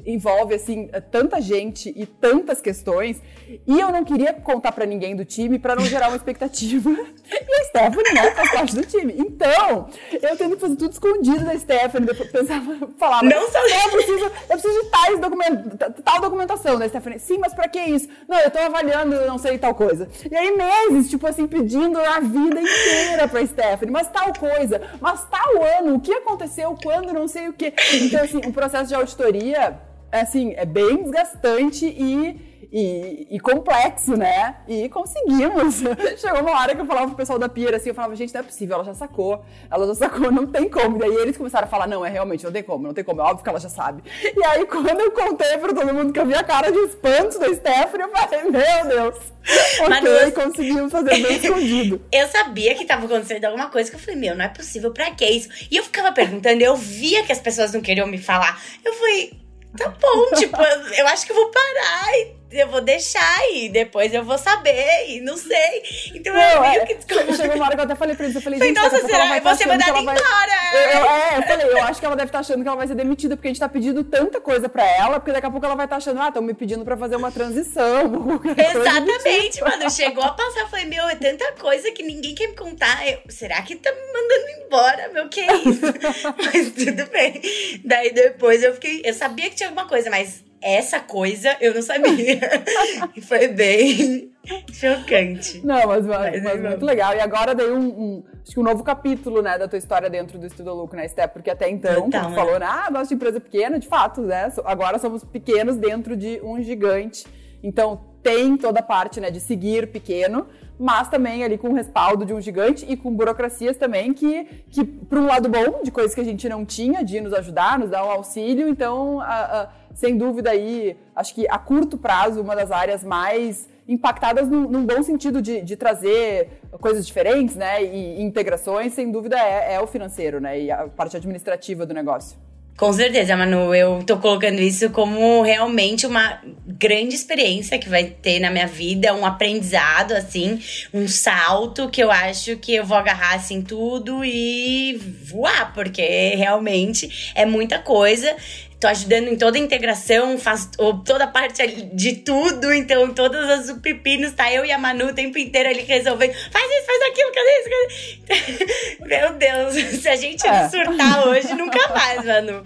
envolve 0.06 0.56
assim 0.56 0.90
tanta 1.12 1.42
gente 1.42 1.94
e 1.96 2.06
tantas 2.06 2.62
questões 2.62 3.22
e 3.66 3.80
eu 3.80 3.92
não 3.92 4.04
queria 4.04 4.34
contar 4.34 4.72
para 4.72 4.86
ninguém 4.86 5.16
do 5.16 5.24
time 5.24 5.58
para 5.58 5.76
não 5.76 5.86
gerar 5.86 6.08
uma 6.10 6.18
expectativa. 6.18 6.90
E 7.30 7.62
a 7.62 7.66
Stephanie 7.66 8.14
né, 8.14 8.32
faz 8.32 8.52
parte 8.52 8.76
do 8.76 8.86
time. 8.86 9.14
Então 9.18 9.90
eu 10.14 10.38
tendo 10.38 10.56
que 10.56 10.62
fazer 10.62 10.78
tudo 10.78 10.94
escondido 10.94 11.44
da 11.44 11.60
Stephanie. 11.60 12.08
Depois 12.08 12.32
pensava 12.32 12.88
falava 12.98 13.24
não 13.24 13.52
só 13.52 13.60
eu 13.60 13.90
preciso 13.92 14.26
eu 14.26 14.58
preciso 14.58 14.84
de 14.84 14.90
tais 14.90 15.20
document, 15.20 15.78
tal 16.06 16.22
documentação 16.22 16.80
da 16.80 16.88
Stephanie. 16.88 17.20
Sim 17.20 17.38
mas 17.38 17.54
para 17.54 17.68
que 17.68 17.82
isso? 17.82 18.08
Não 18.30 18.40
eu 18.40 18.50
tô 18.50 18.60
avaliando 18.60 19.14
não 19.26 19.38
sei 19.38 19.58
tal 19.58 19.76
coisa. 19.76 20.08
E 20.32 20.36
aí 20.36 20.56
meses 20.56 21.10
tipo 21.10 21.28
assim 21.28 21.48
pedindo 21.48 22.00
a 22.00 22.22
vida 22.22 22.62
inteira 22.62 23.28
para 23.28 23.46
Stephanie. 23.46 23.92
Mas 23.92 24.08
tal 24.08 24.32
coisa 24.34 24.82
mas 25.02 25.26
tal 25.26 25.62
ano 25.80 25.96
o 25.96 26.00
que 26.00 26.14
aconteceu 26.14 26.78
quando 26.82 27.12
não 27.12 27.28
sei 27.28 27.50
o 27.50 27.54
que 27.54 27.74
então 27.94 28.24
assim 28.24 28.38
o 28.38 28.54
processo 28.54 28.88
de 28.88 28.96
auditoria 28.96 29.87
assim, 30.22 30.54
é 30.56 30.66
bem 30.66 31.04
desgastante 31.04 31.86
e, 31.86 32.58
e, 32.72 33.28
e, 33.32 33.40
complexo, 33.40 34.16
né? 34.18 34.58
E 34.68 34.90
conseguimos. 34.90 35.82
Chegou 36.18 36.42
uma 36.42 36.60
hora 36.60 36.76
que 36.76 36.82
eu 36.82 36.86
falava 36.86 37.08
pro 37.08 37.16
pessoal 37.16 37.40
da 37.40 37.48
Pira 37.48 37.78
assim, 37.78 37.90
eu 37.90 37.96
falava, 37.96 38.16
gente, 38.16 38.34
não 38.34 38.42
é 38.42 38.44
possível, 38.44 38.76
ela 38.76 38.84
já 38.84 38.94
sacou, 38.94 39.44
ela 39.70 39.88
já 39.88 39.96
sacou, 39.96 40.32
não 40.32 40.46
tem 40.46 40.70
como. 40.70 40.98
E 40.98 41.00
daí 41.00 41.16
eles 41.16 41.38
começaram 41.38 41.66
a 41.66 41.70
falar, 41.70 41.88
não, 41.88 42.06
é 42.06 42.10
realmente, 42.10 42.44
não 42.44 42.52
tem 42.52 42.64
como, 42.64 42.88
não 42.88 42.94
tem 42.94 43.04
como, 43.04 43.22
é 43.22 43.24
óbvio 43.24 43.44
que 43.44 43.50
ela 43.50 43.60
já 43.60 43.70
sabe. 43.70 44.04
E 44.36 44.44
aí, 44.46 44.66
quando 44.66 45.00
eu 45.00 45.12
contei 45.12 45.58
pra 45.58 45.74
todo 45.74 45.94
mundo 45.94 46.12
que 46.12 46.20
eu 46.20 46.26
vi 46.26 46.34
a 46.34 46.44
cara 46.44 46.72
de 46.72 46.80
espanto 46.80 47.40
da 47.40 47.54
Stephanie, 47.54 48.02
eu 48.02 48.10
falei, 48.10 48.44
meu 48.44 48.88
Deus. 48.88 49.38
Ok, 49.80 50.32
conseguimos 50.32 50.92
fazer 50.92 51.22
bem 51.22 51.38
escondido. 51.38 52.02
Eu 52.12 52.28
sabia 52.28 52.76
que 52.76 52.84
tava 52.84 53.06
acontecendo 53.06 53.46
alguma 53.46 53.70
coisa 53.70 53.90
que 53.90 53.96
eu 53.96 54.00
falei, 54.00 54.20
meu, 54.20 54.36
não 54.36 54.44
é 54.44 54.50
possível, 54.50 54.92
pra 54.92 55.12
que 55.12 55.26
isso? 55.26 55.48
E 55.72 55.78
eu 55.78 55.84
ficava 55.84 56.12
perguntando, 56.12 56.62
eu 56.62 56.76
via 56.76 57.24
que 57.24 57.32
as 57.32 57.40
pessoas 57.40 57.72
não 57.72 57.80
queriam 57.80 58.08
me 58.08 58.18
falar. 58.18 58.62
Eu 58.84 58.94
falei, 58.94 59.47
tá 59.78 59.90
bom, 59.90 60.26
tipo, 60.36 60.58
eu 60.98 61.08
acho 61.08 61.26
que 61.26 61.32
eu 61.32 61.36
vou 61.36 61.50
parar 61.52 62.18
e 62.18 62.37
eu 62.52 62.68
vou 62.70 62.82
deixar 62.82 63.38
e 63.54 63.70
depois 63.70 64.14
eu 64.14 64.24
vou 64.24 64.38
saber 64.38 65.10
e 65.10 65.22
não 65.22 65.36
sei. 65.36 65.84
Então 66.16 66.34
não, 66.34 66.42
eu 66.42 66.62
meio 66.62 66.82
é, 66.82 66.86
que 66.86 66.96
descobri. 66.96 67.36
Chegou 67.36 67.56
uma 67.56 67.66
hora 67.66 67.76
que 67.76 67.82
eu 67.82 67.86
até 67.86 67.96
falei 67.96 68.16
pra 68.16 68.26
eles, 68.26 68.36
eu 68.36 68.42
falei, 68.42 68.60
gente, 68.60 68.76
nossa, 68.76 69.06
será 69.06 69.40
que 69.40 69.42
você 69.42 69.66
vai 69.66 69.78
mandada 69.78 70.00
embora? 70.00 70.20
Vai... 70.20 70.58
Eu, 70.74 71.00
eu, 71.00 71.06
é, 71.06 71.38
eu 71.38 71.44
falei, 71.44 71.68
eu 71.68 71.84
acho 71.84 72.00
que 72.00 72.06
ela 72.06 72.16
deve 72.16 72.30
estar 72.30 72.38
tá 72.38 72.40
achando 72.40 72.62
que 72.62 72.68
ela 72.68 72.78
vai 72.78 72.88
ser 72.88 72.96
demitida, 72.96 73.36
porque 73.36 73.48
a 73.48 73.52
gente 73.52 73.60
tá 73.60 73.70
pedindo 73.70 74.04
tanta 74.04 74.40
coisa 74.40 74.70
pra 74.70 74.84
ela, 74.84 75.20
porque 75.20 75.32
daqui 75.32 75.46
a 75.46 75.52
pouco 75.52 75.66
ela 75.66 75.76
vai 75.76 75.86
estar 75.86 75.96
tá 75.96 75.98
achando, 75.98 76.22
ah, 76.22 76.28
estão 76.30 76.42
me 76.42 76.54
pedindo 76.54 76.86
pra 76.86 76.96
fazer 76.96 77.16
uma 77.16 77.32
transição. 77.32 78.40
Exatamente, 78.58 79.62
mano. 79.62 79.90
Chegou 79.90 80.24
a 80.24 80.32
passar, 80.32 80.62
eu 80.62 80.68
falei, 80.68 80.86
meu, 80.86 81.08
é 81.08 81.16
tanta 81.16 81.52
coisa 81.54 81.92
que 81.92 82.04
ninguém 82.04 82.34
quer 82.34 82.48
me 82.48 82.56
contar. 82.56 83.08
Eu, 83.08 83.20
será 83.30 83.62
que 83.62 83.76
tá 83.76 83.92
me 83.92 84.02
mandando 84.14 84.66
embora, 84.66 85.10
meu? 85.10 85.30
Que 85.30 85.42
é 85.42 85.56
isso? 85.56 85.82
mas 86.38 86.72
tudo 86.72 87.10
bem. 87.12 87.42
Daí 87.84 88.14
depois 88.14 88.64
eu 88.64 88.74
fiquei, 88.74 89.02
eu 89.04 89.14
sabia 89.14 89.50
que 89.50 89.56
tinha 89.56 89.70
alguma 89.70 89.88
coisa, 89.88 90.10
mas 90.10 90.47
essa 90.62 91.00
coisa 91.00 91.56
eu 91.62 91.74
não 91.74 91.82
sabia. 91.82 92.40
e 93.16 93.22
foi 93.22 93.48
bem 93.48 94.32
chocante. 94.72 95.66
Não, 95.66 95.88
mas, 95.88 96.06
mas, 96.06 96.44
mas 96.44 96.62
muito 96.62 96.86
legal. 96.86 97.16
E 97.16 97.20
agora 97.20 97.54
daí 97.54 97.72
um, 97.72 97.88
um, 97.88 98.24
acho 98.44 98.54
que 98.54 98.60
um 98.60 98.64
novo 98.64 98.84
capítulo, 98.84 99.42
né, 99.42 99.58
da 99.58 99.68
tua 99.68 99.78
história 99.78 100.10
dentro 100.10 100.38
do 100.38 100.46
Estudo 100.46 100.74
Look, 100.74 100.96
né, 100.96 101.08
Steph? 101.08 101.32
Porque 101.32 101.50
até 101.50 101.70
então, 101.70 102.10
como 102.10 102.30
tu 102.30 102.36
falou, 102.36 102.60
né, 102.60 102.66
ah, 102.68 102.90
de 103.04 103.14
empresa 103.14 103.40
pequena, 103.40 103.80
de 103.80 103.88
fato, 103.88 104.22
né? 104.22 104.52
Agora 104.66 105.00
somos 105.00 105.24
pequenos 105.24 105.76
dentro 105.78 106.16
de 106.16 106.40
um 106.44 106.62
gigante. 106.62 107.26
Então 107.62 108.02
tem 108.24 108.58
toda 108.58 108.80
a 108.80 108.84
parte, 108.84 109.20
né, 109.20 109.32
de 109.32 109.40
seguir 109.40 109.88
pequeno, 109.88 110.48
mas 110.80 111.08
também 111.10 111.44
ali 111.44 111.58
com 111.58 111.70
o 111.70 111.74
respaldo 111.74 112.26
de 112.26 112.34
um 112.34 112.42
gigante 112.42 112.86
e 112.88 112.96
com 112.96 113.14
burocracias 113.14 113.78
também 113.78 114.14
que, 114.14 114.44
que 114.70 114.84
por 114.84 115.18
um 115.18 115.26
lado 115.26 115.50
bom, 115.50 115.82
de 115.84 115.92
coisas 115.92 116.14
que 116.14 116.22
a 116.22 116.24
gente 116.24 116.48
não 116.48 116.66
tinha, 116.66 117.04
de 117.04 117.20
nos 117.20 117.34
ajudar, 117.34 117.80
nos 117.80 117.90
dar 117.90 118.06
um 118.06 118.12
auxílio, 118.12 118.68
então, 118.68 119.20
a, 119.22 119.62
a, 119.62 119.70
sem 119.94 120.18
dúvida 120.18 120.52
aí, 120.52 120.96
acho 121.16 121.34
que 121.34 121.48
a 121.50 121.58
curto 121.58 121.98
prazo, 121.98 122.42
uma 122.42 122.56
das 122.56 122.72
áreas 122.72 123.04
mais 123.04 123.68
impactadas 123.88 124.50
num, 124.50 124.70
num 124.70 124.86
bom 124.86 125.02
sentido 125.02 125.42
de, 125.42 125.62
de, 125.62 125.76
trazer 125.76 126.62
coisas 126.82 127.08
diferentes, 127.08 127.56
né, 127.56 127.84
e, 127.84 128.20
e 128.20 128.22
integrações, 128.22 128.94
sem 128.94 129.10
dúvida 129.10 129.38
é, 129.38 129.76
é 129.76 129.82
o 129.82 129.88
financeiro, 129.88 130.42
né, 130.42 130.60
e 130.60 130.70
a 130.70 130.88
parte 130.88 131.16
administrativa 131.16 131.86
do 131.86 131.94
negócio. 131.94 132.38
Com 132.78 132.94
certeza, 132.94 133.36
Manu. 133.36 133.74
Eu 133.74 134.04
tô 134.06 134.18
colocando 134.18 134.62
isso 134.62 134.92
como 134.92 135.42
realmente 135.42 136.06
uma 136.06 136.40
grande 136.68 137.16
experiência 137.16 137.80
que 137.80 137.90
vai 137.90 138.04
ter 138.04 138.40
na 138.40 138.52
minha 138.52 138.68
vida, 138.68 139.16
um 139.16 139.26
aprendizado, 139.26 140.12
assim, 140.12 140.62
um 140.94 141.08
salto 141.08 141.90
que 141.90 142.04
eu 142.04 142.12
acho 142.12 142.56
que 142.58 142.76
eu 142.76 142.86
vou 142.86 142.96
agarrar 142.96 143.34
assim 143.34 143.64
tudo 143.64 144.24
e 144.24 144.96
voar, 145.24 145.74
porque 145.74 146.36
realmente 146.36 147.32
é 147.34 147.48
muita 147.48 147.80
coisa 147.80 148.36
tô 148.80 148.88
ajudando 148.88 149.28
em 149.28 149.36
toda 149.36 149.58
a 149.58 149.62
integração, 149.62 150.38
faço 150.38 150.70
toda 151.04 151.24
a 151.24 151.28
parte 151.28 151.66
de 151.94 152.18
tudo, 152.18 152.72
então 152.72 153.12
todas 153.12 153.50
as 153.50 153.72
pepinos, 153.80 154.34
tá 154.34 154.54
eu 154.54 154.64
e 154.64 154.72
a 154.72 154.78
Manu 154.78 155.08
o 155.08 155.14
tempo 155.14 155.38
inteiro 155.38 155.70
ali 155.70 155.82
resolvendo, 155.82 156.34
faz 156.52 156.72
isso, 156.72 156.86
faz 156.86 157.02
aquilo, 157.10 157.32
cadê 157.34 157.60
isso, 157.60 158.60
cadê? 158.60 158.98
Meu 159.08 159.34
Deus, 159.34 159.74
se 160.02 160.08
a 160.08 160.16
gente 160.16 160.46
é. 160.46 160.52
não 160.52 160.70
surtar 160.70 161.28
hoje, 161.28 161.54
nunca 161.56 161.90
mais, 161.90 162.24
Manu. 162.24 162.64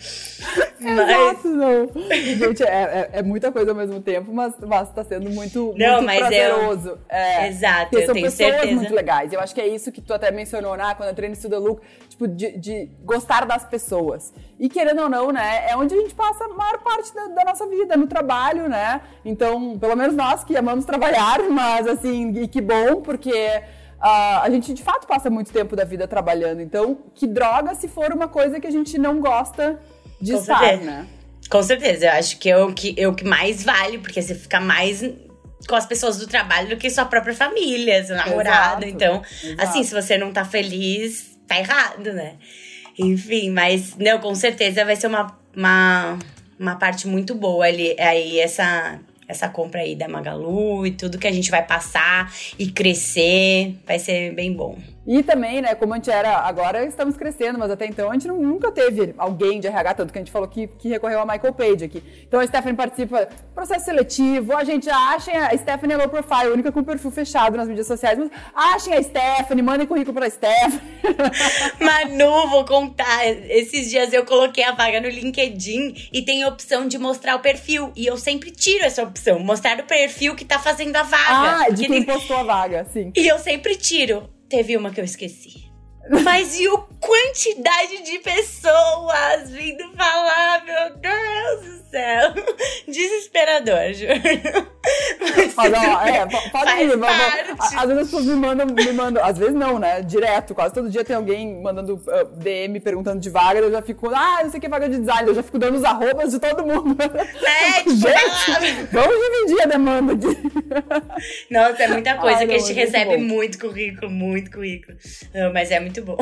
Mas... 0.82 1.10
Exato, 1.10 1.48
não. 1.48 1.92
Gente, 2.12 2.64
é, 2.64 2.68
é, 2.68 3.10
é, 3.14 3.24
muita 3.24 3.52
coisa 3.52 3.72
ao 3.72 3.78
mesmo 3.78 4.02
tempo, 4.02 4.34
mas, 4.34 4.54
mas 4.60 4.92
tá 4.92 5.04
sendo 5.04 5.30
muito, 5.30 5.74
não, 5.78 6.02
muito 6.02 6.18
prazeroso. 6.18 6.90
Eu... 6.90 7.00
É, 7.08 7.48
Exato, 7.48 7.96
eu 7.96 8.06
são 8.06 8.14
tenho 8.14 8.26
pessoas 8.26 8.52
certeza. 8.52 8.76
muito 8.76 8.94
legais. 8.94 9.32
Eu 9.32 9.40
acho 9.40 9.54
que 9.54 9.62
é 9.62 9.68
isso 9.68 9.92
que 9.92 10.02
tu 10.02 10.14
até 10.14 10.30
mencionou, 10.32 10.76
né, 10.76 10.94
quando 10.98 11.10
eu 11.10 11.16
treino 11.16 11.34
Estuda 11.34 11.58
Look, 11.58 11.82
tipo, 12.10 12.28
de, 12.28 12.58
de 12.58 12.90
gostar 13.04 13.46
das 13.46 13.64
pessoas. 13.64 14.34
E 14.60 14.68
querendo 14.68 15.04
ou 15.04 15.10
não, 15.10 15.32
né, 15.32 15.70
é 15.70 15.76
onde 15.78 16.01
gente 16.02 16.16
passa 16.16 16.46
a 16.46 16.48
maior 16.50 16.80
parte 16.80 17.14
da, 17.14 17.28
da, 17.28 17.46
nossa 17.46 17.68
vida, 17.68 17.96
no 17.98 18.08
trabalho, 18.08 18.68
né? 18.68 19.02
Então, 19.24 19.78
pelo 19.80 19.96
menos 19.96 20.16
nós 20.16 20.44
que 20.44 20.56
amamos 20.56 20.86
trabalhar, 20.86 21.40
mas 21.50 21.88
assim, 21.88 22.32
e 22.42 22.48
que 22.48 22.62
bom, 22.62 23.02
porque 23.02 23.32
uh, 23.32 24.42
a 24.42 24.50
gente 24.50 24.74
de 24.74 24.84
fato 24.84 25.08
passa 25.08 25.30
muito 25.30 25.52
tempo 25.52 25.76
da 25.76 25.84
vida 25.84 26.08
trabalhando. 26.08 26.62
Então, 26.62 26.98
que 27.14 27.28
droga 27.28 27.76
se 27.76 27.88
for 27.88 28.12
uma 28.12 28.28
coisa 28.28 28.60
que 28.60 28.68
a 28.68 28.72
gente 28.72 28.98
não 28.98 29.20
gosta 29.20 29.80
de 30.20 30.34
Com 30.34 30.40
estar, 30.40 30.60
certeza. 30.60 30.84
né? 30.84 31.08
Com 31.50 31.64
certeza, 31.64 32.06
eu 32.06 32.12
acho 32.12 32.38
que 32.38 32.50
é 32.50 32.58
o 32.58 32.74
que, 32.74 32.96
é 32.98 33.08
o 33.08 33.14
que 33.14 33.26
mais 33.26 33.64
vale, 33.64 33.98
porque 33.98 34.22
você 34.22 34.34
fica 34.34 34.60
mais 34.60 35.04
com 35.68 35.76
as 35.76 35.86
pessoas 35.86 36.18
do 36.18 36.28
trabalho 36.28 36.70
do 36.70 36.78
que 36.78 36.90
sua 36.90 37.06
própria 37.06 37.34
família, 37.34 38.04
seu 38.04 38.16
namorado. 38.16 38.84
Exato, 38.84 38.86
então, 38.86 39.22
exato. 39.44 39.62
assim, 39.62 39.84
se 39.84 39.94
você 39.94 40.18
não 40.18 40.32
tá 40.32 40.46
feliz, 40.46 41.38
tá 41.48 41.60
errado, 41.60 42.14
né? 42.14 42.38
Enfim, 42.98 43.50
mas 43.50 43.96
não, 43.98 44.20
com 44.20 44.34
certeza 44.36 44.86
vai 44.86 44.96
ser 44.96 45.08
uma, 45.08 45.38
uma, 45.56 46.18
uma 46.60 46.76
parte 46.76 47.08
muito 47.08 47.36
boa 47.36 47.66
ali, 47.66 47.96
aí 48.00 48.40
essa 48.40 49.00
essa 49.28 49.48
compra 49.48 49.80
aí 49.80 49.96
da 49.96 50.10
Magalu 50.10 50.86
e 50.86 50.92
tudo 50.92 51.18
que 51.18 51.26
a 51.26 51.32
gente 51.32 51.50
vai 51.50 51.66
passar 51.66 52.34
e 52.60 52.70
crescer, 52.70 53.78
vai 53.88 53.98
ser 53.98 54.34
bem 54.34 54.52
bom. 54.52 54.78
E 55.06 55.24
também, 55.24 55.62
né, 55.62 55.74
como 55.74 55.94
a 55.94 55.96
gente 55.98 56.12
era, 56.12 56.38
agora 56.40 56.86
estamos 56.86 57.18
crescendo, 57.18 57.58
mas 57.58 57.72
até 57.72 57.88
então 57.88 58.10
a 58.10 58.14
gente 58.14 58.28
nunca 58.28 58.72
teve 58.72 59.16
alguém 59.18 59.60
de 59.60 59.68
RH, 59.68 59.96
tanto 59.96 60.14
que 60.14 60.20
a 60.20 60.22
gente 60.22 60.32
falou 60.32 60.48
que, 60.48 60.68
que 60.68 60.90
recorreu 60.90 61.20
a 61.20 61.26
Michael 61.26 61.54
Page 61.54 61.86
aqui. 61.86 62.04
Então 62.28 62.40
a 62.40 62.46
Stephanie 62.46 62.78
participa 62.78 63.28
processo 63.54 63.86
seletivo, 63.86 64.56
a 64.56 64.64
gente 64.64 64.90
acha 64.90 65.32
a 65.32 65.58
Stephanie 65.58 65.96
é 65.96 65.98
low 65.98 66.08
profile, 66.08 66.52
única 66.54 66.72
com 66.72 66.84
perfil 66.84 67.10
fechado 67.10 67.58
nas 67.58 67.68
mídias 67.68 67.88
sociais, 67.88 68.20
mas 68.20 68.30
achem 68.54 68.94
a 68.94 69.02
Stephanie, 69.02 69.64
mandem 69.64 69.88
currículo 69.88 70.14
pra 70.14 70.30
Stephanie. 70.30 70.80
Manu, 71.82 72.48
vou 72.50 72.66
contar, 72.66 73.26
esses 73.50 73.90
dias 73.90 74.14
eu 74.14 74.24
coloquei 74.24 74.64
a 74.64 74.72
vaga 74.72 75.02
no 75.02 75.10
LinkedIn 75.10 76.10
e 76.14 76.22
tem 76.22 76.44
a 76.44 76.48
opção 76.48 76.88
de 76.88 77.00
mostrar 77.00 77.36
o 77.36 77.40
perfil, 77.40 77.92
e 77.96 78.06
eu 78.06 78.18
sempre 78.18 78.52
tiro 78.52 78.86
essa 78.86 79.02
opção, 79.02 79.40
mostrar 79.40 79.80
o 79.80 79.84
perfil 79.84 80.36
que 80.36 80.46
tá 80.46 80.60
fazendo 80.60 80.96
a 80.96 81.04
vaga. 81.04 81.66
Ah, 81.66 81.70
de 81.70 81.88
quem 81.88 82.04
postou 82.04 82.38
a 82.38 82.44
vaga, 82.44 82.86
sim. 82.94 83.12
E 83.16 83.28
eu 83.28 83.40
sempre 83.40 83.76
tiro. 83.76 84.30
Teve 84.52 84.76
uma 84.76 84.92
que 84.92 85.00
eu 85.00 85.06
esqueci. 85.06 85.71
Mas 86.10 86.60
e 86.60 86.68
o 86.68 86.78
quantidade 87.02 88.04
de 88.04 88.20
pessoas 88.20 89.50
vindo 89.50 89.92
falar, 89.96 90.64
meu 90.64 90.96
Deus 90.98 91.66
do 91.66 91.90
céu. 91.90 92.34
Desesperador, 92.88 93.94
juro. 93.94 94.72
Mas, 95.56 95.74
ó, 95.74 96.06
é, 96.06 96.26
pode 96.52 96.84
ir, 96.84 96.98
mas, 96.98 97.76
às 97.76 97.88
vezes 97.88 98.04
as 98.04 98.10
pessoas 98.10 98.26
me 98.26 98.36
mandam, 98.36 98.68
me 98.68 98.94
mandam, 98.94 99.24
às 99.24 99.38
vezes 99.38 99.54
não, 99.54 99.80
né? 99.80 100.02
Direto, 100.02 100.56
quase 100.56 100.74
todo 100.74 100.90
dia 100.90 101.04
tem 101.04 101.16
alguém 101.16 101.62
mandando 101.62 101.96
uh, 101.96 102.26
DM 102.38 102.80
perguntando 102.80 103.20
de 103.20 103.30
vaga, 103.30 103.60
eu 103.60 103.72
já 103.72 103.82
fico, 103.82 104.10
ah, 104.10 104.40
não 104.44 104.52
sei 104.52 104.60
que 104.60 104.66
é 104.66 104.70
vaga 104.70 104.90
de 104.90 105.00
design, 105.00 105.28
eu 105.28 105.36
já 105.36 105.44
fico 105.44 105.60
dando 105.60 105.78
os 105.78 105.84
arrobas 105.84 106.32
de 106.32 106.40
todo 106.40 106.66
mundo. 106.66 106.98
É, 107.02 107.84
tipo, 107.84 107.92
Gente, 108.62 108.88
vamos 108.92 109.16
dividir 109.16 109.62
a 109.62 109.66
demanda. 109.66 110.16
De... 110.16 110.28
Nossa, 111.50 111.84
é 111.84 111.88
muita 111.88 112.16
coisa 112.16 112.40
Ai, 112.40 112.48
que 112.48 112.54
não, 112.54 112.64
a 112.64 112.68
gente 112.68 112.74
recebe 112.74 113.18
bom. 113.18 113.24
muito 113.24 113.60
currículo, 113.60 114.10
muito 114.10 114.52
currículo. 114.52 114.98
Mas 115.54 115.72
é 115.72 115.80
muito 115.80 115.91
bom. 116.00 116.16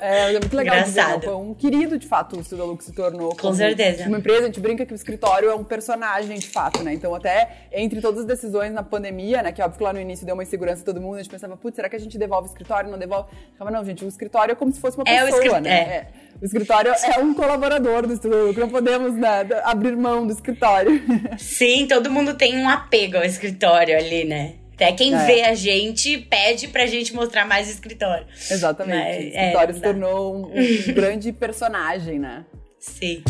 É, 0.00 0.34
é 0.34 0.38
muito 0.38 0.54
legal. 0.54 0.76
Engraçado. 0.76 1.36
Um 1.36 1.54
querido, 1.54 1.98
de 1.98 2.06
fato, 2.06 2.38
o 2.38 2.44
Studaluc 2.44 2.84
se 2.84 2.92
tornou. 2.92 3.34
Com 3.34 3.52
certeza. 3.52 4.06
Uma 4.06 4.18
empresa, 4.18 4.42
a 4.42 4.46
gente 4.46 4.60
brinca 4.60 4.86
que 4.86 4.92
o 4.92 4.94
escritório 4.94 5.48
é 5.48 5.54
um 5.54 5.64
personagem, 5.64 6.38
de 6.38 6.48
fato, 6.48 6.82
né? 6.84 6.94
Então, 6.94 7.14
até 7.14 7.66
entre 7.72 8.00
todas 8.00 8.20
as 8.20 8.26
decisões 8.26 8.72
na 8.72 8.82
pandemia, 8.82 9.42
né? 9.42 9.50
Que 9.50 9.62
óbvio 9.62 9.78
que 9.78 9.84
lá 9.84 9.92
no 9.92 10.00
início 10.00 10.24
deu 10.24 10.34
uma 10.34 10.42
insegurança 10.42 10.82
a 10.82 10.84
todo 10.84 11.00
mundo, 11.00 11.14
a 11.14 11.18
gente 11.18 11.30
pensava, 11.30 11.56
putz, 11.56 11.76
será 11.76 11.88
que 11.88 11.96
a 11.96 12.00
gente 12.00 12.16
devolve 12.18 12.48
o 12.48 12.50
escritório? 12.50 12.90
Não 12.90 12.98
devolve? 12.98 13.30
Falava, 13.58 13.76
não, 13.76 13.84
gente, 13.84 14.04
o 14.04 14.08
escritório 14.08 14.52
é 14.52 14.54
como 14.54 14.72
se 14.72 14.80
fosse 14.80 14.96
uma 14.96 15.04
é 15.08 15.24
pessoa, 15.24 15.60
né? 15.60 15.70
É. 15.70 15.82
É. 15.82 16.06
O 16.40 16.44
escritório 16.44 16.92
é 16.92 17.18
um 17.18 17.34
colaborador 17.34 18.06
do 18.06 18.14
Studaluc, 18.14 18.58
não 18.60 18.68
podemos 18.68 19.14
né, 19.14 19.46
abrir 19.64 19.96
mão 19.96 20.26
do 20.26 20.32
escritório. 20.32 21.02
Sim, 21.36 21.86
todo 21.88 22.10
mundo 22.10 22.34
tem 22.34 22.56
um 22.58 22.68
apego 22.68 23.16
ao 23.16 23.24
escritório 23.24 23.96
ali, 23.96 24.24
né? 24.24 24.54
Até 24.78 24.92
quem 24.92 25.12
é. 25.12 25.26
vê 25.26 25.42
a 25.42 25.54
gente 25.54 26.18
pede 26.18 26.68
pra 26.68 26.86
gente 26.86 27.12
mostrar 27.12 27.44
mais 27.44 27.68
escritório. 27.68 28.24
Exatamente. 28.48 28.96
Mas, 28.96 29.24
o 29.24 29.28
escritório 29.28 29.70
é, 29.72 29.74
se 29.74 29.80
tornou 29.80 30.36
um, 30.36 30.52
um 30.52 30.94
grande 30.94 31.32
personagem, 31.32 32.20
né? 32.20 32.44
Sim. 32.78 33.24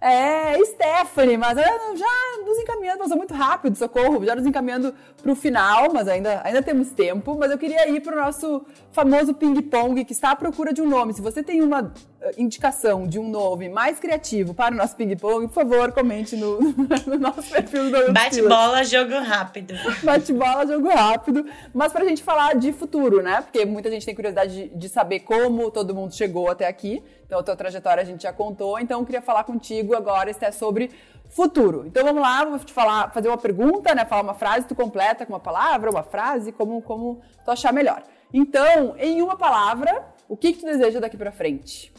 É, 0.00 0.54
Stephanie, 0.64 1.36
mas 1.36 1.58
já 1.58 2.16
nos 2.46 2.58
encaminhando, 2.58 3.00
passou 3.00 3.18
muito 3.18 3.34
rápido, 3.34 3.76
socorro, 3.76 4.24
já 4.24 4.34
nos 4.34 4.46
encaminhando 4.46 4.94
para 5.22 5.30
o 5.30 5.36
final, 5.36 5.92
mas 5.92 6.08
ainda, 6.08 6.40
ainda 6.42 6.62
temos 6.62 6.90
tempo. 6.92 7.36
Mas 7.38 7.50
eu 7.50 7.58
queria 7.58 7.86
ir 7.90 8.00
para 8.00 8.16
o 8.16 8.18
nosso 8.18 8.64
famoso 8.92 9.34
ping-pong, 9.34 10.06
que 10.06 10.12
está 10.12 10.30
à 10.30 10.36
procura 10.36 10.72
de 10.72 10.80
um 10.80 10.88
nome. 10.88 11.12
Se 11.12 11.20
você 11.20 11.42
tem 11.42 11.60
uma 11.60 11.92
indicação 12.36 13.06
de 13.06 13.18
um 13.18 13.28
nome 13.28 13.68
mais 13.68 13.98
criativo 13.98 14.52
para 14.52 14.74
o 14.74 14.76
nosso 14.76 14.96
ping-pong, 14.96 15.46
por 15.46 15.54
favor, 15.54 15.92
comente 15.92 16.36
no, 16.36 16.58
no 17.06 17.18
nosso 17.18 17.42
perfil 17.50 17.90
do 17.90 18.12
Bate-bola, 18.12 18.84
jogo 18.84 19.18
rápido. 19.20 19.74
Bate-bola, 20.02 20.66
jogo 20.66 20.88
rápido. 20.88 21.46
Mas 21.72 21.92
para 21.92 22.04
a 22.04 22.08
gente 22.08 22.22
falar 22.22 22.54
de 22.54 22.72
futuro, 22.72 23.22
né? 23.22 23.40
Porque 23.42 23.64
muita 23.64 23.90
gente 23.90 24.04
tem 24.04 24.14
curiosidade 24.14 24.68
de, 24.68 24.68
de 24.68 24.88
saber 24.88 25.20
como 25.20 25.70
todo 25.70 25.94
mundo 25.94 26.12
chegou 26.14 26.50
até 26.50 26.66
aqui. 26.66 27.02
Então, 27.24 27.38
a 27.38 27.42
tua 27.42 27.54
trajetória 27.54 28.02
a 28.02 28.06
gente 28.06 28.22
já 28.22 28.32
contou, 28.32 28.78
então 28.78 29.00
eu 29.00 29.04
queria 29.04 29.20
falar 29.20 29.44
contigo 29.44 29.94
agora, 29.94 30.30
é 30.30 30.50
sobre 30.50 30.90
futuro. 31.28 31.84
Então 31.86 32.04
vamos 32.04 32.22
lá, 32.22 32.44
vou 32.44 32.58
te 32.58 32.72
falar, 32.72 33.12
fazer 33.12 33.28
uma 33.28 33.38
pergunta, 33.38 33.94
né? 33.94 34.04
Falar 34.04 34.22
uma 34.22 34.34
frase, 34.34 34.66
tu 34.66 34.74
completa 34.74 35.26
com 35.26 35.32
uma 35.34 35.40
palavra, 35.40 35.90
uma 35.90 36.02
frase, 36.02 36.52
como, 36.52 36.80
como 36.82 37.20
tu 37.44 37.50
achar 37.50 37.72
melhor. 37.72 38.02
Então, 38.32 38.94
em 38.98 39.22
uma 39.22 39.36
palavra, 39.36 40.04
o 40.28 40.36
que, 40.36 40.52
que 40.52 40.60
tu 40.60 40.66
deseja 40.66 41.00
daqui 41.00 41.16
para 41.16 41.32
frente? 41.32 41.90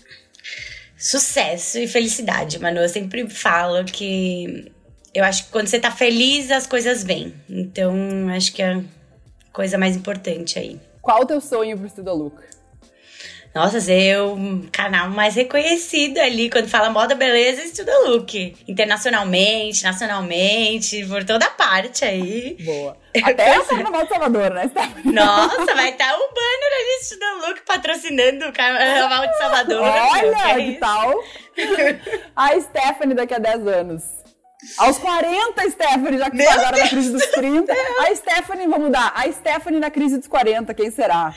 Sucesso 0.97 1.79
e 1.79 1.87
felicidade, 1.87 2.59
Manu. 2.59 2.79
Eu 2.79 2.89
sempre 2.89 3.27
falo 3.29 3.83
que 3.85 4.71
eu 5.13 5.23
acho 5.23 5.45
que 5.45 5.51
quando 5.51 5.67
você 5.67 5.79
tá 5.79 5.91
feliz, 5.91 6.51
as 6.51 6.67
coisas 6.67 7.03
vêm. 7.03 7.33
Então, 7.49 8.29
acho 8.29 8.53
que 8.53 8.61
é 8.61 8.73
a 8.73 8.83
coisa 9.51 9.77
mais 9.77 9.95
importante 9.95 10.59
aí. 10.59 10.79
Qual 11.01 11.21
o 11.21 11.25
teu 11.25 11.41
sonho 11.41 11.77
pro 11.77 11.87
Estuda 11.87 12.13
Luca? 12.13 12.43
Nossa, 13.53 13.81
ser 13.81 14.19
o 14.21 14.37
canal 14.71 15.09
mais 15.09 15.35
reconhecido 15.35 16.19
ali. 16.19 16.49
Quando 16.49 16.67
fala 16.67 16.89
moda, 16.89 17.15
beleza, 17.15 17.63
estuda 17.63 17.91
look. 18.07 18.55
Internacionalmente, 18.67 19.83
nacionalmente, 19.83 21.05
por 21.07 21.23
toda 21.23 21.49
parte 21.49 22.05
aí. 22.05 22.57
Boa. 22.63 22.97
Até 23.23 23.59
o 23.59 23.65
Carnaval 23.65 24.03
de 24.03 24.09
Salvador, 24.09 24.51
né? 24.51 24.71
Nossa, 25.05 25.73
vai 25.73 25.89
estar 25.89 26.09
tá 26.09 26.15
o 26.15 26.33
banner 26.33 26.73
ali 26.79 26.99
Estuda 27.01 27.47
Look 27.47 27.61
patrocinando 27.65 28.47
o 28.47 28.53
Carnaval 28.53 29.27
de 29.27 29.37
Salvador. 29.37 29.81
Olha, 29.81 30.55
que 30.55 30.73
tal? 30.79 31.23
A 32.35 32.61
Stephanie 32.61 33.15
daqui 33.15 33.33
a 33.33 33.39
10 33.39 33.67
anos. 33.67 34.03
Aos 34.77 34.97
40, 34.99 35.69
Stephanie, 35.71 36.19
já 36.19 36.29
que 36.29 36.43
tá 36.43 36.53
agora 36.53 36.77
na 36.77 36.87
crise 36.89 37.11
dos 37.11 37.25
30. 37.27 37.73
A 37.73 38.15
Stephanie, 38.15 38.67
vamos 38.67 38.87
mudar. 38.87 39.11
A 39.15 39.31
Stephanie 39.31 39.79
na 39.79 39.89
crise 39.89 40.17
dos 40.17 40.27
40, 40.27 40.73
quem 40.73 40.91
será? 40.91 41.33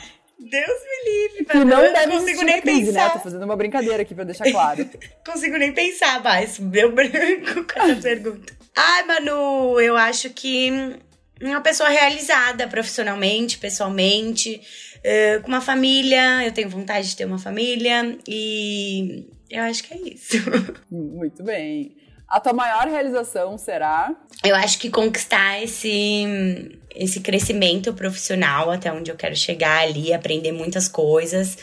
Deus 0.49 0.81
me 0.83 1.11
livre. 1.11 1.45
Que 1.45 1.65
não 1.65 1.81
eu 1.81 1.93
não 1.93 2.19
consigo 2.19 2.43
nem 2.43 2.61
crise, 2.61 2.91
né? 2.91 2.99
pensar. 3.01 3.05
Né? 3.05 3.13
Tô 3.13 3.19
fazendo 3.19 3.43
uma 3.43 3.55
brincadeira 3.55 4.01
aqui 4.01 4.13
pra 4.13 4.23
deixar 4.23 4.49
claro. 4.51 4.89
consigo 5.25 5.57
nem 5.57 5.71
pensar 5.73 6.21
mais. 6.21 6.59
Deu 6.59 6.91
branco 6.91 7.65
com 7.71 7.81
essa 7.81 8.01
pergunta. 8.01 8.53
Ai, 8.75 9.03
Manu, 9.03 9.79
eu 9.79 9.95
acho 9.95 10.29
que 10.31 10.97
uma 11.41 11.61
pessoa 11.61 11.89
realizada 11.89 12.67
profissionalmente, 12.67 13.57
pessoalmente, 13.57 14.61
uh, 14.99 15.41
com 15.41 15.47
uma 15.47 15.61
família. 15.61 16.45
Eu 16.45 16.51
tenho 16.51 16.69
vontade 16.69 17.09
de 17.09 17.15
ter 17.15 17.25
uma 17.25 17.39
família 17.39 18.17
e 18.27 19.27
eu 19.49 19.63
acho 19.63 19.83
que 19.83 19.93
é 19.93 19.97
isso. 20.13 20.37
Muito 20.91 21.43
bem. 21.43 21.95
A 22.33 22.39
tua 22.39 22.51
maior 22.51 22.87
realização 22.87 23.59
será? 23.59 24.11
Eu 24.43 24.55
acho 24.55 24.79
que 24.79 24.89
conquistar 24.89 25.61
esse 25.61 26.79
esse 26.95 27.19
crescimento 27.19 27.93
profissional 27.93 28.71
até 28.71 28.91
onde 28.91 29.11
eu 29.11 29.15
quero 29.15 29.35
chegar 29.35 29.83
ali, 29.83 30.11
aprender 30.11 30.51
muitas 30.51 30.87
coisas 30.87 31.55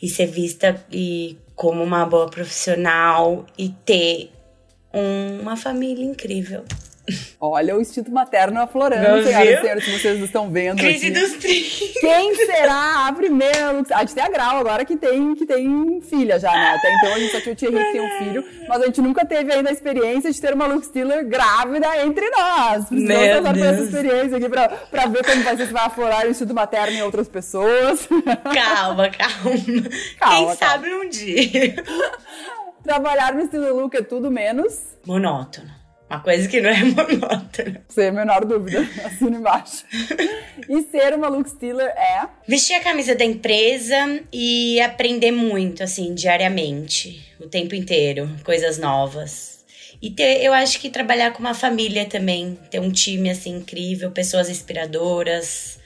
e 0.00 0.10
ser 0.10 0.26
vista 0.26 0.84
e 0.92 1.38
como 1.56 1.82
uma 1.82 2.04
boa 2.04 2.28
profissional 2.28 3.46
e 3.56 3.70
ter 3.70 4.30
uma 4.92 5.56
família 5.56 6.04
incrível. 6.04 6.66
Olha 7.40 7.76
o 7.76 7.80
instinto 7.80 8.10
materno 8.10 8.60
aflorando, 8.60 9.24
senhoras 9.24 9.58
e 9.58 9.60
senhores, 9.60 9.84
se 9.84 9.98
vocês 9.98 10.20
estão 10.22 10.50
vendo. 10.50 10.78
Crise 10.78 11.06
aqui. 11.06 11.18
dos 11.18 11.32
30. 11.32 12.00
Quem 12.00 12.34
será 12.36 13.08
a 13.08 13.12
primeira? 13.12 13.82
A 13.92 14.00
gente 14.00 14.14
tem 14.14 14.22
a 14.22 14.28
Grau 14.28 14.58
agora 14.58 14.84
que 14.84 14.96
tem, 14.96 15.34
que 15.34 15.46
tem 15.46 16.00
filha 16.02 16.38
já, 16.38 16.52
né? 16.52 16.74
Até 16.76 16.94
então 16.94 17.14
a 17.14 17.18
gente 17.18 17.32
só 17.32 17.40
tinha 17.40 17.52
o 17.52 17.56
Thierry 17.56 17.76
que 17.84 17.92
tem 17.92 18.00
um 18.00 18.18
filho, 18.18 18.44
mas 18.68 18.82
a 18.82 18.86
gente 18.86 19.00
nunca 19.00 19.24
teve 19.24 19.52
ainda 19.52 19.70
a 19.70 19.72
experiência 19.72 20.30
de 20.30 20.40
ter 20.40 20.54
uma 20.54 20.66
Luke 20.66 20.86
Stiller 20.86 21.26
grávida 21.26 22.04
entre 22.04 22.28
nós. 22.30 22.84
Precisamos 22.86 23.28
passar 23.28 23.54
por 23.54 23.64
essa 23.66 23.82
experiência 23.82 24.36
aqui 24.36 24.48
pra, 24.48 24.68
pra 24.68 25.06
ver 25.06 25.24
como 25.24 25.42
vai 25.42 25.56
ser 25.56 25.66
se 25.66 25.72
vai 25.72 25.84
aflorar 25.86 26.26
o 26.26 26.30
instinto 26.30 26.54
materno 26.54 26.92
em 26.96 27.02
outras 27.02 27.28
pessoas. 27.28 28.06
Calma, 28.54 29.08
calma. 29.08 29.10
calma 29.10 29.56
Quem 29.58 29.88
calma. 30.18 30.54
sabe 30.56 30.94
um 30.94 31.08
dia. 31.08 31.82
Trabalhar 32.84 33.34
no 33.34 33.40
estilo 33.42 33.80
look 33.80 33.94
é 33.96 34.02
tudo 34.02 34.30
menos 34.30 34.78
monótono. 35.06 35.79
Uma 36.10 36.18
coisa 36.18 36.48
que 36.48 36.60
não 36.60 36.70
é 36.70 36.82
monótona. 36.82 37.82
Sem 37.88 38.08
a 38.08 38.12
menor 38.12 38.44
dúvida. 38.44 38.80
Assina 39.06 39.36
embaixo. 39.36 39.84
e 40.68 40.82
ser 40.82 41.14
uma 41.14 41.28
look 41.28 41.48
stealer 41.48 41.86
é? 41.86 42.26
Vestir 42.48 42.74
a 42.74 42.80
camisa 42.80 43.14
da 43.14 43.24
empresa 43.24 44.20
e 44.32 44.80
aprender 44.80 45.30
muito, 45.30 45.84
assim, 45.84 46.12
diariamente. 46.12 47.32
O 47.38 47.46
tempo 47.46 47.76
inteiro. 47.76 48.28
Coisas 48.42 48.76
novas. 48.76 49.64
E 50.02 50.10
ter, 50.10 50.42
eu 50.42 50.52
acho 50.52 50.80
que 50.80 50.90
trabalhar 50.90 51.32
com 51.32 51.38
uma 51.38 51.54
família 51.54 52.04
também. 52.04 52.58
Ter 52.72 52.80
um 52.80 52.90
time, 52.90 53.30
assim, 53.30 53.58
incrível. 53.58 54.10
Pessoas 54.10 54.50
inspiradoras. 54.50 55.78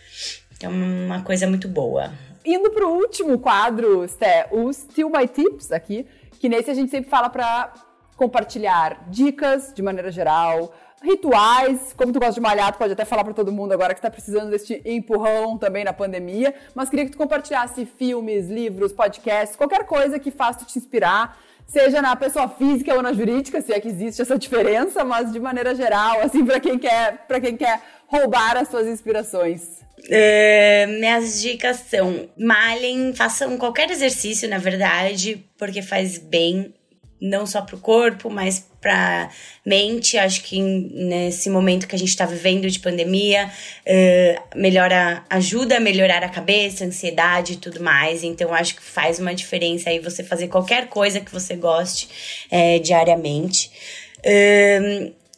É 0.59 0.67
uma 0.67 1.21
coisa 1.21 1.47
muito 1.47 1.69
boa. 1.69 2.11
Indo 2.47 2.71
pro 2.71 2.89
último 2.89 3.39
quadro, 3.39 4.09
Sté, 4.09 4.47
o 4.51 4.73
Still 4.73 5.11
My 5.11 5.29
Tips 5.29 5.71
aqui. 5.71 6.07
Que 6.41 6.49
nesse 6.49 6.71
a 6.71 6.75
gente 6.75 6.91
sempre 6.91 7.11
fala 7.11 7.29
pra 7.29 7.75
compartilhar 8.17 9.05
dicas 9.09 9.73
de 9.75 9.83
maneira 9.83 10.11
geral, 10.11 10.73
rituais, 11.05 11.95
como 11.97 12.13
tu 12.13 12.19
gosta 12.19 12.35
de 12.35 12.41
malhar, 12.41 12.73
tu 12.73 12.79
pode 12.79 12.93
até 12.93 13.05
falar 13.05 13.25
para 13.25 13.35
todo 13.35 13.53
mundo 13.53 13.73
agora 13.73 13.93
que 13.93 13.99
está 13.99 14.11
precisando 14.11 14.51
deste 14.51 14.81
empurrão 14.85 15.59
também 15.59 15.85
na 15.85 15.93
pandemia, 15.93 16.55
mas 16.75 16.89
queria 16.89 17.05
que 17.05 17.13
tu 17.13 17.19
compartilhasse 17.19 17.85
filmes, 17.85 18.49
livros, 18.49 18.93
podcasts, 18.93 19.57
qualquer 19.57 19.85
coisa 19.85 20.19
que 20.19 20.31
faça 20.31 20.65
te 20.65 20.79
inspirar, 20.79 21.39
seja 21.67 22.01
na 22.01 22.17
pessoa 22.17 22.49
física 22.49 22.95
ou 22.95 23.03
na 23.03 23.13
jurídica, 23.13 23.61
se 23.61 23.73
é 23.73 23.81
que 23.81 23.89
existe 23.89 24.23
essa 24.23 24.39
diferença, 24.39 25.05
mas 25.05 25.33
de 25.33 25.39
maneira 25.39 25.75
geral, 25.75 26.21
assim, 26.21 26.45
para 26.45 26.59
quem 26.59 26.79
quer, 26.79 27.27
para 27.27 27.41
quem 27.41 27.57
quer 27.57 27.81
roubar 28.07 28.57
as 28.57 28.69
suas 28.69 28.87
inspirações. 28.87 29.85
É, 30.11 30.87
minhas 30.87 31.41
dicas 31.41 31.77
são 31.89 32.29
malhem, 32.37 33.15
façam 33.15 33.57
qualquer 33.57 33.91
exercício, 33.91 34.49
na 34.49 34.59
verdade, 34.59 35.47
porque 35.57 35.81
faz 35.81 36.19
bem 36.19 36.75
não 37.25 37.47
só 37.47 37.63
para 37.63 37.75
o 37.75 37.81
corpo, 37.81 38.29
mas 38.29 38.67
para 38.81 39.31
mente. 39.65 40.19
Acho 40.19 40.43
que 40.43 40.61
nesse 40.61 41.49
momento 41.49 41.89
que 41.89 41.97
a 41.97 41.99
gente 41.99 42.11
está 42.11 42.27
vivendo 42.27 42.71
de 42.71 42.79
pandemia, 42.79 43.51
uh, 43.87 44.59
melhora, 44.59 45.25
ajuda 45.31 45.79
a 45.79 45.81
melhorar 45.81 46.23
a 46.23 46.29
cabeça, 46.29 46.85
a 46.85 46.87
ansiedade 46.87 47.55
e 47.55 47.57
tudo 47.57 47.83
mais. 47.83 48.23
Então, 48.23 48.53
acho 48.53 48.77
que 48.77 48.83
faz 48.83 49.19
uma 49.19 49.35
diferença 49.35 49.89
aí 49.89 49.99
você 49.99 50.23
fazer 50.23 50.49
qualquer 50.49 50.89
coisa 50.89 51.19
que 51.19 51.33
você 51.33 51.57
goste 51.57 52.09
é, 52.51 52.79
diariamente. 52.79 53.71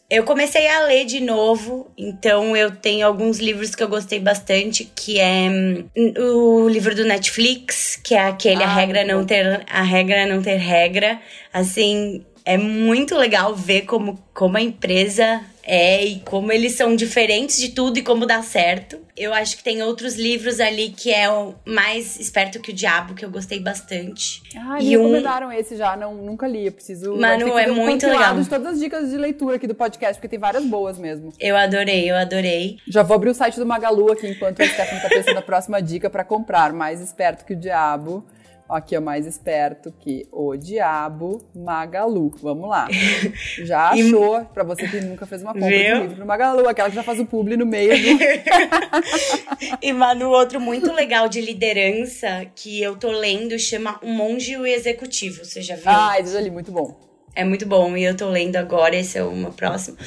Eu 0.08 0.22
comecei 0.22 0.68
a 0.68 0.84
ler 0.84 1.04
de 1.04 1.20
novo, 1.20 1.90
então 1.98 2.56
eu 2.56 2.70
tenho 2.70 3.04
alguns 3.04 3.38
livros 3.38 3.74
que 3.74 3.82
eu 3.82 3.88
gostei 3.88 4.20
bastante, 4.20 4.84
que 4.94 5.18
é 5.18 5.48
hum, 5.50 5.88
o 6.16 6.68
livro 6.68 6.94
do 6.94 7.04
Netflix, 7.04 7.96
que 7.96 8.14
é 8.14 8.20
aquele 8.20 8.62
ah, 8.62 8.66
a 8.66 8.74
regra 8.74 9.04
não 9.04 9.24
ter 9.24 9.64
a 9.68 9.82
regra 9.82 10.26
não 10.26 10.40
ter 10.40 10.56
regra. 10.56 11.20
Assim, 11.52 12.24
é 12.44 12.56
muito 12.56 13.16
legal 13.16 13.54
ver 13.54 13.82
como 13.82 14.16
como 14.32 14.56
a 14.56 14.60
empresa 14.60 15.40
é 15.66 16.04
e 16.04 16.20
como 16.20 16.52
eles 16.52 16.74
são 16.74 16.94
diferentes 16.94 17.58
de 17.58 17.70
tudo 17.70 17.98
e 17.98 18.02
como 18.02 18.24
dá 18.24 18.40
certo. 18.42 18.98
Eu 19.16 19.34
acho 19.34 19.56
que 19.56 19.64
tem 19.64 19.82
outros 19.82 20.14
livros 20.14 20.60
ali 20.60 20.90
que 20.90 21.12
é 21.12 21.28
o 21.28 21.54
mais 21.64 22.20
esperto 22.20 22.60
que 22.60 22.70
o 22.70 22.74
diabo 22.74 23.14
que 23.14 23.24
eu 23.24 23.30
gostei 23.30 23.58
bastante. 23.58 24.42
Ah, 24.56 24.78
e 24.80 24.90
me 24.90 24.98
um... 24.98 25.02
recomendaram 25.02 25.50
esse 25.50 25.76
já, 25.76 25.96
não 25.96 26.14
nunca 26.14 26.46
li, 26.46 26.66
eu 26.66 26.72
preciso 26.72 27.16
Mano, 27.16 27.58
é 27.58 27.70
um 27.70 27.74
muito 27.74 28.06
legal. 28.06 28.38
de 28.38 28.48
todas 28.48 28.74
as 28.74 28.78
dicas 28.78 29.10
de 29.10 29.16
leitura 29.16 29.56
aqui 29.56 29.66
do 29.66 29.74
podcast, 29.74 30.14
porque 30.14 30.28
tem 30.28 30.38
várias 30.38 30.64
boas 30.64 30.98
mesmo. 30.98 31.32
Eu 31.40 31.56
adorei, 31.56 32.08
eu 32.08 32.16
adorei. 32.16 32.78
Já 32.86 33.02
vou 33.02 33.16
abrir 33.16 33.30
o 33.30 33.34
site 33.34 33.58
do 33.58 33.66
Magalu 33.66 34.12
aqui 34.12 34.28
enquanto 34.28 34.60
o 34.60 34.64
Stephanie 34.64 35.02
tá 35.02 35.08
pensando 35.08 35.38
a 35.38 35.42
próxima 35.42 35.82
dica 35.82 36.08
para 36.08 36.22
comprar, 36.24 36.72
mais 36.72 37.00
esperto 37.00 37.44
que 37.44 37.54
o 37.54 37.56
diabo. 37.56 38.24
Aqui 38.68 38.96
é 38.96 39.00
mais 39.00 39.26
esperto 39.26 39.94
que 40.00 40.26
o 40.32 40.56
Diabo 40.56 41.40
Magalu. 41.54 42.34
Vamos 42.42 42.68
lá. 42.68 42.88
Já 43.62 43.90
achou, 43.90 44.44
pra 44.46 44.64
você 44.64 44.88
que 44.88 45.00
nunca 45.00 45.24
fez 45.24 45.42
uma 45.42 45.52
compra 45.52 45.68
Viu? 45.68 45.94
de 45.94 46.02
livro 46.02 46.18
no 46.18 46.26
Magalu, 46.26 46.68
aquela 46.68 46.88
que 46.88 46.96
já 46.96 47.02
faz 47.02 47.20
o 47.20 47.26
publi 47.26 47.56
no 47.56 47.64
meio 47.64 47.90
do... 47.90 48.22
e, 49.80 49.92
mano, 49.92 50.30
outro 50.30 50.60
muito 50.60 50.92
legal 50.92 51.28
de 51.28 51.40
liderança 51.40 52.44
que 52.56 52.82
eu 52.82 52.96
tô 52.96 53.10
lendo 53.10 53.58
chama 53.58 53.98
O 54.02 54.08
Monge 54.08 54.52
e 54.52 54.56
o 54.56 54.66
Executivo. 54.66 55.44
Você 55.44 55.62
já 55.62 55.76
viu? 55.76 55.84
Ah, 55.86 56.18
esse 56.18 56.32
já 56.32 56.40
li, 56.40 56.50
muito 56.50 56.72
bom. 56.72 57.06
É 57.36 57.44
muito 57.44 57.66
bom 57.66 57.94
e 57.96 58.02
eu 58.02 58.16
tô 58.16 58.30
lendo 58.30 58.56
agora, 58.56 58.96
esse 58.96 59.18
é 59.18 59.22
o 59.22 59.30
meu 59.32 59.52
próximo. 59.52 59.98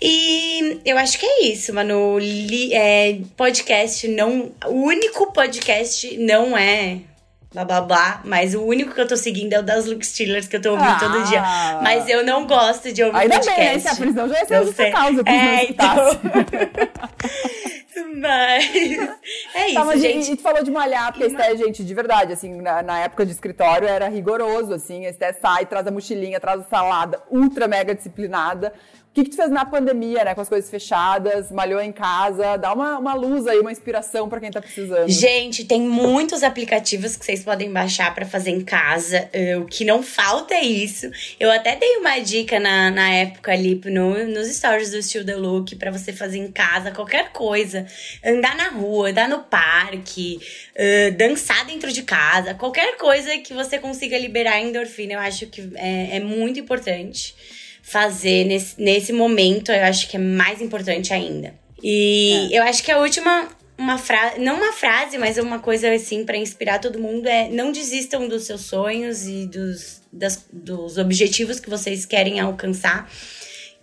E 0.00 0.80
eu 0.82 0.96
acho 0.96 1.18
que 1.18 1.26
é 1.26 1.44
isso, 1.44 1.74
mano. 1.74 2.18
Li, 2.18 2.72
é, 2.72 3.18
podcast 3.36 4.08
não. 4.08 4.50
O 4.66 4.86
único 4.86 5.30
podcast 5.30 6.16
não 6.16 6.56
é 6.56 7.02
blá, 7.86 8.20
mas 8.24 8.54
o 8.54 8.62
único 8.62 8.94
que 8.94 9.00
eu 9.00 9.08
tô 9.08 9.16
seguindo 9.16 9.52
é 9.52 9.58
o 9.58 9.62
das 9.62 9.84
Luke 9.86 10.06
Steelers 10.06 10.46
que 10.46 10.56
eu 10.56 10.62
tô 10.62 10.70
ouvindo 10.70 10.88
ah, 10.88 10.98
todo 11.00 11.22
dia. 11.24 11.42
Mas 11.82 12.08
eu 12.08 12.24
não 12.24 12.46
gosto 12.46 12.92
de 12.92 13.02
ouvir 13.02 13.18
ainda 13.18 13.36
podcast. 13.36 13.60
Bem, 13.60 13.84
né? 13.84 13.90
A 13.90 13.96
prisão 13.96 14.28
já 14.28 14.38
ia 14.38 14.46
ser 14.46 14.64
justa 14.64 14.90
causa 14.90 15.22
é, 15.26 15.64
então... 15.64 15.96
Mas 18.20 18.64
é 19.54 19.68
isso, 19.68 19.74
tá, 19.74 19.96
gente. 19.96 20.32
E 20.32 20.36
tu 20.36 20.42
falou 20.42 20.62
de 20.62 20.70
malhar, 20.70 21.12
porque 21.12 21.34
a 21.36 21.54
gente, 21.54 21.84
de 21.84 21.94
verdade, 21.94 22.32
assim, 22.32 22.60
na, 22.60 22.82
na, 22.82 22.98
época 23.00 23.24
de 23.24 23.32
escritório 23.32 23.86
era 23.86 24.08
rigoroso, 24.08 24.74
assim, 24.74 25.06
a 25.06 25.10
Esté 25.10 25.32
sai, 25.32 25.66
traz 25.66 25.86
a 25.86 25.90
mochilinha, 25.90 26.40
traz 26.40 26.60
a 26.60 26.64
salada, 26.64 27.22
ultra 27.30 27.66
mega 27.68 27.94
disciplinada. 27.94 28.72
O 29.10 29.12
que, 29.12 29.24
que 29.24 29.30
tu 29.30 29.36
fez 29.36 29.50
na 29.50 29.64
pandemia, 29.64 30.22
né? 30.22 30.36
Com 30.36 30.40
as 30.40 30.48
coisas 30.48 30.70
fechadas, 30.70 31.50
malhou 31.50 31.80
em 31.80 31.90
casa, 31.90 32.56
dá 32.56 32.72
uma, 32.72 32.96
uma 32.96 33.12
luz 33.12 33.44
aí, 33.48 33.58
uma 33.58 33.72
inspiração 33.72 34.28
para 34.28 34.38
quem 34.38 34.52
tá 34.52 34.62
precisando. 34.62 35.10
Gente, 35.10 35.64
tem 35.64 35.80
muitos 35.80 36.44
aplicativos 36.44 37.16
que 37.16 37.24
vocês 37.24 37.42
podem 37.42 37.72
baixar 37.72 38.14
para 38.14 38.24
fazer 38.24 38.50
em 38.50 38.60
casa. 38.60 39.28
Uh, 39.34 39.62
o 39.62 39.66
que 39.66 39.84
não 39.84 40.00
falta 40.00 40.54
é 40.54 40.62
isso. 40.62 41.10
Eu 41.40 41.50
até 41.50 41.74
dei 41.74 41.96
uma 41.96 42.20
dica 42.20 42.60
na, 42.60 42.88
na 42.92 43.10
época 43.10 43.50
ali 43.50 43.80
no, 43.86 44.28
nos 44.28 44.46
stories 44.46 44.92
do 44.92 45.02
Still 45.02 45.26
The 45.26 45.34
Look 45.34 45.74
para 45.74 45.90
você 45.90 46.12
fazer 46.12 46.38
em 46.38 46.52
casa 46.52 46.92
qualquer 46.92 47.32
coisa. 47.32 47.86
Andar 48.24 48.54
na 48.54 48.68
rua, 48.68 49.10
andar 49.10 49.28
no 49.28 49.40
parque, 49.40 50.38
uh, 50.76 51.16
dançar 51.16 51.66
dentro 51.66 51.90
de 51.90 52.04
casa, 52.04 52.54
qualquer 52.54 52.96
coisa 52.96 53.36
que 53.38 53.52
você 53.52 53.76
consiga 53.76 54.16
liberar 54.16 54.60
endorfina, 54.60 55.14
eu 55.14 55.18
acho 55.18 55.48
que 55.48 55.68
é, 55.74 56.18
é 56.18 56.20
muito 56.20 56.60
importante 56.60 57.34
fazer 57.82 58.44
nesse, 58.44 58.80
nesse 58.80 59.12
momento, 59.12 59.72
eu 59.72 59.84
acho 59.84 60.08
que 60.08 60.16
é 60.16 60.20
mais 60.20 60.60
importante 60.60 61.12
ainda. 61.12 61.54
E 61.82 62.50
é. 62.52 62.58
eu 62.58 62.62
acho 62.62 62.82
que 62.82 62.90
a 62.90 62.98
última 62.98 63.48
uma 63.80 63.96
frase, 63.96 64.38
não 64.38 64.56
uma 64.56 64.72
frase, 64.72 65.16
mas 65.16 65.38
uma 65.38 65.58
coisa 65.58 65.90
assim 65.90 66.24
para 66.24 66.36
inspirar 66.36 66.78
todo 66.78 66.98
mundo 66.98 67.26
é 67.26 67.48
não 67.48 67.72
desistam 67.72 68.28
dos 68.28 68.44
seus 68.44 68.60
sonhos 68.62 69.26
e 69.26 69.46
dos, 69.46 70.02
das, 70.12 70.44
dos 70.52 70.98
objetivos 70.98 71.58
que 71.58 71.70
vocês 71.70 72.04
querem 72.04 72.38
alcançar. 72.38 73.10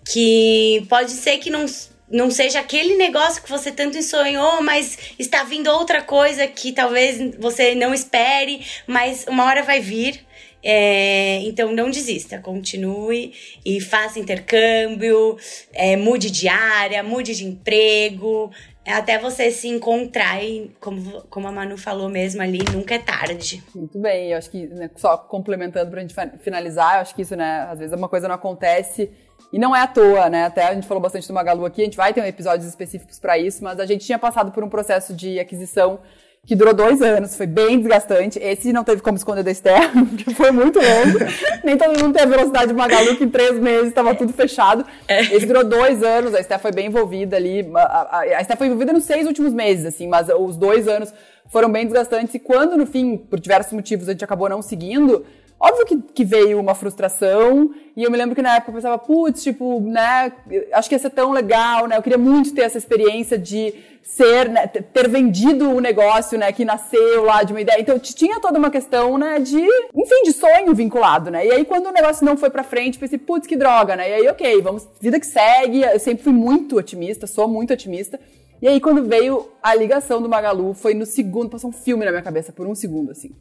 Que 0.07 0.85
pode 0.87 1.11
ser 1.11 1.39
que 1.39 1.49
não, 1.49 1.65
não 2.09 2.29
seja 2.29 2.59
aquele 2.59 2.95
negócio 2.95 3.41
que 3.41 3.49
você 3.49 3.71
tanto 3.71 4.01
sonhou, 4.03 4.61
mas 4.61 4.97
está 5.17 5.43
vindo 5.43 5.67
outra 5.71 6.01
coisa 6.01 6.45
que 6.45 6.71
talvez 6.71 7.35
você 7.39 7.73
não 7.73 7.91
espere, 7.91 8.61
mas 8.85 9.25
uma 9.27 9.45
hora 9.45 9.63
vai 9.63 9.81
vir. 9.81 10.26
É, 10.69 11.39
então 11.43 11.71
não 11.71 11.89
desista, 11.89 12.39
continue 12.39 13.31
e 13.65 13.79
faça 13.79 14.19
intercâmbio, 14.19 15.37
é, 15.71 15.95
mude 15.95 16.29
de 16.29 16.49
área, 16.49 17.01
mude 17.01 17.33
de 17.33 17.45
emprego, 17.45 18.51
até 18.85 19.17
você 19.17 19.49
se 19.49 19.69
encontrar 19.69 20.43
e, 20.43 20.75
como, 20.81 21.21
como 21.29 21.47
a 21.47 21.53
Manu 21.53 21.77
falou 21.77 22.09
mesmo 22.09 22.41
ali, 22.41 22.59
nunca 22.73 22.95
é 22.95 22.99
tarde. 22.99 23.63
Muito 23.73 23.97
bem, 23.97 24.31
eu 24.31 24.37
acho 24.37 24.49
que, 24.49 24.67
né, 24.67 24.89
só 24.97 25.15
complementando 25.15 25.89
pra 25.89 26.01
gente 26.01 26.13
finalizar, 26.39 26.95
eu 26.95 27.01
acho 27.01 27.15
que 27.15 27.21
isso, 27.21 27.37
né, 27.37 27.65
às 27.69 27.79
vezes 27.79 27.97
uma 27.97 28.09
coisa 28.09 28.27
não 28.27 28.35
acontece 28.35 29.09
e 29.53 29.57
não 29.57 29.73
é 29.73 29.79
à 29.79 29.87
toa, 29.87 30.29
né, 30.29 30.43
até 30.43 30.65
a 30.65 30.73
gente 30.73 30.85
falou 30.85 31.01
bastante 31.01 31.25
do 31.29 31.33
Magalu 31.33 31.65
aqui, 31.65 31.81
a 31.81 31.85
gente 31.85 31.95
vai 31.95 32.13
ter 32.13 32.25
episódios 32.27 32.67
específicos 32.67 33.19
para 33.19 33.37
isso, 33.37 33.63
mas 33.63 33.79
a 33.79 33.85
gente 33.85 34.05
tinha 34.05 34.19
passado 34.19 34.51
por 34.51 34.65
um 34.65 34.69
processo 34.69 35.13
de 35.13 35.39
aquisição 35.39 36.01
que 36.47 36.55
durou 36.55 36.73
dois 36.73 37.01
anos, 37.01 37.35
foi 37.35 37.45
bem 37.45 37.77
desgastante. 37.77 38.39
Esse 38.39 38.71
não 38.71 38.81
teve 38.81 39.01
como 39.01 39.17
esconder 39.17 39.43
da 39.43 39.51
Esther, 39.51 39.91
porque 40.09 40.33
foi 40.33 40.49
muito 40.49 40.79
longo. 40.79 41.19
Nem 41.61 41.77
todo 41.77 42.01
mundo 42.01 42.13
tem 42.13 42.23
a 42.23 42.25
velocidade 42.25 42.67
de 42.67 42.73
Magalu, 42.73 43.17
que 43.17 43.25
em 43.25 43.29
três 43.29 43.59
meses 43.59 43.89
estava 43.89 44.15
tudo 44.15 44.31
fechado. 44.31 44.85
É. 45.09 45.23
Esse 45.23 45.45
durou 45.45 45.65
dois 45.65 46.01
anos, 46.01 46.33
a 46.33 46.39
Esther 46.39 46.57
foi 46.57 46.71
bem 46.71 46.87
envolvida 46.87 47.35
ali. 47.35 47.69
A, 47.75 47.81
a, 47.81 48.19
a 48.21 48.41
Esther 48.41 48.55
foi 48.55 48.67
envolvida 48.67 48.93
nos 48.93 49.03
seis 49.03 49.27
últimos 49.27 49.53
meses, 49.53 49.85
assim, 49.85 50.07
mas 50.07 50.29
os 50.29 50.55
dois 50.55 50.87
anos 50.87 51.13
foram 51.47 51.69
bem 51.69 51.83
desgastantes. 51.83 52.33
E 52.33 52.39
quando, 52.39 52.77
no 52.77 52.85
fim, 52.85 53.17
por 53.17 53.41
diversos 53.41 53.73
motivos, 53.73 54.07
a 54.07 54.13
gente 54.13 54.23
acabou 54.23 54.47
não 54.47 54.61
seguindo, 54.61 55.25
Óbvio 55.59 55.85
que, 55.87 55.97
que, 56.13 56.23
veio 56.23 56.59
uma 56.59 56.75
frustração, 56.75 57.71
e 57.95 58.03
eu 58.03 58.11
me 58.11 58.17
lembro 58.17 58.35
que 58.35 58.43
na 58.43 58.57
época 58.57 58.69
eu 58.69 58.75
pensava, 58.75 58.97
putz, 58.99 59.41
tipo, 59.41 59.81
né, 59.81 60.31
acho 60.71 60.87
que 60.87 60.93
ia 60.93 60.99
ser 60.99 61.09
tão 61.09 61.31
legal, 61.31 61.87
né, 61.87 61.97
eu 61.97 62.03
queria 62.03 62.17
muito 62.17 62.53
ter 62.53 62.61
essa 62.61 62.77
experiência 62.77 63.39
de 63.39 63.73
ser, 64.03 64.49
né, 64.49 64.67
ter 64.67 65.09
vendido 65.09 65.69
o 65.69 65.81
negócio, 65.81 66.37
né, 66.37 66.51
que 66.51 66.63
nasceu 66.63 67.23
lá 67.23 67.41
de 67.41 67.53
uma 67.53 67.59
ideia. 67.59 67.81
Então, 67.81 67.97
tinha 67.97 68.39
toda 68.39 68.59
uma 68.59 68.69
questão, 68.69 69.17
né, 69.17 69.39
de, 69.39 69.59
enfim, 69.59 70.23
de 70.23 70.31
sonho 70.31 70.75
vinculado, 70.75 71.31
né. 71.31 71.45
E 71.45 71.51
aí, 71.51 71.65
quando 71.65 71.87
o 71.87 71.91
negócio 71.91 72.23
não 72.23 72.37
foi 72.37 72.51
pra 72.51 72.63
frente, 72.63 72.99
pensei, 72.99 73.17
putz, 73.17 73.47
que 73.47 73.57
droga, 73.57 73.95
né. 73.95 74.09
E 74.09 74.13
aí, 74.13 74.27
ok, 74.27 74.61
vamos, 74.61 74.87
vida 75.01 75.19
que 75.19 75.25
segue. 75.25 75.81
Eu 75.81 75.99
sempre 75.99 76.23
fui 76.23 76.33
muito 76.33 76.77
otimista, 76.77 77.25
sou 77.25 77.47
muito 77.47 77.73
otimista. 77.73 78.19
E 78.61 78.67
aí, 78.67 78.79
quando 78.79 79.03
veio 79.03 79.49
a 79.61 79.75
ligação 79.75 80.21
do 80.21 80.27
Magalu, 80.27 80.73
foi 80.73 80.93
no 80.93 81.05
segundo, 81.05 81.49
passou 81.49 81.69
um 81.69 81.73
filme 81.73 82.03
na 82.03 82.11
minha 82.11 82.23
cabeça 82.23 82.51
por 82.51 82.67
um 82.67 82.73
segundo, 82.73 83.11
assim. 83.11 83.31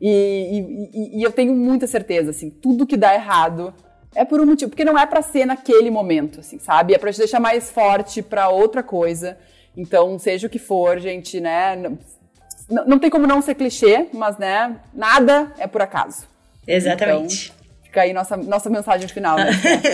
E, 0.00 0.90
e, 0.92 1.18
e 1.20 1.22
eu 1.22 1.30
tenho 1.30 1.54
muita 1.54 1.86
certeza, 1.86 2.30
assim, 2.30 2.50
tudo 2.50 2.86
que 2.86 2.96
dá 2.96 3.14
errado 3.14 3.72
é 4.14 4.24
por 4.24 4.40
um 4.40 4.46
motivo, 4.46 4.70
porque 4.70 4.84
não 4.84 4.98
é 4.98 5.06
para 5.06 5.22
ser 5.22 5.44
naquele 5.44 5.90
momento, 5.90 6.40
assim, 6.40 6.58
sabe? 6.58 6.94
É 6.94 6.98
para 6.98 7.12
te 7.12 7.18
deixar 7.18 7.40
mais 7.40 7.70
forte 7.70 8.22
para 8.22 8.48
outra 8.48 8.82
coisa. 8.82 9.36
Então, 9.76 10.18
seja 10.18 10.46
o 10.46 10.50
que 10.50 10.58
for, 10.58 10.98
gente, 11.00 11.40
né? 11.40 11.76
Não, 12.70 12.86
não 12.86 12.98
tem 12.98 13.10
como 13.10 13.26
não 13.26 13.42
ser 13.42 13.54
clichê, 13.54 14.06
mas, 14.12 14.38
né? 14.38 14.76
Nada 14.92 15.52
é 15.58 15.66
por 15.66 15.82
acaso. 15.82 16.26
Exatamente. 16.66 17.52
Então, 17.52 17.82
fica 17.82 18.02
aí 18.02 18.12
nossa, 18.12 18.36
nossa 18.36 18.70
mensagem 18.70 19.08
final, 19.08 19.36
né? 19.36 19.50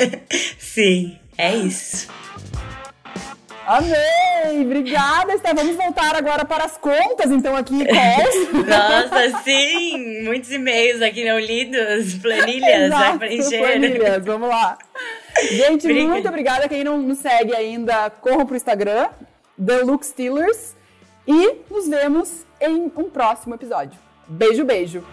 Sim, 0.59 1.19
é 1.37 1.57
isso. 1.57 2.09
Amei! 3.71 4.65
Obrigada, 4.65 5.33
Esther. 5.33 5.55
Vamos 5.55 5.77
voltar 5.77 6.17
agora 6.17 6.45
para 6.45 6.65
as 6.65 6.77
contas, 6.77 7.31
então, 7.31 7.55
aqui, 7.55 7.85
Nossa, 8.67 9.43
sim! 9.45 10.25
Muitos 10.25 10.51
e-mails 10.51 11.01
aqui 11.01 11.25
não 11.25 11.39
lidos, 11.39 12.15
planilhas, 12.15 12.87
Exato, 12.87 13.19
vai 13.19 13.29
preencher. 13.29 13.59
Planilhas, 13.61 14.25
vamos 14.25 14.49
lá. 14.49 14.77
Gente, 15.53 15.87
muito 15.87 16.29
obrigada. 16.29 16.69
Quem 16.69 16.83
não 16.83 16.99
nos 16.99 17.19
segue 17.19 17.55
ainda, 17.55 18.11
corram 18.11 18.45
pro 18.45 18.57
Instagram, 18.57 19.09
The 19.65 19.83
Look 19.85 20.05
Steelers. 20.05 20.75
E 21.25 21.59
nos 21.71 21.87
vemos 21.87 22.45
em 22.61 22.91
um 22.97 23.09
próximo 23.09 23.55
episódio. 23.55 23.97
Beijo, 24.27 24.65
beijo! 24.65 25.05